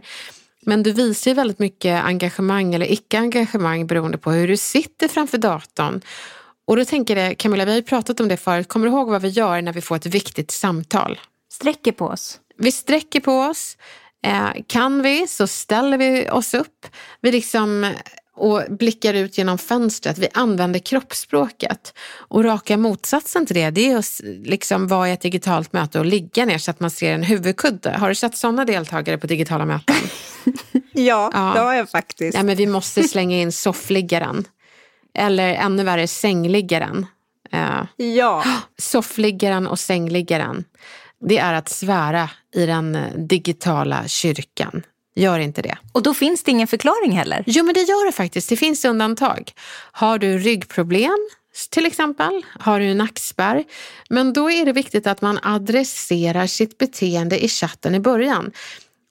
Men 0.66 0.82
du 0.82 0.92
visar 0.92 1.30
ju 1.30 1.34
väldigt 1.34 1.58
mycket 1.58 2.04
engagemang 2.04 2.74
eller 2.74 2.92
icke-engagemang 2.92 3.86
beroende 3.86 4.18
på 4.18 4.30
hur 4.30 4.48
du 4.48 4.56
sitter 4.56 5.08
framför 5.08 5.38
datorn. 5.38 6.00
Och 6.72 6.78
då 6.78 6.84
tänker 6.84 7.16
jag, 7.16 7.38
Camilla, 7.38 7.64
vi 7.64 7.70
har 7.70 7.76
ju 7.76 7.82
pratat 7.82 8.20
om 8.20 8.28
det 8.28 8.36
förut. 8.36 8.68
Kommer 8.68 8.86
du 8.86 8.92
ihåg 8.92 9.08
vad 9.08 9.22
vi 9.22 9.28
gör 9.28 9.62
när 9.62 9.72
vi 9.72 9.80
får 9.80 9.96
ett 9.96 10.06
viktigt 10.06 10.50
samtal? 10.50 11.20
Sträcker 11.52 11.92
på 11.92 12.06
oss. 12.06 12.40
Vi 12.58 12.72
sträcker 12.72 13.20
på 13.20 13.32
oss. 13.32 13.76
Eh, 14.26 14.48
kan 14.66 15.02
vi 15.02 15.26
så 15.28 15.46
ställer 15.46 15.98
vi 15.98 16.30
oss 16.30 16.54
upp. 16.54 16.86
Vi 17.20 17.32
liksom 17.32 17.94
och 18.36 18.62
blickar 18.68 19.14
ut 19.14 19.38
genom 19.38 19.58
fönstret. 19.58 20.18
Vi 20.18 20.28
använder 20.34 20.80
kroppsspråket. 20.80 21.94
Och 22.14 22.44
raka 22.44 22.76
motsatsen 22.76 23.46
till 23.46 23.56
det, 23.56 23.70
det 23.70 23.92
är 23.92 23.96
att 23.96 24.20
liksom 24.44 24.88
vara 24.88 25.08
i 25.08 25.12
ett 25.12 25.20
digitalt 25.20 25.72
möte 25.72 25.98
och 25.98 26.06
ligga 26.06 26.44
ner 26.44 26.58
så 26.58 26.70
att 26.70 26.80
man 26.80 26.90
ser 26.90 27.14
en 27.14 27.22
huvudkudde. 27.22 27.90
Har 27.90 28.08
du 28.08 28.14
sett 28.14 28.36
sådana 28.36 28.64
deltagare 28.64 29.18
på 29.18 29.26
digitala 29.26 29.66
möten? 29.66 29.96
ja, 30.92 31.30
ja, 31.34 31.52
det 31.54 31.60
har 31.60 31.74
jag 31.74 31.90
faktiskt. 31.90 32.36
Ja, 32.36 32.42
men 32.42 32.56
vi 32.56 32.66
måste 32.66 33.02
slänga 33.02 33.36
in 33.36 33.52
soffliggaren. 33.52 34.44
Eller 35.14 35.54
ännu 35.54 35.84
värre, 35.84 36.06
sängliggaren. 36.06 37.06
Uh, 37.54 38.06
ja. 38.06 38.44
Soffliggaren 38.78 39.66
och 39.66 39.78
sängliggaren. 39.78 40.64
Det 41.20 41.38
är 41.38 41.54
att 41.54 41.68
svära 41.68 42.30
i 42.54 42.66
den 42.66 42.98
digitala 43.16 44.08
kyrkan. 44.08 44.82
Gör 45.14 45.38
inte 45.38 45.62
det. 45.62 45.78
Och 45.92 46.02
då 46.02 46.14
finns 46.14 46.42
det 46.42 46.50
ingen 46.50 46.66
förklaring 46.66 47.12
heller? 47.12 47.44
Jo, 47.46 47.64
men 47.64 47.74
det 47.74 47.80
gör 47.80 48.06
det 48.06 48.12
faktiskt. 48.12 48.48
Det 48.48 48.56
finns 48.56 48.84
undantag. 48.84 49.52
Har 49.92 50.18
du 50.18 50.38
ryggproblem 50.38 51.28
till 51.70 51.86
exempel, 51.86 52.46
har 52.60 52.80
du 52.80 52.94
nackspärr, 52.94 53.64
men 54.08 54.32
då 54.32 54.50
är 54.50 54.66
det 54.66 54.72
viktigt 54.72 55.06
att 55.06 55.20
man 55.20 55.38
adresserar 55.42 56.46
sitt 56.46 56.78
beteende 56.78 57.44
i 57.44 57.48
chatten 57.48 57.94
i 57.94 58.00
början. 58.00 58.52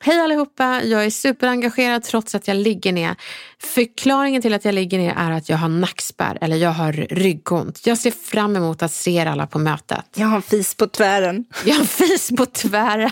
Hej 0.03 0.19
allihopa, 0.19 0.83
jag 0.83 1.05
är 1.05 1.09
superengagerad 1.09 2.03
trots 2.03 2.35
att 2.35 2.47
jag 2.47 2.57
ligger 2.57 2.93
ner. 2.93 3.15
Förklaringen 3.59 4.41
till 4.41 4.53
att 4.53 4.65
jag 4.65 4.75
ligger 4.75 4.97
ner 4.97 5.13
är 5.17 5.31
att 5.31 5.49
jag 5.49 5.57
har 5.57 5.69
nackspärr 5.69 6.37
eller 6.41 6.55
jag 6.55 6.71
har 6.71 6.93
ryggont. 6.93 7.87
Jag 7.87 7.97
ser 7.97 8.11
fram 8.11 8.55
emot 8.55 8.83
att 8.83 8.91
se 8.91 9.11
er 9.11 9.25
alla 9.25 9.47
på 9.47 9.59
mötet. 9.59 10.05
Jag 10.15 10.27
har 10.27 10.35
en 10.35 10.41
fis 10.41 10.75
på 10.75 10.87
tvären. 10.87 11.45
Jag 11.65 11.73
har 11.73 11.81
en 11.81 11.87
fis 11.87 12.31
på 12.37 12.45
tvären. 12.45 13.11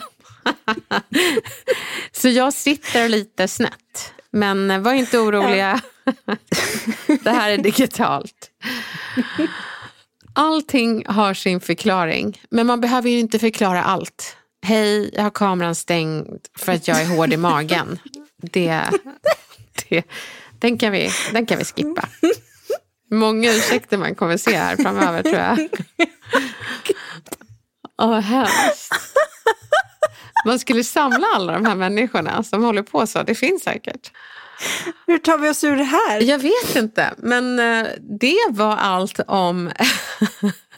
Så 2.11 2.29
jag 2.29 2.53
sitter 2.53 3.09
lite 3.09 3.47
snett. 3.47 4.13
Men 4.31 4.83
var 4.83 4.93
inte 4.93 5.17
oroliga. 5.17 5.81
Det 7.23 7.31
här 7.31 7.49
är 7.51 7.57
digitalt. 7.57 8.51
Allting 10.33 11.05
har 11.07 11.33
sin 11.33 11.61
förklaring. 11.61 12.41
Men 12.49 12.67
man 12.67 12.81
behöver 12.81 13.09
ju 13.09 13.19
inte 13.19 13.39
förklara 13.39 13.83
allt. 13.83 14.35
Hej, 14.69 15.09
jag 15.13 15.23
har 15.23 15.29
kameran 15.29 15.75
stängd 15.75 16.47
för 16.57 16.71
att 16.71 16.87
jag 16.87 17.01
är 17.01 17.05
hård 17.05 17.33
i 17.33 17.37
magen. 17.37 17.99
Det, 18.37 18.83
det, 19.89 20.03
den, 20.59 20.77
kan 20.77 20.91
vi, 20.91 21.09
den 21.33 21.45
kan 21.45 21.57
vi 21.57 21.65
skippa. 21.65 22.07
Många 23.11 23.51
ursäkter 23.51 23.97
man 23.97 24.15
kommer 24.15 24.37
se 24.37 24.57
här 24.57 24.75
framöver 24.75 25.23
tror 25.23 25.35
jag. 25.35 25.69
Åh, 28.01 28.09
oh, 28.09 28.19
hemskt. 28.19 28.93
Man 30.45 30.59
skulle 30.59 30.83
samla 30.83 31.27
alla 31.35 31.53
de 31.53 31.65
här 31.65 31.75
människorna 31.75 32.43
som 32.43 32.63
håller 32.63 32.83
på 32.83 33.07
så. 33.07 33.23
Det 33.23 33.35
finns 33.35 33.63
säkert. 33.63 34.11
Hur 35.07 35.17
tar 35.17 35.37
vi 35.37 35.49
oss 35.49 35.63
ur 35.63 35.75
det 35.75 35.83
här? 35.83 36.21
Jag 36.21 36.39
vet 36.39 36.75
inte, 36.75 37.13
men 37.17 37.59
eh, 37.59 37.87
det 38.19 38.47
var 38.49 38.75
allt 38.75 39.19
om 39.27 39.71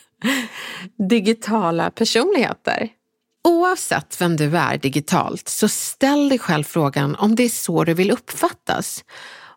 digitala 1.10 1.92
personligheter. 1.92 2.90
Oavsett 3.44 4.22
vem 4.22 4.38
du 4.38 4.58
är 4.58 4.78
digitalt 4.78 5.50
så 5.50 5.68
ställ 5.68 6.30
dig 6.30 6.40
själv 6.40 6.64
frågan 6.64 7.16
om 7.16 7.36
det 7.36 7.44
är 7.44 7.50
så 7.50 7.84
du 7.84 7.94
vill 7.94 8.12
uppfattas. 8.12 9.04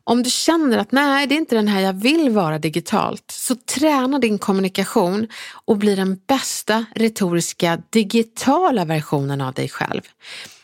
Om 0.07 0.23
du 0.23 0.31
känner 0.31 0.79
att 0.79 0.93
nej, 0.93 1.27
det 1.27 1.35
är 1.35 1.37
inte 1.37 1.57
den 1.57 1.69
här 1.69 1.81
jag 1.81 1.93
vill 1.93 2.31
vara 2.31 2.59
digitalt, 2.59 3.25
så 3.31 3.55
träna 3.55 4.19
din 4.19 4.39
kommunikation 4.39 5.29
och 5.65 5.77
bli 5.77 5.95
den 5.95 6.21
bästa 6.27 6.85
retoriska 6.95 7.83
digitala 7.91 8.85
versionen 8.85 9.41
av 9.41 9.53
dig 9.53 9.69
själv. 9.69 10.03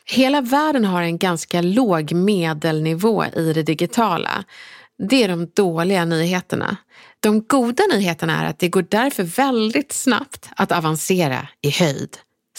Hela 0.05 0.41
världen 0.41 0.85
har 0.85 1.03
en 1.03 1.19
ganska 1.19 1.63
låg 1.63 2.13
medelnivå 2.13 3.25
i 3.25 3.53
det 3.53 3.63
digitala. 3.63 4.45
Det 5.09 5.25
är 5.25 5.29
de 5.29 5.47
dåliga 5.47 6.05
nyheterna. 6.05 6.77
De 7.21 7.43
goda 7.43 7.83
nyheterna 7.93 8.43
är 8.43 8.51
att 8.51 8.59
det 8.59 8.69
går 8.69 8.87
därför 8.89 9.23
väldigt 9.23 9.93
snabbt 9.93 10.49
att 10.57 10.73
avancera 10.73 11.49
i 11.63 11.71
höjd. 11.71 12.17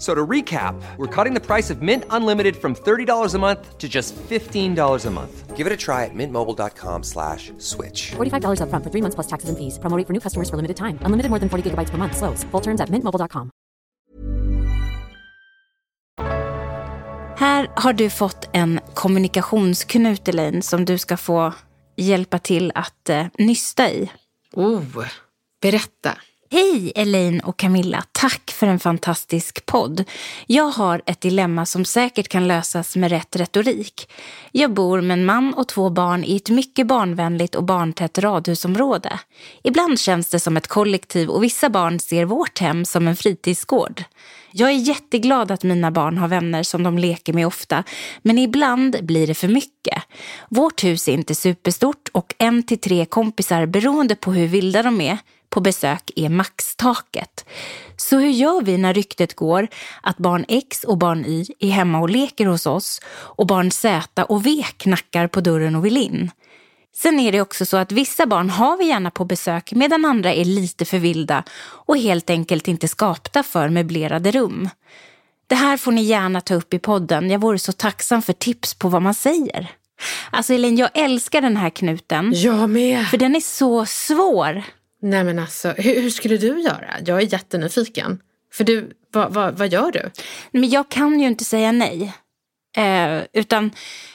So 0.00 0.14
to 0.14 0.26
recap, 0.26 0.80
we're 0.96 1.24
cutting 1.24 1.34
the 1.34 1.44
price 1.46 1.68
of 1.68 1.82
Mint 1.82 2.04
Unlimited 2.08 2.56
from 2.56 2.74
$30 2.74 3.34
a 3.34 3.38
month 3.38 3.76
to 3.76 3.86
just 3.86 4.16
$15 4.16 5.06
a 5.06 5.10
month. 5.10 5.56
Give 5.56 5.66
it 5.66 5.72
a 5.74 5.76
try 5.76 6.06
at 6.06 6.14
mintmobile.com 6.14 7.02
slash 7.02 7.52
switch. 7.58 8.12
$45 8.12 8.62
up 8.62 8.70
front 8.70 8.82
for 8.82 8.90
three 8.90 9.02
months 9.02 9.14
plus 9.14 9.26
taxes 9.26 9.50
and 9.50 9.58
fees. 9.58 9.78
Promoting 9.78 10.06
for 10.06 10.14
new 10.14 10.20
customers 10.20 10.48
for 10.48 10.56
limited 10.56 10.78
time. 10.78 10.98
Unlimited 11.02 11.28
more 11.28 11.38
than 11.38 11.50
40 11.50 11.70
gigabytes 11.70 11.90
per 11.90 11.98
month. 11.98 12.16
Slows. 12.16 12.44
Full 12.44 12.62
terms 12.62 12.80
at 12.80 12.88
mintmobile.com. 12.88 13.50
Här 17.36 17.68
har 17.76 17.92
du 17.92 18.10
fått 18.10 18.48
en 18.52 18.80
kommunikationsknut, 18.94 20.28
Elaine, 20.28 20.62
som 20.62 20.84
du 20.84 20.98
ska 20.98 21.16
få 21.16 21.54
hjälpa 21.96 22.38
till 22.38 22.72
att 22.74 23.08
eh, 23.08 23.26
nysta 23.38 23.90
i. 23.90 24.10
Oh, 24.54 24.82
berätta. 25.62 26.16
Hej 26.52 26.92
Elaine 26.94 27.40
och 27.40 27.56
Camilla, 27.56 28.04
tack 28.12 28.50
för 28.50 28.66
en 28.66 28.78
fantastisk 28.78 29.66
podd. 29.66 30.04
Jag 30.46 30.70
har 30.70 31.02
ett 31.06 31.20
dilemma 31.20 31.66
som 31.66 31.84
säkert 31.84 32.28
kan 32.28 32.48
lösas 32.48 32.96
med 32.96 33.10
rätt 33.10 33.36
retorik. 33.36 34.10
Jag 34.52 34.74
bor 34.74 35.00
med 35.00 35.18
en 35.18 35.24
man 35.24 35.54
och 35.54 35.68
två 35.68 35.90
barn 35.90 36.24
i 36.24 36.36
ett 36.36 36.50
mycket 36.50 36.86
barnvänligt 36.86 37.54
och 37.54 37.64
barntätt 37.64 38.18
radhusområde. 38.18 39.18
Ibland 39.62 40.00
känns 40.00 40.28
det 40.28 40.40
som 40.40 40.56
ett 40.56 40.66
kollektiv 40.66 41.28
och 41.28 41.44
vissa 41.44 41.70
barn 41.70 42.00
ser 42.00 42.24
vårt 42.24 42.58
hem 42.58 42.84
som 42.84 43.08
en 43.08 43.16
fritidsgård. 43.16 44.04
Jag 44.52 44.70
är 44.70 44.74
jätteglad 44.74 45.50
att 45.50 45.62
mina 45.62 45.90
barn 45.90 46.18
har 46.18 46.28
vänner 46.28 46.62
som 46.62 46.82
de 46.82 46.98
leker 46.98 47.32
med 47.32 47.46
ofta, 47.46 47.84
men 48.22 48.38
ibland 48.38 48.96
blir 49.02 49.26
det 49.26 49.34
för 49.34 49.48
mycket. 49.48 50.02
Vårt 50.48 50.84
hus 50.84 51.08
är 51.08 51.12
inte 51.12 51.34
superstort 51.34 52.08
och 52.12 52.34
en 52.38 52.62
till 52.62 52.80
tre 52.80 53.04
kompisar 53.06 53.66
beroende 53.66 54.14
på 54.14 54.32
hur 54.32 54.46
vilda 54.46 54.82
de 54.82 55.00
är 55.00 55.18
på 55.50 55.60
besök 55.60 56.10
är 56.16 56.28
maxtaket. 56.28 57.44
Så 57.96 58.18
hur 58.18 58.30
gör 58.30 58.62
vi 58.62 58.78
när 58.78 58.94
ryktet 58.94 59.36
går 59.36 59.68
att 60.02 60.16
barn 60.16 60.44
X 60.48 60.84
och 60.84 60.98
barn 60.98 61.24
Y 61.26 61.46
är 61.58 61.70
hemma 61.70 62.00
och 62.00 62.10
leker 62.10 62.46
hos 62.46 62.66
oss 62.66 63.00
och 63.08 63.46
barn 63.46 63.70
Z 63.70 64.24
och 64.24 64.46
V 64.46 64.64
knackar 64.76 65.26
på 65.26 65.40
dörren 65.40 65.76
och 65.76 65.84
vill 65.84 65.96
in? 65.96 66.30
Sen 66.96 67.20
är 67.20 67.32
det 67.32 67.40
också 67.40 67.66
så 67.66 67.76
att 67.76 67.92
vissa 67.92 68.26
barn 68.26 68.50
har 68.50 68.76
vi 68.76 68.84
gärna 68.88 69.10
på 69.10 69.24
besök 69.24 69.72
medan 69.72 70.04
andra 70.04 70.32
är 70.32 70.44
lite 70.44 70.84
för 70.84 70.98
vilda 70.98 71.44
och 71.60 71.98
helt 71.98 72.30
enkelt 72.30 72.68
inte 72.68 72.88
skapta 72.88 73.42
för 73.42 73.68
möblerade 73.68 74.30
rum. 74.30 74.68
Det 75.46 75.54
här 75.54 75.76
får 75.76 75.92
ni 75.92 76.02
gärna 76.02 76.40
ta 76.40 76.54
upp 76.54 76.74
i 76.74 76.78
podden. 76.78 77.30
Jag 77.30 77.38
vore 77.38 77.58
så 77.58 77.72
tacksam 77.72 78.22
för 78.22 78.32
tips 78.32 78.74
på 78.74 78.88
vad 78.88 79.02
man 79.02 79.14
säger. 79.14 79.70
Alltså 80.30 80.54
Elin, 80.54 80.76
jag 80.76 80.90
älskar 80.94 81.40
den 81.40 81.56
här 81.56 81.70
knuten. 81.70 82.32
Jag 82.34 82.70
med. 82.70 83.06
För 83.06 83.16
den 83.16 83.36
är 83.36 83.40
så 83.40 83.86
svår. 83.86 84.62
Nej 85.02 85.24
men 85.24 85.38
alltså, 85.38 85.68
hur, 85.70 86.02
hur 86.02 86.10
skulle 86.10 86.36
du 86.36 86.60
göra? 86.60 86.94
Jag 87.06 87.18
är 87.22 87.32
jättenyfiken. 87.32 88.20
För 88.52 88.64
du, 88.64 88.90
vad, 89.12 89.32
vad, 89.34 89.58
vad 89.58 89.68
gör 89.72 89.92
du? 89.92 90.10
Men 90.50 90.70
jag 90.70 90.88
kan 90.88 91.20
ju 91.20 91.26
inte 91.26 91.44
säga 91.44 91.72
nej. 91.72 92.12
Eh, 92.76 93.22
utan 93.32 93.70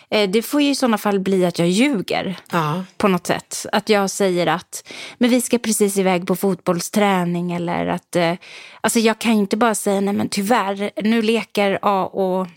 eh, 0.09 0.29
det 0.29 0.41
får 0.41 0.61
ju 0.61 0.69
i 0.69 0.75
sådana 0.75 0.97
fall 0.97 1.19
bli 1.19 1.45
att 1.45 1.59
jag 1.59 1.67
ljuger 1.69 2.35
Ja. 2.51 2.83
på 2.97 3.07
något 3.07 3.27
sätt. 3.27 3.65
Att 3.71 3.89
jag 3.89 4.09
säger 4.09 4.47
att 4.47 4.87
men 5.17 5.29
vi 5.29 5.41
ska 5.41 5.57
precis 5.57 5.97
iväg 5.97 6.27
på 6.27 6.35
fotbollsträning 6.35 7.51
eller 7.51 7.85
att... 7.87 8.15
Eh, 8.15 8.33
alltså 8.81 8.99
jag 8.99 9.19
kan 9.19 9.33
ju 9.33 9.39
inte 9.39 9.57
bara 9.57 9.75
säga 9.75 10.01
nej 10.01 10.13
men 10.13 10.29
tyvärr, 10.29 10.91
nu 11.03 11.21
leker 11.21 11.79
A 11.81 12.05
och 12.05 12.47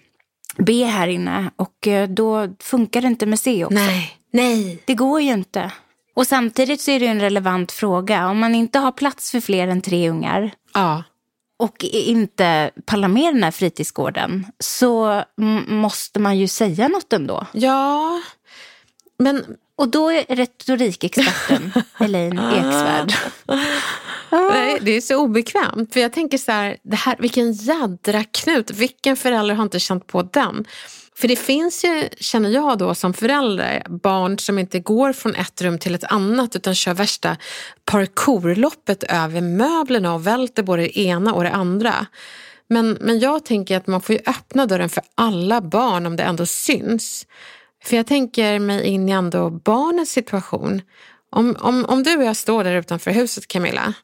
B 0.57 0.85
här 0.85 1.09
inne 1.09 1.51
och 1.57 1.88
eh, 1.88 2.09
då 2.09 2.49
funkar 2.61 3.01
det 3.01 3.07
inte 3.09 3.27
med 3.27 3.38
C 3.41 3.64
också. 3.64 3.75
Nej. 3.75 4.11
Nej. 4.33 4.83
Det 4.85 4.95
går 4.95 5.21
ju 5.21 5.33
inte. 5.33 5.73
Och 6.19 6.27
samtidigt 6.27 6.81
så 6.81 6.91
är 6.91 7.01
det 7.01 7.07
en 7.07 7.21
relevant 7.21 7.73
fråga. 7.73 8.29
Om 8.29 8.39
man 8.39 8.55
inte 8.55 8.79
har 8.79 8.93
plats 8.93 9.31
för 9.31 9.41
fler 9.41 9.69
än 9.69 9.81
tre 9.83 10.11
ungar 10.11 10.51
Ja. 10.75 11.03
och 11.57 11.85
inte 11.85 12.71
pallar 12.87 13.09
med 13.09 13.35
den 13.35 13.43
här 13.43 13.51
fritidsgården 13.51 14.47
så 14.59 15.23
måste 15.67 16.21
man 16.21 16.39
ju 16.39 16.49
säga 16.49 16.89
något 16.89 17.13
ändå. 17.13 17.47
Ja. 17.53 18.21
Men 19.19 19.45
Och 19.77 19.89
då 19.89 20.13
är 20.13 20.37
retorikexperten 20.37 21.73
Elaine 22.01 22.39
Eksvärd. 22.39 23.13
Nej, 24.31 24.79
det 24.83 24.91
är 24.91 25.01
så 25.01 25.17
obekvämt. 25.17 25.93
För 25.93 26.01
jag 26.01 26.13
tänker 26.13 26.39
så 26.39 26.53
här, 26.53 26.77
det 26.83 26.97
här, 26.97 27.17
vilken 27.19 27.53
jädra 27.53 28.25
knut. 28.25 28.71
Vilken 28.71 29.17
förälder 29.17 29.55
har 29.55 29.63
inte 29.63 29.81
känt 29.81 30.07
på 30.07 30.23
den? 30.23 30.65
För 31.21 31.29
det 31.29 31.37
finns 31.37 31.85
ju, 31.85 32.09
känner 32.21 32.51
jag 32.51 32.79
då 32.79 32.95
som 32.95 33.15
förälder, 33.15 33.83
barn 33.89 34.39
som 34.39 34.59
inte 34.59 34.81
går 34.81 35.13
från 35.13 35.35
ett 35.35 35.63
rum 35.63 35.79
till 35.79 35.95
ett 35.95 36.05
annat 36.05 36.57
utan 36.57 36.75
kör 36.75 36.95
värsta 36.95 37.37
parkourloppet 37.85 39.03
över 39.03 39.41
möblerna 39.41 40.15
och 40.15 40.27
välter 40.27 40.63
både 40.63 40.83
det 40.83 40.99
ena 40.99 41.35
och 41.35 41.43
det 41.43 41.51
andra. 41.51 42.07
Men, 42.69 42.99
men 43.01 43.19
jag 43.19 43.45
tänker 43.45 43.77
att 43.77 43.87
man 43.87 44.01
får 44.01 44.15
ju 44.15 44.21
öppna 44.27 44.67
dörren 44.67 44.89
för 44.89 45.03
alla 45.15 45.61
barn 45.61 46.07
om 46.07 46.17
det 46.17 46.23
ändå 46.23 46.47
syns. 46.47 47.27
För 47.85 47.97
jag 47.97 48.07
tänker 48.07 48.59
mig 48.59 48.87
in 48.87 49.09
i 49.09 49.13
ändå 49.13 49.51
barnens 49.51 50.11
situation. 50.11 50.83
Om, 51.31 51.57
om, 51.61 51.85
om 51.85 52.03
du 52.03 52.17
och 52.17 52.25
jag 52.25 52.37
står 52.37 52.65
där 52.65 52.75
utanför 52.75 53.11
huset 53.11 53.49
Camilla 53.49 53.95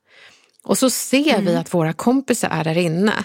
och 0.65 0.79
så 0.79 0.91
ser 0.91 1.41
vi 1.41 1.57
att 1.57 1.75
våra 1.75 1.93
kompisar 1.93 2.49
är 2.49 2.65
där 2.65 2.79
inne. 2.79 3.25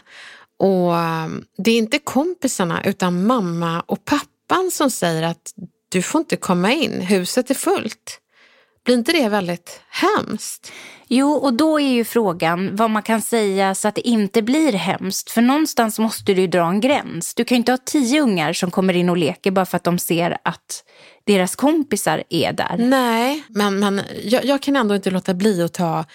Och 0.59 0.93
um, 0.93 1.45
det 1.57 1.71
är 1.71 1.77
inte 1.77 1.99
kompisarna 1.99 2.83
utan 2.83 3.27
mamma 3.27 3.83
och 3.87 4.05
pappan 4.05 4.71
som 4.71 4.91
säger 4.91 5.23
att 5.23 5.53
du 5.89 6.01
får 6.01 6.19
inte 6.19 6.35
komma 6.35 6.71
in, 6.71 7.01
huset 7.01 7.49
är 7.49 7.55
fullt. 7.55 8.19
Blir 8.85 8.95
inte 8.95 9.11
det 9.11 9.29
väldigt 9.29 9.81
hemskt? 9.89 10.71
Jo, 11.07 11.31
och 11.31 11.53
då 11.53 11.79
är 11.79 11.87
ju 11.87 12.05
frågan 12.05 12.75
vad 12.75 12.89
man 12.89 13.03
kan 13.03 13.21
säga 13.21 13.75
så 13.75 13.87
att 13.87 13.95
det 13.95 14.07
inte 14.07 14.41
blir 14.41 14.73
hemskt. 14.73 15.29
För 15.29 15.41
någonstans 15.41 15.99
måste 15.99 16.33
du 16.33 16.41
ju 16.41 16.47
dra 16.47 16.69
en 16.69 16.81
gräns. 16.81 17.35
Du 17.35 17.45
kan 17.45 17.55
ju 17.55 17.57
inte 17.57 17.71
ha 17.71 17.77
tio 17.77 18.21
ungar 18.21 18.53
som 18.53 18.71
kommer 18.71 18.93
in 18.93 19.09
och 19.09 19.17
leker 19.17 19.51
bara 19.51 19.65
för 19.65 19.77
att 19.77 19.83
de 19.83 19.99
ser 19.99 20.37
att 20.43 20.83
deras 21.23 21.55
kompisar 21.55 22.23
är 22.29 22.53
där. 22.53 22.75
Nej, 22.77 23.43
men, 23.49 23.79
men 23.79 24.01
jag, 24.23 24.45
jag 24.45 24.61
kan 24.61 24.75
ändå 24.75 24.95
inte 24.95 25.11
låta 25.11 25.33
bli 25.33 25.63
att 25.63 25.73
ta 25.73 26.05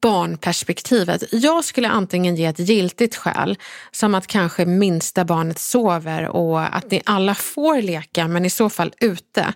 barnperspektivet. 0.00 1.24
Jag 1.32 1.64
skulle 1.64 1.88
antingen 1.88 2.36
ge 2.36 2.46
ett 2.46 2.58
giltigt 2.58 3.16
skäl, 3.16 3.58
som 3.90 4.14
att 4.14 4.26
kanske 4.26 4.66
minsta 4.66 5.24
barnet 5.24 5.58
sover 5.58 6.28
och 6.28 6.76
att 6.76 6.90
ni 6.90 7.02
alla 7.04 7.34
får 7.34 7.82
leka, 7.82 8.28
men 8.28 8.44
i 8.44 8.50
så 8.50 8.70
fall 8.70 8.92
ute. 9.00 9.54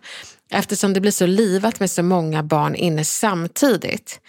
Eftersom 0.51 0.93
det 0.93 1.01
blir 1.01 1.11
så 1.11 1.27
livat 1.27 1.81
med 1.81 1.91
så 1.91 2.03
många 2.03 2.43
barn 2.43 2.75
inne 2.75 3.05
samtidigt. 3.05 4.21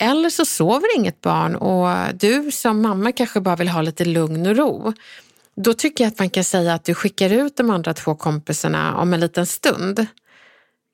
Eller 0.00 0.30
så 0.30 0.44
sover 0.44 0.96
inget 0.96 1.20
barn 1.20 1.56
och 1.56 2.14
du 2.14 2.50
som 2.50 2.82
mamma 2.82 3.12
kanske 3.12 3.40
bara 3.40 3.56
vill 3.56 3.68
ha 3.68 3.82
lite 3.82 4.04
lugn 4.04 4.46
och 4.46 4.56
ro. 4.56 4.92
Då 5.56 5.74
tycker 5.74 6.04
jag 6.04 6.12
att 6.12 6.18
man 6.18 6.30
kan 6.30 6.44
säga 6.44 6.74
att 6.74 6.84
du 6.84 6.94
skickar 6.94 7.30
ut 7.30 7.56
de 7.56 7.70
andra 7.70 7.94
två 7.94 8.14
kompisarna 8.14 8.96
om 8.96 9.14
en 9.14 9.20
liten 9.20 9.46
stund. 9.46 10.06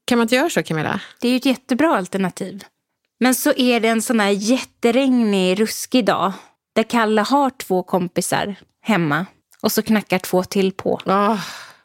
Kan 0.04 0.18
man 0.18 0.24
inte 0.24 0.34
göra 0.34 0.50
så 0.50 0.62
Camilla? 0.62 1.00
Det 1.20 1.28
är 1.28 1.30
ju 1.32 1.36
ett 1.36 1.46
jättebra 1.46 1.96
alternativ. 1.96 2.64
Men 3.20 3.34
så 3.34 3.52
är 3.56 3.80
det 3.80 3.88
en 3.88 4.02
sån 4.02 4.20
här 4.20 4.30
jätteregnig, 4.30 5.60
ruskig 5.60 6.04
dag 6.04 6.32
där 6.74 6.82
Kalle 6.82 7.22
har 7.22 7.50
två 7.50 7.82
kompisar 7.82 8.56
hemma 8.82 9.26
och 9.60 9.72
så 9.72 9.82
knackar 9.82 10.18
två 10.18 10.44
till 10.44 10.72
på. 10.72 11.00
Oh, 11.04 11.40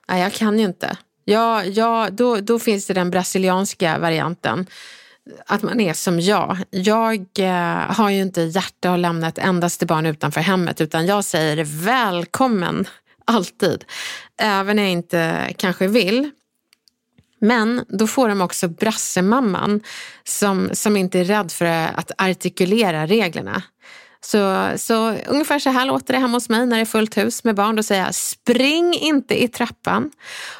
nej, 0.07 0.21
jag 0.21 0.33
kan 0.33 0.59
ju 0.59 0.65
inte. 0.65 0.97
Ja, 1.25 1.63
ja, 1.63 2.09
då, 2.11 2.35
då 2.35 2.59
finns 2.59 2.87
det 2.87 2.93
den 2.93 3.09
brasilianska 3.09 3.97
varianten. 3.97 4.67
Att 5.45 5.61
man 5.61 5.79
är 5.79 5.93
som 5.93 6.19
jag. 6.19 6.57
Jag 6.69 7.25
eh, 7.39 7.95
har 7.95 8.09
ju 8.09 8.21
inte 8.21 8.41
hjärta 8.41 8.93
att 8.93 8.99
lämna 8.99 9.27
ett 9.27 9.37
endaste 9.37 9.85
barn 9.85 10.05
utanför 10.05 10.41
hemmet 10.41 10.81
utan 10.81 11.05
jag 11.05 11.23
säger 11.23 11.63
välkommen 11.63 12.87
alltid. 13.25 13.85
Även 14.37 14.75
när 14.75 14.83
jag 14.83 14.91
inte 14.91 15.53
kanske 15.57 15.87
vill. 15.87 16.31
Men 17.43 17.85
då 17.87 18.07
får 18.07 18.29
de 18.29 18.41
också 18.41 18.67
brassemamman 18.67 19.81
som, 20.23 20.69
som 20.73 20.97
inte 20.97 21.19
är 21.19 21.23
rädd 21.23 21.51
för 21.51 21.65
att 21.65 22.11
artikulera 22.17 23.05
reglerna. 23.05 23.63
Så, 24.21 24.71
så 24.75 25.15
ungefär 25.27 25.59
så 25.59 25.69
här 25.69 25.85
låter 25.85 26.13
det 26.13 26.19
hemma 26.19 26.33
hos 26.33 26.49
mig 26.49 26.65
när 26.65 26.77
det 26.77 26.81
är 26.81 26.85
fullt 26.85 27.17
hus 27.17 27.43
med 27.43 27.55
barn. 27.55 27.75
Då 27.75 27.83
säger 27.83 28.05
jag 28.05 28.15
spring 28.15 28.93
inte 28.93 29.43
i 29.43 29.47
trappan, 29.47 30.11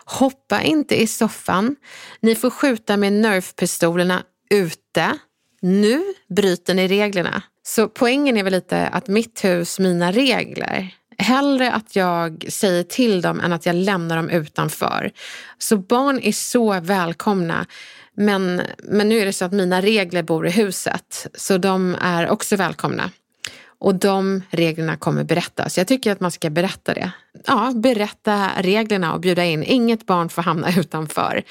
hoppa 0.06 0.62
inte 0.62 1.02
i 1.02 1.08
soffan, 1.08 1.76
ni 2.20 2.36
får 2.36 2.50
skjuta 2.50 2.98
med 2.98 3.14
nerfpistolerna 3.14 4.24
ute. 4.50 5.18
Nu 5.62 6.04
bryter 6.36 6.74
ni 6.74 6.88
reglerna. 6.88 7.44
Så 7.66 7.88
poängen 7.88 8.38
är 8.38 8.44
väl 8.44 8.54
lite 8.54 8.88
att 8.88 9.08
mitt 9.08 9.44
hus, 9.44 9.80
mina 9.80 10.12
regler. 10.12 10.96
Hellre 11.18 11.72
att 11.72 11.96
jag 11.96 12.46
säger 12.50 12.84
till 12.84 13.22
dem 13.22 13.40
än 13.40 13.54
att 13.54 13.66
jag 13.66 13.76
lämnar 13.76 14.16
dem 14.16 14.30
utanför. 14.30 15.12
Så 15.58 15.78
barn 15.78 16.20
är 16.24 16.32
så 16.32 16.80
välkomna. 16.80 17.66
Men, 18.16 18.62
men 18.84 19.10
nu 19.10 19.20
är 19.20 19.26
det 19.26 19.34
så 19.34 19.46
att 19.46 19.52
mina 19.52 19.82
regler 19.82 20.24
bor 20.24 20.48
i 20.48 20.52
huset, 20.52 21.28
så 21.34 21.58
de 21.58 21.96
är 22.02 22.30
också 22.30 22.56
välkomna. 22.56 23.12
Och 23.80 23.96
de 23.96 24.42
reglerna 24.50 24.98
kommer 24.98 25.24
berättas. 25.24 25.78
Jag 25.78 25.88
tycker 25.88 26.12
att 26.12 26.20
man 26.20 26.32
ska 26.32 26.50
berätta 26.50 26.94
det. 26.94 27.12
Ja, 27.46 27.72
berätta 27.76 28.50
reglerna 28.58 29.14
och 29.14 29.20
bjuda 29.20 29.46
in. 29.46 29.64
Inget 29.64 30.06
barn 30.06 30.30
får 30.30 30.42
hamna 30.42 30.68
utanför. 30.78 31.44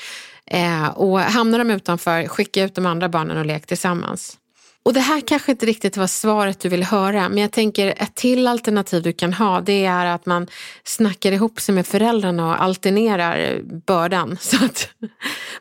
Eh, 0.46 0.88
och 0.88 1.20
hamnar 1.20 1.58
de 1.58 1.70
utanför, 1.70 2.28
skicka 2.28 2.64
ut 2.64 2.74
de 2.74 2.86
andra 2.86 3.08
barnen 3.08 3.38
och 3.38 3.46
lek 3.46 3.66
tillsammans. 3.66 4.38
Och 4.84 4.92
det 4.92 5.00
här 5.00 5.20
kanske 5.20 5.52
inte 5.52 5.66
riktigt 5.66 5.96
var 5.96 6.06
svaret 6.06 6.60
du 6.60 6.68
vill 6.68 6.82
höra, 6.84 7.28
men 7.28 7.38
jag 7.38 7.52
tänker 7.52 7.94
ett 7.96 8.14
till 8.14 8.48
alternativ 8.48 9.02
du 9.02 9.12
kan 9.12 9.32
ha, 9.32 9.60
det 9.60 9.84
är 9.84 10.06
att 10.06 10.26
man 10.26 10.46
snackar 10.84 11.32
ihop 11.32 11.60
sig 11.60 11.74
med 11.74 11.86
föräldrarna 11.86 12.48
och 12.48 12.62
alternerar 12.62 13.62
bördan 13.86 14.38
så 14.40 14.64
att 14.64 14.88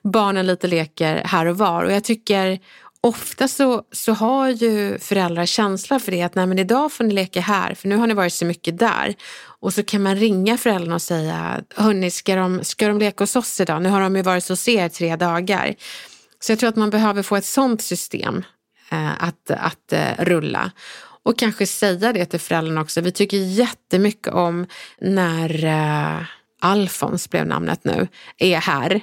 barnen 0.04 0.48
lite 0.48 0.68
leker 0.68 1.22
här 1.26 1.46
och 1.46 1.58
var. 1.58 1.84
Och 1.84 1.92
jag 1.92 2.04
tycker 2.04 2.60
ofta 3.02 3.48
så, 3.48 3.84
så 3.92 4.14
har 4.14 4.50
ju 4.50 5.00
föräldrar 5.00 5.46
känsla 5.46 6.00
för 6.00 6.12
det, 6.12 6.22
att 6.22 6.36
nej 6.36 6.48
men 6.48 6.60
idag 6.60 6.92
får 6.92 7.04
ni 7.04 7.14
leka 7.14 7.42
här, 7.42 7.74
för 7.74 7.88
nu 7.88 7.96
har 7.96 8.08
ni 8.08 8.14
varit 8.14 8.34
så 8.34 8.46
mycket 8.46 8.80
där. 8.80 9.16
Och 9.60 9.74
så 9.74 9.84
kan 9.84 10.04
man 10.04 10.16
ringa 10.16 10.58
föräldrarna 10.58 10.96
och 10.96 11.02
säga, 11.02 11.62
hörni, 11.76 12.12
ska 12.12 12.36
de, 12.36 12.64
ska 12.64 12.88
de 12.88 13.00
leka 13.00 13.24
hos 13.24 13.36
oss 13.36 13.60
idag? 13.60 13.82
Nu 13.82 13.90
har 13.90 14.02
de 14.02 14.16
ju 14.16 14.22
varit 14.22 14.50
hos 14.50 14.68
er 14.68 14.90
tre 14.90 15.16
dagar. 15.16 15.76
Så 16.40 16.52
jag 16.52 16.60
tror 16.60 16.70
att 16.70 16.76
man 16.76 16.90
behöver 16.90 17.24
få 17.24 17.36
ett 17.36 17.46
sånt 17.46 17.82
system 17.82 18.44
Eh, 18.92 19.24
att, 19.24 19.52
att 19.52 19.94
eh, 19.94 20.12
rulla. 20.20 20.72
Och 21.24 21.40
kanske 21.40 21.68
säga 21.68 22.14
det 22.14 22.26
till 22.26 22.40
föräldrarna 22.40 22.82
också. 22.82 23.02
Vi 23.02 23.12
tycker 23.12 23.38
jättemycket 23.38 24.34
om 24.34 24.66
när 25.02 25.66
eh, 25.66 26.26
Alfons 26.62 27.30
blev 27.30 27.48
namnet 27.48 27.84
nu, 27.84 28.08
är 28.38 28.58
här. 28.58 29.02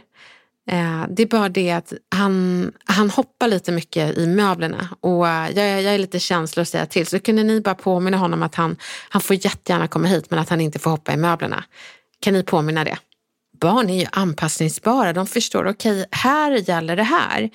Eh, 0.70 1.04
det 1.08 1.22
är 1.22 1.26
bara 1.26 1.48
det 1.48 1.70
att 1.70 1.92
han, 2.14 2.72
han 2.84 3.10
hoppar 3.10 3.48
lite 3.48 3.72
mycket 3.72 4.18
i 4.18 4.26
möblerna 4.26 4.88
och 5.00 5.28
eh, 5.28 5.50
jag, 5.50 5.82
jag 5.82 5.94
är 5.94 5.98
lite 5.98 6.18
känslig 6.18 6.62
att 6.62 6.68
säga 6.68 6.86
till. 6.86 7.06
Så 7.06 7.20
kunde 7.20 7.42
ni 7.42 7.60
bara 7.60 7.74
påminna 7.74 8.16
honom 8.16 8.42
att 8.42 8.54
han, 8.54 8.76
han 9.08 9.22
får 9.22 9.36
jättegärna 9.44 9.88
komma 9.88 10.08
hit 10.08 10.30
men 10.30 10.38
att 10.38 10.48
han 10.48 10.60
inte 10.60 10.78
får 10.78 10.90
hoppa 10.90 11.12
i 11.12 11.16
möblerna. 11.16 11.64
Kan 12.20 12.34
ni 12.34 12.42
påminna 12.42 12.84
det? 12.84 12.98
Barn 13.60 13.90
är 13.90 14.00
ju 14.00 14.06
anpassningsbara, 14.12 15.12
de 15.12 15.26
förstår, 15.26 15.66
okej, 15.66 15.92
okay, 15.92 16.06
här 16.10 16.70
gäller 16.70 16.96
det 16.96 17.02
här. 17.02 17.50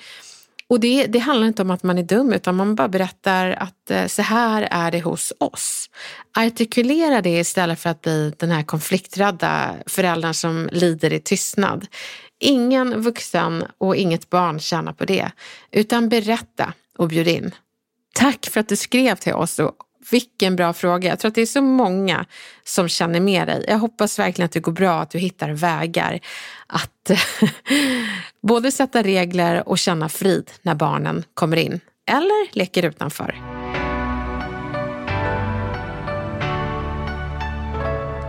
Och 0.68 0.80
det, 0.80 1.06
det 1.06 1.18
handlar 1.18 1.46
inte 1.46 1.62
om 1.62 1.70
att 1.70 1.82
man 1.82 1.98
är 1.98 2.02
dum 2.02 2.32
utan 2.32 2.56
man 2.56 2.74
bara 2.74 2.88
berättar 2.88 3.50
att 3.50 3.90
eh, 3.90 4.06
så 4.06 4.22
här 4.22 4.68
är 4.70 4.90
det 4.90 5.00
hos 5.00 5.32
oss. 5.38 5.90
Artikulera 6.36 7.22
det 7.22 7.38
istället 7.38 7.80
för 7.80 7.90
att 7.90 8.02
bli 8.02 8.32
den 8.38 8.50
här 8.50 8.62
konflikträdda 8.62 9.74
föräldern 9.86 10.34
som 10.34 10.68
lider 10.72 11.12
i 11.12 11.20
tystnad. 11.20 11.86
Ingen 12.40 13.02
vuxen 13.02 13.64
och 13.78 13.96
inget 13.96 14.30
barn 14.30 14.60
tjänar 14.60 14.92
på 14.92 15.04
det, 15.04 15.30
utan 15.70 16.08
berätta 16.08 16.72
och 16.98 17.08
bjud 17.08 17.28
in. 17.28 17.54
Tack 18.14 18.46
för 18.46 18.60
att 18.60 18.68
du 18.68 18.76
skrev 18.76 19.14
till 19.14 19.34
oss 19.34 19.58
och 19.58 19.76
vilken 20.10 20.56
bra 20.56 20.72
fråga. 20.72 21.08
Jag 21.08 21.18
tror 21.18 21.28
att 21.28 21.34
det 21.34 21.42
är 21.42 21.46
så 21.46 21.62
många 21.62 22.26
som 22.64 22.88
känner 22.88 23.20
med 23.20 23.48
dig. 23.48 23.64
Jag 23.68 23.78
hoppas 23.78 24.18
verkligen 24.18 24.46
att 24.46 24.52
det 24.52 24.60
går 24.60 24.72
bra, 24.72 25.00
att 25.00 25.10
du 25.10 25.18
hittar 25.18 25.50
vägar 25.50 26.20
att 26.66 27.10
både 28.42 28.72
sätta 28.72 29.02
regler 29.02 29.68
och 29.68 29.78
känna 29.78 30.08
frid 30.08 30.50
när 30.62 30.74
barnen 30.74 31.24
kommer 31.34 31.56
in. 31.56 31.80
eller 32.06 32.56
leker 32.56 32.84
utanför. 32.84 33.54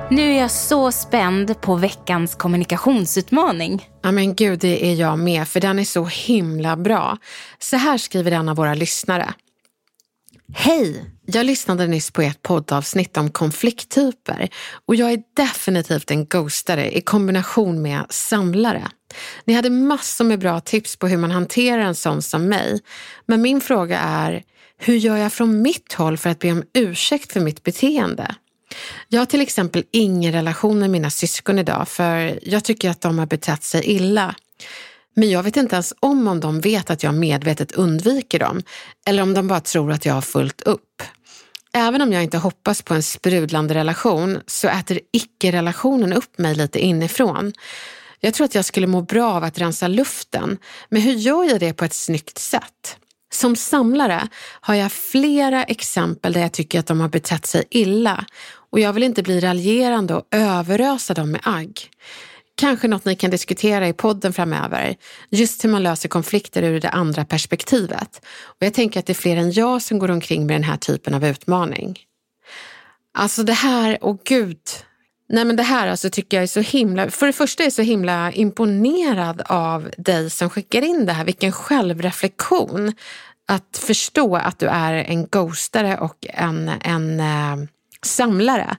Nu 0.10 0.34
är 0.34 0.40
jag 0.40 0.52
så 0.52 0.92
spänd 0.92 1.62
på 1.62 1.76
veckans 1.76 2.36
kommunikationsutmaning. 2.36 3.90
Ja 4.02 4.12
men 4.12 4.36
gud, 4.36 4.60
det 4.60 4.86
är 4.86 4.94
jag 4.94 5.20
med, 5.20 5.48
för 5.48 5.60
den 5.60 5.80
är 5.80 5.84
så 5.84 6.06
himla 6.06 6.76
bra. 6.76 7.18
Så 7.60 7.78
här 7.78 7.98
skriver 7.98 8.32
en 8.32 8.50
av 8.50 8.56
våra 8.56 8.74
lyssnare. 8.74 9.34
Hej! 10.54 11.12
Jag 11.26 11.46
lyssnade 11.46 11.88
nyss 11.88 12.12
på 12.12 12.22
ert 12.22 12.42
poddavsnitt 12.42 13.18
om 13.18 13.30
konflikttyper 13.30 14.50
och 14.86 14.96
jag 14.96 15.12
är 15.12 15.24
definitivt 15.36 16.12
en 16.12 16.26
ghostare 16.26 16.98
i 16.98 17.02
kombination 17.02 17.82
med 17.82 18.06
samlare. 18.10 18.88
Ni 19.46 19.54
hade 19.54 19.70
massor 19.70 20.26
med 20.26 20.40
bra 20.40 20.60
tips 20.60 20.96
på 20.96 21.08
hur 21.08 21.18
man 21.18 21.32
hanterar 21.32 21.82
en 21.82 21.96
sån 21.96 22.22
som 22.22 22.46
mig. 22.48 22.82
Men 23.26 23.42
min 23.42 23.62
fråga 23.62 24.00
är, 24.00 24.44
hur 24.78 24.96
gör 24.96 25.18
jag 25.18 25.34
från 25.34 25.62
mitt 25.62 25.94
håll 25.94 26.18
för 26.18 26.30
att 26.30 26.40
be 26.40 26.52
om 26.52 26.64
ursäkt 26.74 27.34
för 27.34 27.40
mitt 27.40 27.64
beteende? 27.64 28.36
Jag 29.08 29.22
har 29.22 29.26
till 29.26 29.42
exempel 29.42 29.84
ingen 29.92 30.32
relation 30.32 30.80
med 30.80 30.90
mina 30.90 31.10
syskon 31.10 31.60
idag 31.60 31.88
för 31.88 32.40
jag 32.42 32.64
tycker 32.64 32.90
att 32.90 33.02
de 33.02 33.20
har 33.20 33.26
betett 33.26 33.64
sig 33.64 33.84
illa. 33.86 34.36
Men 35.16 35.30
jag 35.30 35.44
vet 35.44 35.58
inte 35.58 35.76
ens 35.76 35.94
om 36.00 36.28
om 36.28 36.40
de 36.40 36.62
vet 36.62 36.90
att 36.90 37.04
jag 37.04 37.14
medvetet 37.14 37.72
undviker 37.72 38.40
dem 38.40 38.62
eller 39.08 39.24
om 39.24 39.34
de 39.34 39.48
bara 39.48 39.60
tror 39.60 39.92
att 39.92 40.06
jag 40.06 40.14
har 40.14 40.22
fullt 40.22 40.62
upp. 40.62 41.04
Även 41.74 42.02
om 42.02 42.14
jag 42.14 42.24
inte 42.24 42.38
hoppas 42.38 42.82
på 42.82 42.94
en 42.94 43.04
sprudlande 43.04 43.74
relation 43.74 44.40
så 44.48 44.68
äter 44.68 45.00
icke-relationen 45.12 46.14
upp 46.14 46.38
mig 46.38 46.56
lite 46.56 46.80
inifrån. 46.80 47.54
Jag 48.20 48.34
tror 48.34 48.46
att 48.46 48.56
jag 48.56 48.66
skulle 48.66 48.88
må 48.88 49.02
bra 49.02 49.34
av 49.34 49.44
att 49.44 49.60
rensa 49.60 49.88
luften, 49.88 50.58
men 50.90 51.02
hur 51.02 51.14
gör 51.14 51.44
jag 51.44 51.60
det 51.60 51.74
på 51.74 51.86
ett 51.86 51.94
snyggt 51.94 52.38
sätt? 52.38 52.98
Som 53.32 53.56
samlare 53.56 54.28
har 54.62 54.76
jag 54.76 54.92
flera 54.92 55.64
exempel 55.64 56.34
där 56.34 56.42
jag 56.42 56.52
tycker 56.52 56.80
att 56.80 56.88
de 56.88 57.00
har 57.00 57.10
betett 57.10 57.46
sig 57.46 57.64
illa 57.70 58.26
och 58.70 58.80
jag 58.80 58.94
vill 58.94 59.04
inte 59.04 59.24
bli 59.24 59.40
raljerande 59.40 60.16
och 60.16 60.28
överösa 60.32 61.14
dem 61.14 61.32
med 61.32 61.42
agg. 61.44 61.90
Kanske 62.58 62.88
något 62.88 63.06
ni 63.06 63.16
kan 63.16 63.32
diskutera 63.32 63.88
i 63.88 63.94
podden 63.94 64.34
framöver, 64.34 64.96
just 65.30 65.64
hur 65.64 65.70
man 65.70 65.84
löser 65.84 66.10
konflikter 66.10 66.64
ur 66.64 66.80
det 66.80 66.90
andra 66.90 67.26
perspektivet. 67.26 68.26
Och 68.44 68.58
jag 68.60 68.74
tänker 68.74 69.00
att 69.00 69.06
det 69.06 69.14
är 69.14 69.16
fler 69.16 69.38
än 69.38 69.52
jag 69.52 69.82
som 69.82 70.00
går 70.00 70.12
omkring 70.12 70.46
med 70.46 70.56
den 70.56 70.64
här 70.64 70.78
typen 70.78 71.14
av 71.14 71.26
utmaning. 71.26 72.00
Alltså 73.14 73.44
det 73.44 73.54
här, 73.54 74.04
och 74.04 74.22
gud, 74.24 74.60
Nej 75.30 75.46
men 75.46 75.56
det 75.56 75.64
här 75.64 75.88
alltså 75.88 76.10
tycker 76.10 76.38
jag 76.38 76.44
är 76.44 76.48
så 76.48 76.60
himla, 76.60 77.10
för 77.10 77.26
det 77.26 77.34
första 77.34 77.64
är 77.64 77.66
jag 77.66 77.74
så 77.74 77.82
himla 77.82 78.32
imponerad 78.32 79.42
av 79.46 79.90
dig 79.98 80.30
som 80.30 80.50
skickar 80.50 80.82
in 80.82 81.06
det 81.06 81.14
här, 81.14 81.26
vilken 81.26 81.52
självreflektion. 81.52 82.94
Att 83.48 83.78
förstå 83.78 84.36
att 84.36 84.60
du 84.60 84.68
är 84.68 84.94
en 84.94 85.28
ghostare 85.28 85.98
och 85.98 86.26
en, 86.30 86.72
en 86.82 87.20
eh, 87.20 87.68
samlare. 88.04 88.78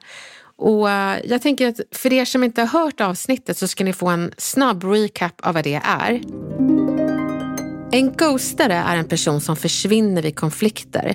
Och 0.58 0.90
eh, 0.90 1.20
jag 1.24 1.42
tänker 1.42 1.68
att 1.68 1.80
för 1.92 2.12
er 2.12 2.24
som 2.24 2.44
inte 2.44 2.60
har 2.62 2.80
hört 2.80 3.00
avsnittet 3.00 3.58
så 3.58 3.68
ska 3.68 3.84
ni 3.84 3.92
få 3.92 4.06
en 4.06 4.32
snabb 4.36 4.84
recap 4.84 5.40
av 5.46 5.54
vad 5.54 5.64
det 5.64 5.80
är. 5.84 6.20
En 7.92 8.12
ghostare 8.12 8.74
är 8.74 8.96
en 8.96 9.08
person 9.08 9.40
som 9.40 9.56
försvinner 9.56 10.22
vid 10.22 10.36
konflikter. 10.36 11.14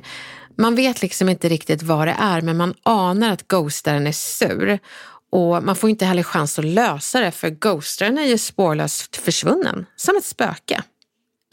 Man 0.58 0.76
vet 0.76 1.02
liksom 1.02 1.30
inte 1.30 1.50
riktigt 1.50 1.84
vad 1.84 2.08
det 2.08 2.16
är 2.20 2.42
men 2.42 2.58
man 2.58 2.74
anar 2.84 3.32
att 3.32 3.48
ghostaren 3.48 4.08
är 4.08 4.12
sur 4.12 4.80
och 5.32 5.64
man 5.64 5.76
får 5.76 5.90
inte 5.90 6.06
heller 6.06 6.24
chans 6.24 6.60
att 6.60 6.66
lösa 6.66 7.20
det 7.20 7.32
för 7.32 7.50
ghostaren 7.50 8.18
är 8.18 8.26
ju 8.26 8.38
spårlöst 8.38 9.16
försvunnen, 9.16 9.86
som 9.96 10.18
ett 10.18 10.26
spöke. 10.26 10.84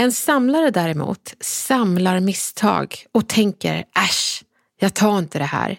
En 0.00 0.12
samlare 0.12 0.70
däremot 0.70 1.34
samlar 1.40 2.20
misstag 2.20 2.96
och 3.12 3.28
tänker 3.28 3.84
äsch, 4.04 4.42
jag 4.80 4.94
tar 4.94 5.18
inte 5.18 5.38
det 5.38 5.44
här. 5.44 5.78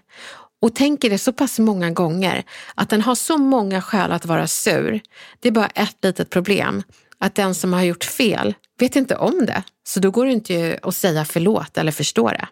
Och 0.62 0.76
tänker 0.76 1.10
det 1.10 1.18
så 1.18 1.34
pass 1.34 1.60
många 1.60 1.92
gånger 1.92 2.44
att 2.76 2.90
den 2.90 3.02
har 3.02 3.16
så 3.16 3.38
många 3.38 3.82
skäl 3.82 4.12
att 4.12 4.26
vara 4.26 4.48
sur. 4.48 5.02
Det 5.40 5.48
är 5.48 5.52
bara 5.52 5.68
ett 5.68 5.98
litet 6.02 6.30
problem, 6.30 6.84
att 7.18 7.36
den 7.36 7.56
som 7.56 7.74
har 7.74 7.84
gjort 7.84 8.04
fel 8.04 8.56
vet 8.80 8.96
inte 8.96 9.16
om 9.16 9.46
det. 9.46 9.64
Så 9.84 10.00
då 10.00 10.12
går 10.12 10.26
det 10.26 10.32
inte 10.32 10.80
att 10.84 10.96
säga 10.96 11.26
förlåt 11.26 11.78
eller 11.78 11.92
förstå 11.92 12.30
det. 12.30 12.48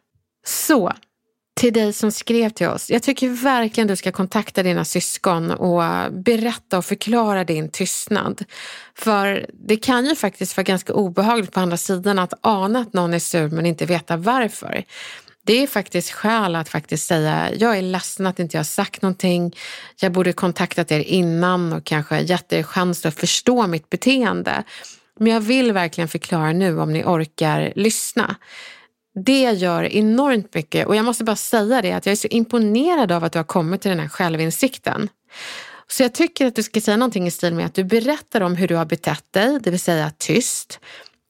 Så 0.45 0.93
till 1.57 1.73
dig 1.73 1.93
som 1.93 2.11
skrev 2.11 2.49
till 2.49 2.67
oss. 2.67 2.89
Jag 2.89 3.03
tycker 3.03 3.29
verkligen 3.29 3.87
du 3.87 3.95
ska 3.95 4.11
kontakta 4.11 4.63
dina 4.63 4.85
syskon 4.85 5.51
och 5.51 6.13
berätta 6.13 6.77
och 6.77 6.85
förklara 6.85 7.43
din 7.43 7.69
tystnad. 7.69 8.43
För 8.95 9.45
det 9.53 9.77
kan 9.77 10.05
ju 10.05 10.15
faktiskt 10.15 10.57
vara 10.57 10.63
ganska 10.63 10.93
obehagligt 10.93 11.51
på 11.51 11.59
andra 11.59 11.77
sidan 11.77 12.19
att 12.19 12.33
ana 12.41 12.79
att 12.79 12.93
någon 12.93 13.13
är 13.13 13.19
sur 13.19 13.49
men 13.49 13.65
inte 13.65 13.85
veta 13.85 14.17
varför. 14.17 14.83
Det 15.47 15.63
är 15.63 15.67
faktiskt 15.67 16.11
skäl 16.11 16.55
att 16.55 16.69
faktiskt 16.69 17.07
säga, 17.07 17.53
jag 17.55 17.77
är 17.77 17.81
ledsen 17.81 18.27
att 18.27 18.39
inte 18.39 18.57
jag 18.57 18.59
har 18.59 18.65
sagt 18.65 19.01
någonting. 19.01 19.55
Jag 20.01 20.11
borde 20.11 20.33
kontaktat 20.33 20.91
er 20.91 20.99
innan 20.99 21.73
och 21.73 21.83
kanske 21.83 22.19
gett 22.19 22.53
er 22.53 22.63
chans 22.63 23.05
att 23.05 23.15
förstå 23.15 23.67
mitt 23.67 23.89
beteende. 23.89 24.63
Men 25.19 25.33
jag 25.33 25.39
vill 25.39 25.71
verkligen 25.71 26.07
förklara 26.07 26.51
nu 26.51 26.79
om 26.79 26.93
ni 26.93 27.03
orkar 27.03 27.73
lyssna 27.75 28.35
det 29.25 29.51
gör 29.51 29.83
enormt 29.83 30.53
mycket 30.53 30.87
och 30.87 30.95
jag 30.95 31.05
måste 31.05 31.23
bara 31.23 31.35
säga 31.35 31.81
det 31.81 31.91
att 31.91 32.05
jag 32.05 32.11
är 32.11 32.15
så 32.15 32.27
imponerad 32.27 33.11
av 33.11 33.23
att 33.23 33.31
du 33.31 33.39
har 33.39 33.43
kommit 33.43 33.81
till 33.81 33.89
den 33.89 33.99
här 33.99 34.07
självinsikten. 34.07 35.09
Så 35.87 36.03
jag 36.03 36.13
tycker 36.13 36.45
att 36.45 36.55
du 36.55 36.63
ska 36.63 36.81
säga 36.81 36.97
någonting 36.97 37.27
i 37.27 37.31
stil 37.31 37.53
med 37.53 37.65
att 37.65 37.73
du 37.73 37.83
berättar 37.83 38.41
om 38.41 38.55
hur 38.55 38.67
du 38.67 38.75
har 38.75 38.85
betett 38.85 39.33
dig, 39.33 39.59
det 39.63 39.71
vill 39.71 39.79
säga 39.79 40.11
tyst. 40.17 40.79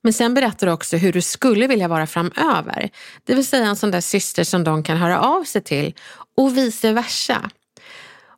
Men 0.03 0.13
sen 0.13 0.33
berättar 0.33 0.67
du 0.67 0.73
också 0.73 0.97
hur 0.97 1.13
du 1.13 1.21
skulle 1.21 1.67
vilja 1.67 1.88
vara 1.88 2.07
framöver. 2.07 2.89
Det 3.23 3.36
vill 3.36 3.47
säga 3.47 3.65
en 3.65 3.75
sån 3.75 3.91
där 3.91 4.01
syster 4.01 4.43
som 4.43 4.63
de 4.63 4.83
kan 4.83 4.97
höra 4.97 5.21
av 5.21 5.43
sig 5.43 5.62
till 5.62 5.93
och 6.38 6.57
vice 6.57 6.93
versa. 6.93 7.49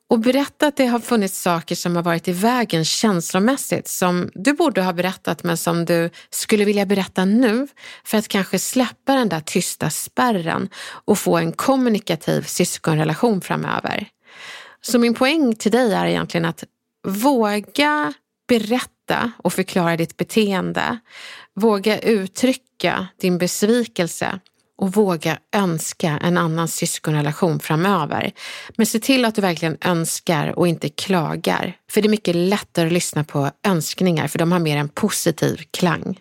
Och 0.10 0.20
berätta 0.20 0.68
att 0.68 0.78
det 0.78 0.86
har 0.86 1.00
funnits 1.00 1.42
saker 1.42 1.76
som 1.76 1.96
har 1.96 2.04
varit 2.04 2.28
i 2.28 2.32
vägen 2.32 2.86
känslomässigt 2.86 3.88
som 3.88 4.30
du 4.34 4.54
borde 4.54 4.82
ha 4.82 4.94
berättat 4.94 5.44
men 5.44 5.58
som 5.58 5.86
du 5.86 6.10
skulle 6.30 6.66
vilja 6.66 6.86
berätta 6.86 7.26
nu 7.26 7.68
för 8.04 8.18
att 8.18 8.28
kanske 8.28 8.60
släppa 8.60 9.16
den 9.16 9.30
där 9.30 9.40
tysta 9.40 9.90
spärren 9.90 10.70
och 11.06 11.18
få 11.18 11.38
en 11.38 11.52
kommunikativ 11.52 12.42
syskonrelation 12.42 13.42
framöver. 13.42 14.08
Så 14.82 15.00
min 15.00 15.14
poäng 15.14 15.56
till 15.56 15.72
dig 15.72 15.94
är 15.94 16.06
egentligen 16.06 16.46
att 16.46 16.64
våga 17.08 18.14
berätta 18.48 18.99
och 19.38 19.54
förklara 19.54 19.98
ditt 19.98 20.18
beteende. 20.18 21.00
Våga 21.56 22.00
uttrycka 22.00 23.08
din 23.22 23.38
besvikelse 23.38 24.40
och 24.78 24.94
våga 24.94 25.38
önska 25.56 26.20
en 26.22 26.38
annan 26.38 26.68
syskonrelation 26.68 27.60
framöver. 27.60 28.32
Men 28.78 28.86
se 28.86 29.00
till 29.00 29.26
att 29.26 29.36
du 29.36 29.42
verkligen 29.42 29.78
önskar 29.82 30.60
och 30.60 30.68
inte 30.68 30.90
klagar. 30.90 31.78
För 31.92 32.02
det 32.02 32.08
är 32.08 32.10
mycket 32.10 32.36
lättare 32.36 32.88
att 32.88 32.94
lyssna 32.94 33.24
på 33.24 33.52
önskningar 33.64 34.28
för 34.28 34.40
de 34.40 34.52
har 34.52 34.60
mer 34.60 34.78
en 34.78 34.90
positiv 34.90 35.64
klang. 35.72 36.20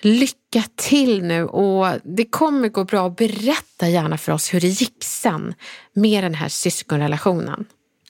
Lycka 0.00 0.62
till 0.76 1.22
nu 1.22 1.44
och 1.44 1.86
det 2.04 2.24
kommer 2.24 2.68
gå 2.68 2.84
bra. 2.84 3.10
Berätta 3.10 3.88
gärna 3.88 4.18
för 4.18 4.32
oss 4.32 4.54
hur 4.54 4.60
det 4.60 4.68
gick 4.68 5.04
sen 5.04 5.54
med 5.92 6.24
den 6.24 6.34
här 6.34 6.48
syskonrelationen. 6.48 7.64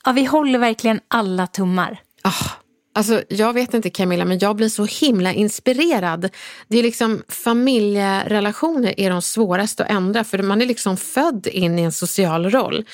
Ja, 0.05 0.13
vi 0.13 0.25
håller 0.25 0.59
verkligen 0.59 1.01
alla 1.09 1.47
tummar. 1.47 2.01
Oh, 2.25 2.53
Alltså, 2.97 3.23
jag 3.29 3.53
vet 3.53 3.75
inte 3.75 3.91
Camilla, 3.91 4.25
men 4.25 4.39
jag 4.39 4.57
blir 4.57 4.69
så 4.69 4.85
himla 4.85 5.33
inspirerad. 5.33 6.31
Det 6.69 6.79
är 6.79 6.83
liksom 6.83 7.23
familjerelationer 7.29 9.01
är 9.01 9.11
de 9.11 9.23
svåraste 9.23 9.85
att 9.85 9.91
ändra 9.91 10.25
för 10.25 10.39
man 10.39 10.63
är 10.63 10.67
liksom 10.67 10.97
född 10.97 11.47
in 11.47 11.79
i 11.79 11.83
en 11.83 11.93
social 11.93 12.51
roll. 12.51 12.85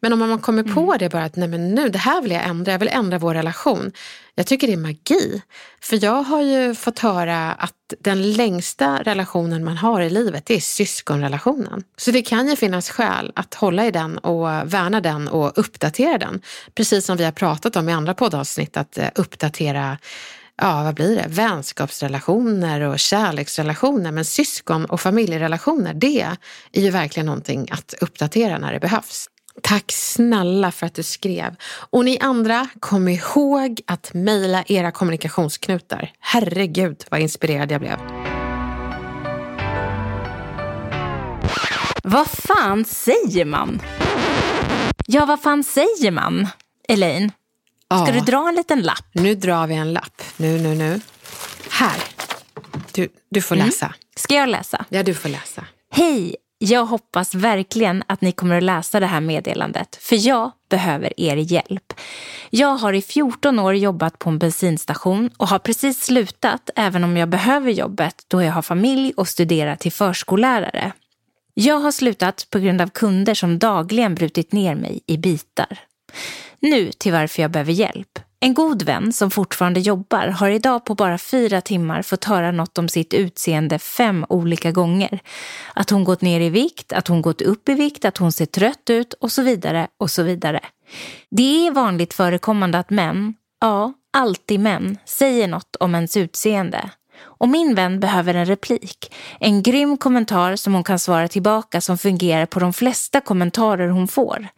Men 0.00 0.12
om 0.12 0.18
man 0.18 0.38
kommer 0.38 0.62
på 0.62 0.80
mm. 0.80 0.98
det 0.98 1.08
bara 1.08 1.24
att 1.24 1.36
nej 1.36 1.48
men 1.48 1.74
nu, 1.74 1.88
det 1.88 1.98
här 1.98 2.22
vill 2.22 2.32
jag 2.32 2.44
ändra, 2.44 2.72
jag 2.72 2.78
vill 2.78 2.88
ändra 2.88 3.18
vår 3.18 3.34
relation. 3.34 3.92
Jag 4.34 4.46
tycker 4.46 4.66
det 4.66 4.72
är 4.72 4.76
magi. 4.76 5.42
För 5.80 6.04
jag 6.04 6.22
har 6.22 6.42
ju 6.42 6.74
fått 6.74 6.98
höra 6.98 7.52
att 7.52 7.72
den 8.00 8.32
längsta 8.32 9.02
relationen 9.02 9.64
man 9.64 9.76
har 9.76 10.00
i 10.00 10.10
livet, 10.10 10.46
det 10.46 10.54
är 10.54 10.60
syskonrelationen. 10.60 11.84
Så 11.96 12.10
det 12.10 12.22
kan 12.22 12.48
ju 12.48 12.56
finnas 12.56 12.90
skäl 12.90 13.32
att 13.34 13.54
hålla 13.54 13.86
i 13.86 13.90
den 13.90 14.18
och 14.18 14.46
värna 14.46 15.00
den 15.00 15.28
och 15.28 15.52
uppdatera 15.58 16.18
den. 16.18 16.42
Precis 16.74 17.06
som 17.06 17.16
vi 17.16 17.24
har 17.24 17.32
pratat 17.32 17.76
om 17.76 17.88
i 17.88 17.92
andra 17.92 18.14
poddavsnitt, 18.14 18.76
att 18.76 18.98
eh, 18.98 19.08
uppdatera 19.14 19.98
ja, 20.56 20.82
vad 20.82 20.94
blir 20.94 21.16
det, 21.16 21.24
vänskapsrelationer 21.28 22.80
och 22.80 22.98
kärleksrelationer. 22.98 24.12
Men 24.12 24.24
syskon 24.24 24.84
och 24.84 25.00
familjerelationer, 25.00 25.94
det 25.94 26.20
är 26.72 26.80
ju 26.82 26.90
verkligen 26.90 27.26
någonting 27.26 27.68
att 27.70 27.94
uppdatera 28.00 28.58
när 28.58 28.72
det 28.72 28.80
behövs. 28.80 29.28
Tack 29.62 29.92
snälla 29.92 30.72
för 30.72 30.86
att 30.86 30.94
du 30.94 31.02
skrev. 31.02 31.56
Och 31.90 32.04
ni 32.04 32.18
andra, 32.18 32.68
kom 32.80 33.08
ihåg 33.08 33.80
att 33.86 34.14
mejla 34.14 34.64
era 34.68 34.90
kommunikationsknutar. 34.90 36.12
Herregud 36.20 37.04
vad 37.10 37.20
inspirerad 37.20 37.72
jag 37.72 37.80
blev. 37.80 37.98
Vad 42.02 42.30
fan 42.30 42.84
säger 42.84 43.44
man? 43.44 43.82
Ja, 45.06 45.26
vad 45.26 45.42
fan 45.42 45.64
säger 45.64 46.10
man, 46.10 46.48
Elaine? 46.88 47.32
Ska 47.86 48.06
ja. 48.06 48.12
du 48.12 48.20
dra 48.20 48.48
en 48.48 48.54
liten 48.54 48.82
lapp? 48.82 49.06
Nu 49.12 49.34
drar 49.34 49.66
vi 49.66 49.74
en 49.74 49.92
lapp. 49.92 50.22
Nu, 50.36 50.58
nu, 50.58 50.74
nu. 50.74 51.00
Här. 51.70 51.96
Du, 52.92 53.08
du 53.30 53.42
får 53.42 53.54
mm. 53.54 53.66
läsa. 53.66 53.94
Ska 54.16 54.34
jag 54.34 54.48
läsa? 54.48 54.84
Ja, 54.88 55.02
du 55.02 55.14
får 55.14 55.28
läsa. 55.28 55.64
Hej! 55.90 56.36
Jag 56.58 56.86
hoppas 56.86 57.34
verkligen 57.34 58.02
att 58.06 58.20
ni 58.20 58.32
kommer 58.32 58.56
att 58.56 58.62
läsa 58.62 59.00
det 59.00 59.06
här 59.06 59.20
meddelandet, 59.20 59.98
för 60.00 60.26
jag 60.26 60.52
behöver 60.68 61.20
er 61.20 61.36
hjälp. 61.36 61.92
Jag 62.50 62.76
har 62.76 62.92
i 62.92 63.02
14 63.02 63.58
år 63.58 63.74
jobbat 63.74 64.18
på 64.18 64.30
en 64.30 64.38
bensinstation 64.38 65.30
och 65.36 65.48
har 65.48 65.58
precis 65.58 66.04
slutat, 66.04 66.70
även 66.76 67.04
om 67.04 67.16
jag 67.16 67.28
behöver 67.28 67.70
jobbet 67.70 68.24
då 68.28 68.42
jag 68.42 68.52
har 68.52 68.62
familj 68.62 69.12
och 69.16 69.28
studerar 69.28 69.76
till 69.76 69.92
förskollärare. 69.92 70.92
Jag 71.54 71.80
har 71.80 71.92
slutat 71.92 72.46
på 72.50 72.58
grund 72.58 72.80
av 72.80 72.90
kunder 72.90 73.34
som 73.34 73.58
dagligen 73.58 74.14
brutit 74.14 74.52
ner 74.52 74.74
mig 74.74 75.00
i 75.06 75.16
bitar. 75.16 75.78
Nu 76.60 76.92
till 76.92 77.12
varför 77.12 77.42
jag 77.42 77.50
behöver 77.50 77.72
hjälp. 77.72 78.18
En 78.46 78.54
god 78.54 78.82
vän 78.82 79.12
som 79.12 79.30
fortfarande 79.30 79.80
jobbar 79.80 80.26
har 80.26 80.50
idag 80.50 80.84
på 80.84 80.94
bara 80.94 81.18
fyra 81.18 81.60
timmar 81.60 82.02
fått 82.02 82.24
höra 82.24 82.50
något 82.50 82.78
om 82.78 82.88
sitt 82.88 83.14
utseende 83.14 83.78
fem 83.78 84.26
olika 84.28 84.72
gånger. 84.72 85.20
Att 85.74 85.90
hon 85.90 86.04
gått 86.04 86.20
ner 86.20 86.40
i 86.40 86.50
vikt, 86.50 86.92
att 86.92 87.08
hon 87.08 87.22
gått 87.22 87.42
upp 87.42 87.68
i 87.68 87.74
vikt, 87.74 88.04
att 88.04 88.18
hon 88.18 88.32
ser 88.32 88.46
trött 88.46 88.90
ut 88.90 89.12
och 89.12 89.32
så 89.32 89.42
vidare 89.42 89.88
och 89.98 90.10
så 90.10 90.22
vidare. 90.22 90.60
Det 91.30 91.66
är 91.66 91.70
vanligt 91.70 92.14
förekommande 92.14 92.78
att 92.78 92.90
män, 92.90 93.34
ja, 93.60 93.92
alltid 94.12 94.60
män, 94.60 94.98
säger 95.04 95.48
något 95.48 95.76
om 95.76 95.94
ens 95.94 96.16
utseende. 96.16 96.90
Och 97.18 97.48
min 97.48 97.74
vän 97.74 98.00
behöver 98.00 98.34
en 98.34 98.46
replik. 98.46 99.14
En 99.40 99.62
grym 99.62 99.96
kommentar 99.96 100.56
som 100.56 100.74
hon 100.74 100.84
kan 100.84 100.98
svara 100.98 101.28
tillbaka 101.28 101.80
som 101.80 101.98
fungerar 101.98 102.46
på 102.46 102.60
de 102.60 102.72
flesta 102.72 103.20
kommentarer 103.20 103.88
hon 103.88 104.08
får. 104.08 104.48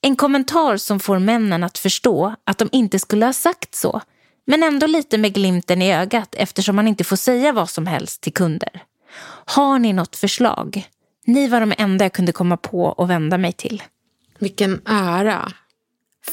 En 0.00 0.16
kommentar 0.16 0.76
som 0.76 1.00
får 1.00 1.18
männen 1.18 1.64
att 1.64 1.78
förstå 1.78 2.34
att 2.44 2.58
de 2.58 2.68
inte 2.72 2.98
skulle 2.98 3.26
ha 3.26 3.32
sagt 3.32 3.74
så, 3.74 4.00
men 4.46 4.62
ändå 4.62 4.86
lite 4.86 5.18
med 5.18 5.34
glimten 5.34 5.82
i 5.82 5.94
ögat 5.94 6.34
eftersom 6.38 6.76
man 6.76 6.88
inte 6.88 7.04
får 7.04 7.16
säga 7.16 7.52
vad 7.52 7.70
som 7.70 7.86
helst 7.86 8.20
till 8.20 8.32
kunder. 8.32 8.82
Har 9.44 9.78
ni 9.78 9.92
något 9.92 10.16
förslag? 10.16 10.88
Ni 11.24 11.48
var 11.48 11.60
de 11.60 11.74
enda 11.78 12.04
jag 12.04 12.12
kunde 12.12 12.32
komma 12.32 12.56
på 12.56 12.84
och 12.84 13.10
vända 13.10 13.38
mig 13.38 13.52
till. 13.52 13.82
Vilken 14.38 14.80
ära. 14.86 15.52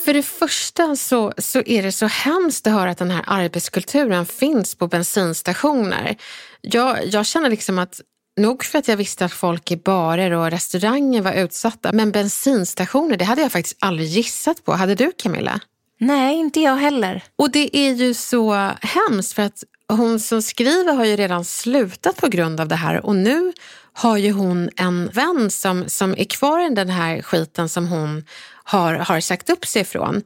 För 0.05 0.13
det 0.13 0.23
första 0.23 0.95
så, 0.95 1.33
så 1.37 1.63
är 1.65 1.83
det 1.83 1.91
så 1.91 2.05
hemskt 2.05 2.67
att 2.67 2.73
höra 2.73 2.91
att 2.91 2.97
den 2.97 3.11
här 3.11 3.23
arbetskulturen 3.27 4.25
finns 4.25 4.75
på 4.75 4.87
bensinstationer. 4.87 6.15
Jag, 6.61 7.05
jag 7.05 7.25
känner 7.25 7.49
liksom 7.49 7.79
att 7.79 8.01
Nog 8.37 8.63
för 8.63 8.79
att 8.79 8.87
jag 8.87 8.97
visste 8.97 9.25
att 9.25 9.31
folk 9.31 9.71
i 9.71 9.77
barer 9.77 10.31
och 10.31 10.51
restauranger 10.51 11.21
var 11.21 11.33
utsatta, 11.33 11.91
men 11.93 12.11
bensinstationer, 12.11 13.17
det 13.17 13.25
hade 13.25 13.41
jag 13.41 13.51
faktiskt 13.51 13.77
aldrig 13.79 14.07
gissat 14.07 14.65
på. 14.65 14.73
Hade 14.73 14.95
du 14.95 15.11
Camilla? 15.17 15.59
Nej, 15.99 16.35
inte 16.35 16.59
jag 16.59 16.75
heller. 16.75 17.23
Och 17.35 17.51
det 17.51 17.77
är 17.77 17.93
ju 17.93 18.13
så 18.13 18.71
hemskt 18.81 19.33
för 19.33 19.41
att 19.41 19.63
hon 19.87 20.19
som 20.19 20.41
skriver 20.41 20.93
har 20.93 21.05
ju 21.05 21.15
redan 21.15 21.45
slutat 21.45 22.17
på 22.17 22.27
grund 22.27 22.59
av 22.59 22.67
det 22.67 22.75
här 22.75 23.05
och 23.05 23.15
nu 23.15 23.53
har 23.93 24.17
ju 24.17 24.31
hon 24.31 24.69
en 24.75 25.09
vän 25.13 25.51
som, 25.51 25.89
som 25.89 26.11
är 26.17 26.23
kvar 26.25 26.71
i 26.71 26.75
den 26.75 26.89
här 26.89 27.21
skiten 27.21 27.69
som 27.69 27.87
hon 27.87 28.25
har, 28.63 28.93
har 28.93 29.19
sagt 29.19 29.49
upp 29.49 29.65
sig 29.65 29.81
ifrån. 29.81 30.21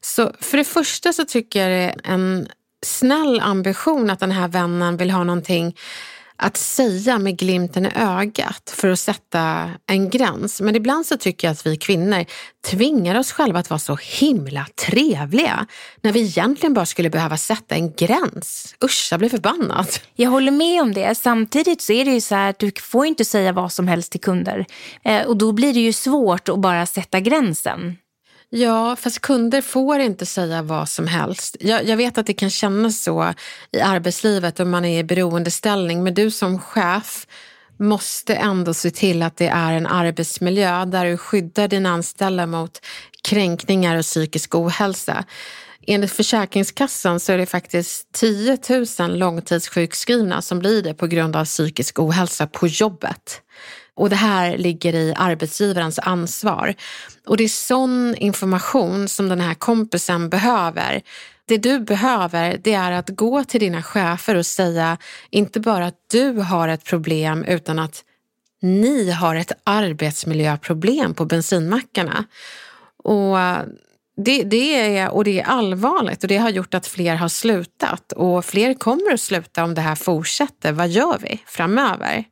Så 0.00 0.32
för 0.40 0.58
det 0.58 0.64
första 0.64 1.12
så 1.12 1.24
tycker 1.24 1.68
jag 1.68 1.70
det 1.70 2.08
är 2.08 2.12
en 2.14 2.48
snäll 2.82 3.40
ambition 3.40 4.10
att 4.10 4.20
den 4.20 4.32
här 4.32 4.48
vännen 4.48 4.96
vill 4.96 5.10
ha 5.10 5.24
någonting 5.24 5.76
att 6.36 6.56
säga 6.56 7.18
med 7.18 7.38
glimten 7.38 7.86
i 7.86 7.90
ögat 7.94 8.74
för 8.76 8.88
att 8.88 8.98
sätta 8.98 9.70
en 9.86 10.10
gräns. 10.10 10.60
Men 10.60 10.76
ibland 10.76 11.06
så 11.06 11.16
tycker 11.16 11.48
jag 11.48 11.52
att 11.52 11.66
vi 11.66 11.76
kvinnor 11.76 12.24
tvingar 12.66 13.18
oss 13.18 13.32
själva 13.32 13.58
att 13.58 13.70
vara 13.70 13.78
så 13.78 13.98
himla 14.02 14.66
trevliga 14.86 15.66
när 16.00 16.12
vi 16.12 16.20
egentligen 16.20 16.74
bara 16.74 16.86
skulle 16.86 17.10
behöva 17.10 17.36
sätta 17.36 17.74
en 17.74 17.92
gräns. 17.92 18.74
Usch, 18.84 19.08
jag 19.10 19.18
blir 19.18 19.30
förbannad. 19.30 19.86
Jag 20.14 20.30
håller 20.30 20.52
med 20.52 20.82
om 20.82 20.92
det. 20.92 21.14
Samtidigt 21.14 21.82
så 21.82 21.92
är 21.92 22.04
det 22.04 22.10
ju 22.10 22.20
så 22.20 22.34
här 22.34 22.50
att 22.50 22.58
du 22.58 22.72
får 22.80 23.06
inte 23.06 23.24
säga 23.24 23.52
vad 23.52 23.72
som 23.72 23.88
helst 23.88 24.12
till 24.12 24.20
kunder. 24.20 24.66
Eh, 25.04 25.22
och 25.22 25.36
då 25.36 25.52
blir 25.52 25.74
det 25.74 25.80
ju 25.80 25.92
svårt 25.92 26.48
att 26.48 26.58
bara 26.58 26.86
sätta 26.86 27.20
gränsen. 27.20 27.96
Ja, 28.50 28.96
fast 28.96 29.20
kunder 29.20 29.60
får 29.60 29.98
inte 29.98 30.26
säga 30.26 30.62
vad 30.62 30.88
som 30.88 31.06
helst. 31.06 31.56
Jag, 31.60 31.84
jag, 31.84 31.96
vet 31.96 32.18
att 32.18 32.26
det 32.26 32.34
kan 32.34 32.50
kännas 32.50 33.02
så 33.02 33.34
i 33.72 33.80
arbetslivet 33.80 34.60
om 34.60 34.70
man 34.70 34.84
är 34.84 34.98
i 34.98 35.04
beroendeställning, 35.04 36.04
men 36.04 36.14
du 36.14 36.30
som 36.30 36.58
chef 36.58 37.26
måste 37.76 38.34
ändå 38.34 38.74
se 38.74 38.90
till 38.90 39.22
att 39.22 39.36
det 39.36 39.48
är 39.48 39.72
en 39.72 39.86
arbetsmiljö 39.86 40.84
där 40.84 41.04
du 41.04 41.16
skyddar 41.16 41.68
dina 41.68 41.90
anställda 41.90 42.46
mot 42.46 42.80
kränkningar 43.22 43.96
och 43.96 44.04
psykisk 44.04 44.54
ohälsa. 44.54 45.24
Enligt 45.86 46.12
Försäkringskassan 46.12 47.20
så 47.20 47.32
är 47.32 47.38
det 47.38 47.46
faktiskt 47.46 48.12
10 48.12 48.58
000 48.98 49.18
långtidssjukskrivna 49.18 50.42
som 50.42 50.58
blir 50.58 50.82
det 50.82 50.94
på 50.94 51.06
grund 51.06 51.36
av 51.36 51.44
psykisk 51.44 51.98
ohälsa 51.98 52.46
på 52.46 52.66
jobbet. 52.66 53.40
Och 53.96 54.10
det 54.10 54.16
här 54.16 54.58
ligger 54.58 54.94
i 54.94 55.14
arbetsgivarens 55.16 55.98
ansvar. 55.98 56.74
Och 57.26 57.36
det 57.36 57.44
är 57.44 57.48
sån 57.48 58.14
information 58.18 59.08
som 59.08 59.28
den 59.28 59.40
här 59.40 59.54
kompisen 59.54 60.28
behöver. 60.28 61.02
Det 61.46 61.58
du 61.58 61.80
behöver 61.80 62.60
det 62.64 62.74
är 62.74 62.92
att 62.92 63.08
gå 63.08 63.44
till 63.44 63.60
dina 63.60 63.82
chefer 63.82 64.34
och 64.34 64.46
säga 64.46 64.98
inte 65.30 65.60
bara 65.60 65.86
att 65.86 65.98
du 66.10 66.32
har 66.32 66.68
ett 66.68 66.84
problem 66.84 67.44
utan 67.44 67.78
att 67.78 68.04
ni 68.62 69.10
har 69.10 69.36
ett 69.36 69.52
arbetsmiljöproblem 69.64 71.14
på 71.14 71.24
bensinmackarna. 71.24 72.24
Och 73.04 73.36
det, 74.16 74.42
det, 74.42 74.96
är, 74.98 75.10
och 75.10 75.24
det 75.24 75.40
är 75.40 75.44
allvarligt 75.44 76.22
och 76.22 76.28
det 76.28 76.36
har 76.36 76.50
gjort 76.50 76.74
att 76.74 76.86
fler 76.86 77.14
har 77.14 77.28
slutat 77.28 78.12
och 78.12 78.44
fler 78.44 78.74
kommer 78.74 79.14
att 79.14 79.20
sluta 79.20 79.64
om 79.64 79.74
det 79.74 79.80
här 79.80 79.94
fortsätter. 79.94 80.72
Vad 80.72 80.88
gör 80.88 81.18
vi 81.18 81.42
framöver? 81.46 82.24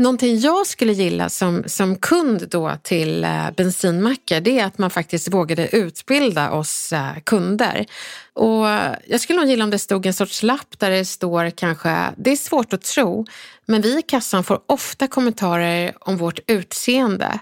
Någonting 0.00 0.38
jag 0.38 0.66
skulle 0.66 0.92
gilla 0.92 1.28
som, 1.28 1.64
som 1.66 1.96
kund 1.96 2.48
då 2.48 2.76
till 2.82 3.24
eh, 3.24 3.50
bensinmackar 3.56 4.40
det 4.40 4.58
är 4.58 4.64
att 4.64 4.78
man 4.78 4.90
faktiskt 4.90 5.28
vågade 5.34 5.76
utbilda 5.76 6.50
oss 6.50 6.92
eh, 6.92 7.14
kunder. 7.24 7.86
Och 8.32 8.66
jag 9.06 9.20
skulle 9.20 9.38
nog 9.38 9.48
gilla 9.48 9.64
om 9.64 9.70
det 9.70 9.78
stod 9.78 10.06
en 10.06 10.14
sorts 10.14 10.42
lapp 10.42 10.78
där 10.78 10.90
det 10.90 11.04
står 11.04 11.50
kanske, 11.50 12.12
det 12.16 12.30
är 12.30 12.36
svårt 12.36 12.72
att 12.72 12.82
tro, 12.82 13.26
men 13.66 13.80
vi 13.80 13.98
i 13.98 14.02
kassan 14.02 14.44
får 14.44 14.60
ofta 14.66 15.06
kommentarer 15.06 15.92
om 16.00 16.16
vårt 16.16 16.38
utseende. 16.46 17.38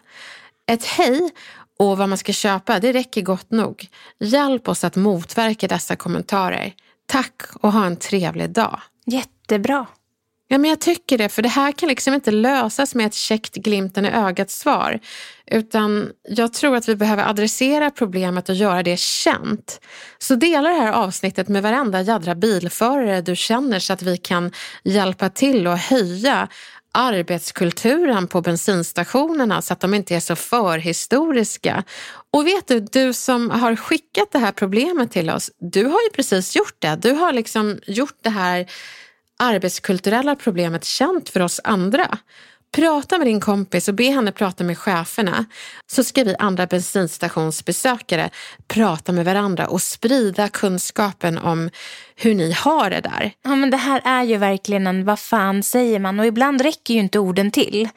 Ett 0.70 0.84
hej 0.84 1.30
och 1.78 1.98
vad 1.98 2.09
man 2.09 2.18
ska 2.18 2.32
köpa, 2.32 2.80
det 2.80 2.92
räcker 2.92 3.22
gott 3.22 3.50
nog. 3.50 3.86
Hjälp 4.20 4.68
oss 4.68 4.84
att 4.84 4.96
motverka 4.96 5.68
dessa 5.68 5.96
kommentarer. 5.96 6.72
Tack 7.06 7.42
och 7.61 7.72
ha 7.72 7.86
en 7.86 7.96
trevlig 7.96 8.50
dag. 8.50 8.80
Jättebra. 9.06 9.86
Ja, 10.51 10.59
men 10.59 10.70
jag 10.70 10.80
tycker 10.80 11.18
det, 11.18 11.28
för 11.28 11.42
det 11.42 11.49
här 11.49 11.72
kan 11.72 11.88
liksom 11.88 12.14
inte 12.14 12.30
lösas 12.30 12.94
med 12.94 13.07
ett 13.07 13.14
käckt 13.14 13.55
glimten 13.55 14.07
i 14.07 14.11
ögat 14.11 14.51
svar. 14.51 15.01
Utan 15.46 16.11
jag 16.28 16.53
tror 16.53 16.76
att 16.76 16.88
vi 16.88 16.96
behöver 16.96 17.28
adressera 17.28 17.90
problemet 17.90 18.49
och 18.49 18.55
göra 18.55 18.82
det 18.82 18.99
känt. 18.99 19.80
Så 20.18 20.34
dela 20.34 20.68
det 20.68 20.74
här 20.74 20.92
avsnittet 20.92 21.49
med 21.49 21.62
varenda 21.62 22.03
jädra 22.03 22.34
bilförare 22.34 23.20
du 23.20 23.36
känner 23.36 23.78
så 23.78 23.92
att 23.92 24.03
vi 24.03 24.16
kan 24.16 24.53
hjälpa 24.84 25.28
till 25.28 25.66
och 25.66 25.78
höja 25.78 26.49
arbetskulturen 26.92 28.26
på 28.26 28.40
bensinstationerna 28.40 29.62
så 29.62 29.72
att 29.72 29.80
de 29.80 29.94
inte 29.94 30.14
är 30.14 30.20
så 30.20 30.36
förhistoriska. 30.36 31.84
Och 32.32 32.46
vet 32.46 32.68
du, 32.68 32.80
du 32.80 33.12
som 33.12 33.51
har 33.51 33.76
skickat 33.76 34.32
det 34.32 34.38
här 34.38 34.53
problemet 34.53 35.12
till 35.12 35.30
oss, 35.30 35.51
du 35.59 35.84
har 35.84 36.03
ju 36.03 36.11
precis 36.14 36.57
gjort 36.57 36.76
det. 36.78 36.96
Du 36.96 37.12
har 37.12 37.32
liksom 37.32 37.78
gjort 37.86 38.18
det 38.22 38.30
här 38.30 38.66
arbetskulturella 39.39 40.36
problemet 40.36 40.84
känt 40.84 41.28
för 41.28 41.41
oss 41.41 41.61
andra. 41.64 42.18
Prata 42.72 43.18
med 43.18 43.26
din 43.26 43.41
kompis 43.41 43.89
och 43.89 43.95
be 43.95 44.11
henne 44.11 44.32
prata 44.32 44.64
med 44.64 44.78
cheferna. 44.78 45.45
Så 45.86 46.05
ska 46.05 46.24
vi 46.24 46.36
andra 46.39 46.66
bensinstationsbesökare 46.66 48.30
prata 48.68 49.12
med 49.12 49.24
varandra 49.24 49.66
och 49.66 49.82
sprida 49.82 50.49
kunskapen 50.49 51.39
om 51.39 51.70
hur 52.16 52.34
ni 52.34 52.53
har 52.53 52.91
det 52.91 53.01
där. 53.01 53.32
Ja 53.45 53.57
men 53.57 53.70
det 53.70 53.76
här 53.76 54.03
är 54.05 54.22
ju 54.22 54.36
verkligen 54.36 54.86
en 54.86 55.05
vad 55.05 55.18
fan 55.18 55.62
säger 55.62 55.99
man 55.99 56.20
och 56.20 56.26
ibland 56.26 56.61
räcker 56.61 56.95
ju 56.95 57.01
inte 57.01 57.18
orden 57.18 57.51
till. 57.51 57.89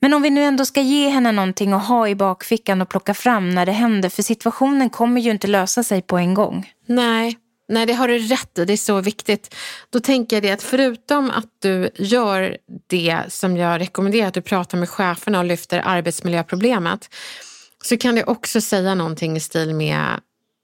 Men 0.00 0.14
om 0.14 0.22
vi 0.22 0.30
nu 0.30 0.44
ändå 0.44 0.64
ska 0.64 0.80
ge 0.80 1.08
henne 1.08 1.32
någonting 1.32 1.72
att 1.72 1.86
ha 1.86 2.08
i 2.08 2.14
bakfickan 2.14 2.82
och 2.82 2.88
plocka 2.88 3.14
fram 3.14 3.50
när 3.50 3.66
det 3.66 3.72
händer 3.72 4.08
för 4.08 4.22
situationen 4.22 4.90
kommer 4.90 5.20
ju 5.20 5.30
inte 5.30 5.46
lösa 5.46 5.82
sig 5.82 6.02
på 6.02 6.18
en 6.18 6.34
gång. 6.34 6.72
Nej, 6.86 7.38
Nej, 7.68 7.86
det 7.86 7.92
har 7.92 8.08
du 8.08 8.18
rätt 8.18 8.58
i. 8.58 8.64
Det 8.64 8.72
är 8.72 8.76
så 8.76 9.00
viktigt. 9.00 9.54
Då 9.90 10.00
tänker 10.00 10.36
jag 10.36 10.42
det 10.42 10.50
att 10.50 10.62
förutom 10.62 11.30
att 11.30 11.46
du 11.58 11.90
gör 11.94 12.56
det 12.86 13.20
som 13.28 13.56
jag 13.56 13.80
rekommenderar, 13.80 14.28
att 14.28 14.34
du 14.34 14.42
pratar 14.42 14.78
med 14.78 14.88
cheferna 14.88 15.38
och 15.38 15.44
lyfter 15.44 15.82
arbetsmiljöproblemet, 15.84 17.14
så 17.84 17.96
kan 17.96 18.14
du 18.14 18.22
också 18.22 18.60
säga 18.60 18.94
någonting 18.94 19.36
i 19.36 19.40
stil 19.40 19.74
med 19.74 20.20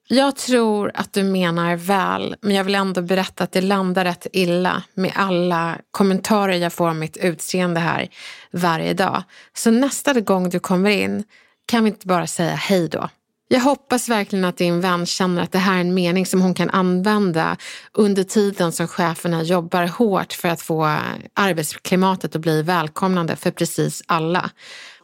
jag 0.08 0.36
tror 0.36 0.90
att 0.94 1.12
du 1.12 1.22
menar 1.22 1.76
väl, 1.76 2.36
men 2.40 2.54
jag 2.54 2.64
vill 2.64 2.74
ändå 2.74 3.02
berätta 3.02 3.44
att 3.44 3.52
det 3.52 3.60
landar 3.60 4.04
rätt 4.04 4.26
illa 4.32 4.82
med 4.94 5.12
alla 5.14 5.78
kommentarer 5.90 6.56
jag 6.56 6.72
får 6.72 6.88
om 6.88 6.98
mitt 6.98 7.16
utseende 7.16 7.80
här 7.80 8.08
varje 8.50 8.94
dag. 8.94 9.22
Så 9.54 9.70
nästa 9.70 10.20
gång 10.20 10.50
du 10.50 10.60
kommer 10.60 10.90
in 10.90 11.24
kan 11.66 11.84
vi 11.84 11.90
inte 11.90 12.06
bara 12.06 12.26
säga 12.26 12.54
hej 12.54 12.88
då, 12.88 13.08
jag 13.48 13.60
hoppas 13.60 14.08
verkligen 14.08 14.44
att 14.44 14.56
din 14.56 14.80
vän 14.80 15.06
känner 15.06 15.42
att 15.42 15.52
det 15.52 15.58
här 15.58 15.76
är 15.76 15.80
en 15.80 15.94
mening 15.94 16.26
som 16.26 16.42
hon 16.42 16.54
kan 16.54 16.70
använda 16.70 17.56
under 17.92 18.24
tiden 18.24 18.72
som 18.72 18.88
cheferna 18.88 19.42
jobbar 19.42 19.86
hårt 19.86 20.32
för 20.32 20.48
att 20.48 20.62
få 20.62 20.98
arbetsklimatet 21.34 22.36
att 22.36 22.42
bli 22.42 22.62
välkomnande 22.62 23.36
för 23.36 23.50
precis 23.50 24.02
alla. 24.06 24.50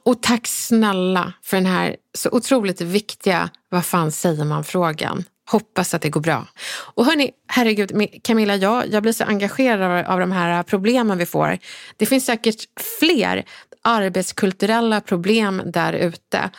Och 0.05 0.22
tack 0.22 0.47
snälla 0.47 1.32
för 1.43 1.57
den 1.57 1.66
här 1.66 1.97
så 2.18 2.28
otroligt 2.32 2.80
viktiga 2.80 3.51
vad 3.68 3.84
fan 3.84 4.12
säger 4.12 4.45
man-frågan. 4.45 5.24
Hoppas 5.51 5.95
att 5.95 6.03
det 6.03 6.09
går 6.09 6.20
bra. 6.20 6.47
Och 6.95 7.05
hörni, 7.05 7.30
herregud 7.47 7.93
Camilla, 8.22 8.57
jag, 8.57 8.88
jag 8.93 9.03
blir 9.03 9.12
så 9.12 9.24
engagerad 9.24 9.82
av, 9.82 10.12
av 10.12 10.20
de 10.20 10.32
här 10.32 10.62
problemen 10.62 11.18
vi 11.18 11.26
får. 11.26 11.59
Det 11.97 12.07
finns 12.07 12.26
säkert 12.26 12.64
fler 13.01 13.45
arbetskulturella 13.82 15.01
problem 15.01 15.62
där 15.66 15.93
ute 15.93 16.51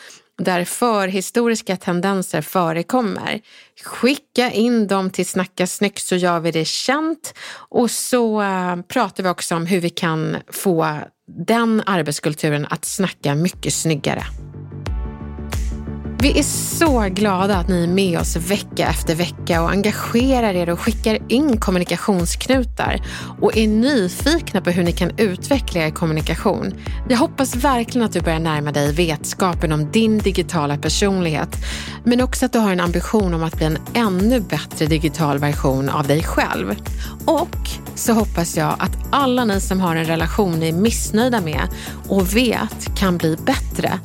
där 0.43 0.65
förhistoriska 0.65 1.77
tendenser 1.77 2.41
förekommer. 2.41 3.41
Skicka 3.83 4.51
in 4.51 4.87
dem 4.87 5.09
till 5.09 5.25
Snacka 5.25 5.67
snyggt 5.67 6.01
så 6.01 6.15
gör 6.15 6.39
vi 6.39 6.51
det 6.51 6.65
känt 6.65 7.33
och 7.53 7.91
så 7.91 8.41
eh, 8.41 8.75
pratar 8.87 9.23
vi 9.23 9.29
också 9.29 9.55
om 9.55 9.65
hur 9.65 9.79
vi 9.79 9.89
kan 9.89 10.37
få 10.47 10.99
den 11.27 11.83
arbetskulturen 11.85 12.67
att 12.69 12.85
snacka 12.85 13.35
mycket 13.35 13.73
snyggare. 13.73 14.23
Vi 16.21 16.39
är 16.39 16.43
så 16.43 16.99
glada 17.09 17.57
att 17.57 17.67
ni 17.67 17.83
är 17.83 17.87
med 17.87 18.19
oss 18.19 18.35
vecka 18.35 18.87
efter 18.87 19.15
vecka 19.15 19.61
och 19.61 19.69
engagerar 19.69 20.53
er 20.53 20.69
och 20.69 20.79
skickar 20.79 21.17
in 21.27 21.57
kommunikationsknutar 21.57 23.01
och 23.41 23.57
är 23.57 23.67
nyfikna 23.67 24.61
på 24.61 24.69
hur 24.69 24.83
ni 24.83 24.91
kan 24.91 25.11
utveckla 25.17 25.81
er 25.81 25.89
kommunikation. 25.89 26.73
Jag 27.09 27.17
hoppas 27.17 27.55
verkligen 27.55 28.05
att 28.05 28.13
du 28.13 28.21
börjar 28.21 28.39
närma 28.39 28.71
dig 28.71 28.93
vetskapen 28.93 29.71
om 29.71 29.91
din 29.91 30.17
digitala 30.17 30.77
personlighet, 30.77 31.55
men 32.03 32.21
också 32.21 32.45
att 32.45 32.53
du 32.53 32.59
har 32.59 32.71
en 32.71 32.79
ambition 32.79 33.33
om 33.33 33.43
att 33.43 33.57
bli 33.57 33.65
en 33.65 33.77
ännu 33.93 34.39
bättre 34.39 34.85
digital 34.85 35.37
version 35.37 35.89
av 35.89 36.07
dig 36.07 36.23
själv. 36.23 36.75
Och 37.25 37.57
så 37.95 38.13
hoppas 38.13 38.57
jag 38.57 38.75
att 38.79 38.97
alla 39.11 39.45
ni 39.45 39.61
som 39.61 39.79
har 39.79 39.95
en 39.95 40.05
relation 40.05 40.59
ni 40.59 40.69
är 40.69 40.73
missnöjda 40.73 41.41
med 41.41 41.67
och 42.07 42.35
vet 42.35 42.97
kan 42.97 43.17
bli 43.17 43.37
bättre 43.45 43.99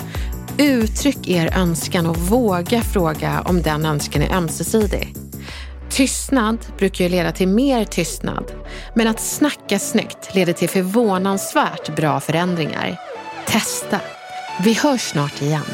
Uttryck 0.59 1.29
er 1.29 1.59
önskan 1.59 2.07
och 2.07 2.17
våga 2.17 2.83
fråga 2.83 3.43
om 3.45 3.63
den 3.63 3.85
önskan 3.85 4.23
är 4.23 4.37
ömsesidig. 4.37 5.15
Tystnad 5.91 6.59
brukar 6.79 7.05
ju 7.05 7.11
leda 7.11 7.33
till 7.33 7.49
mer 7.49 7.85
tystnad, 7.85 8.53
men 8.95 9.09
att 9.09 9.21
snacka 9.21 9.79
snyggt 9.79 10.35
leder 10.35 10.53
till 10.53 10.69
förvånansvärt 10.69 11.97
bra 11.97 12.21
förändringar. 12.21 13.01
Testa! 13.47 14.01
Vi 14.65 14.73
hörs 14.73 15.01
snart 15.01 15.43
igen. 15.43 15.67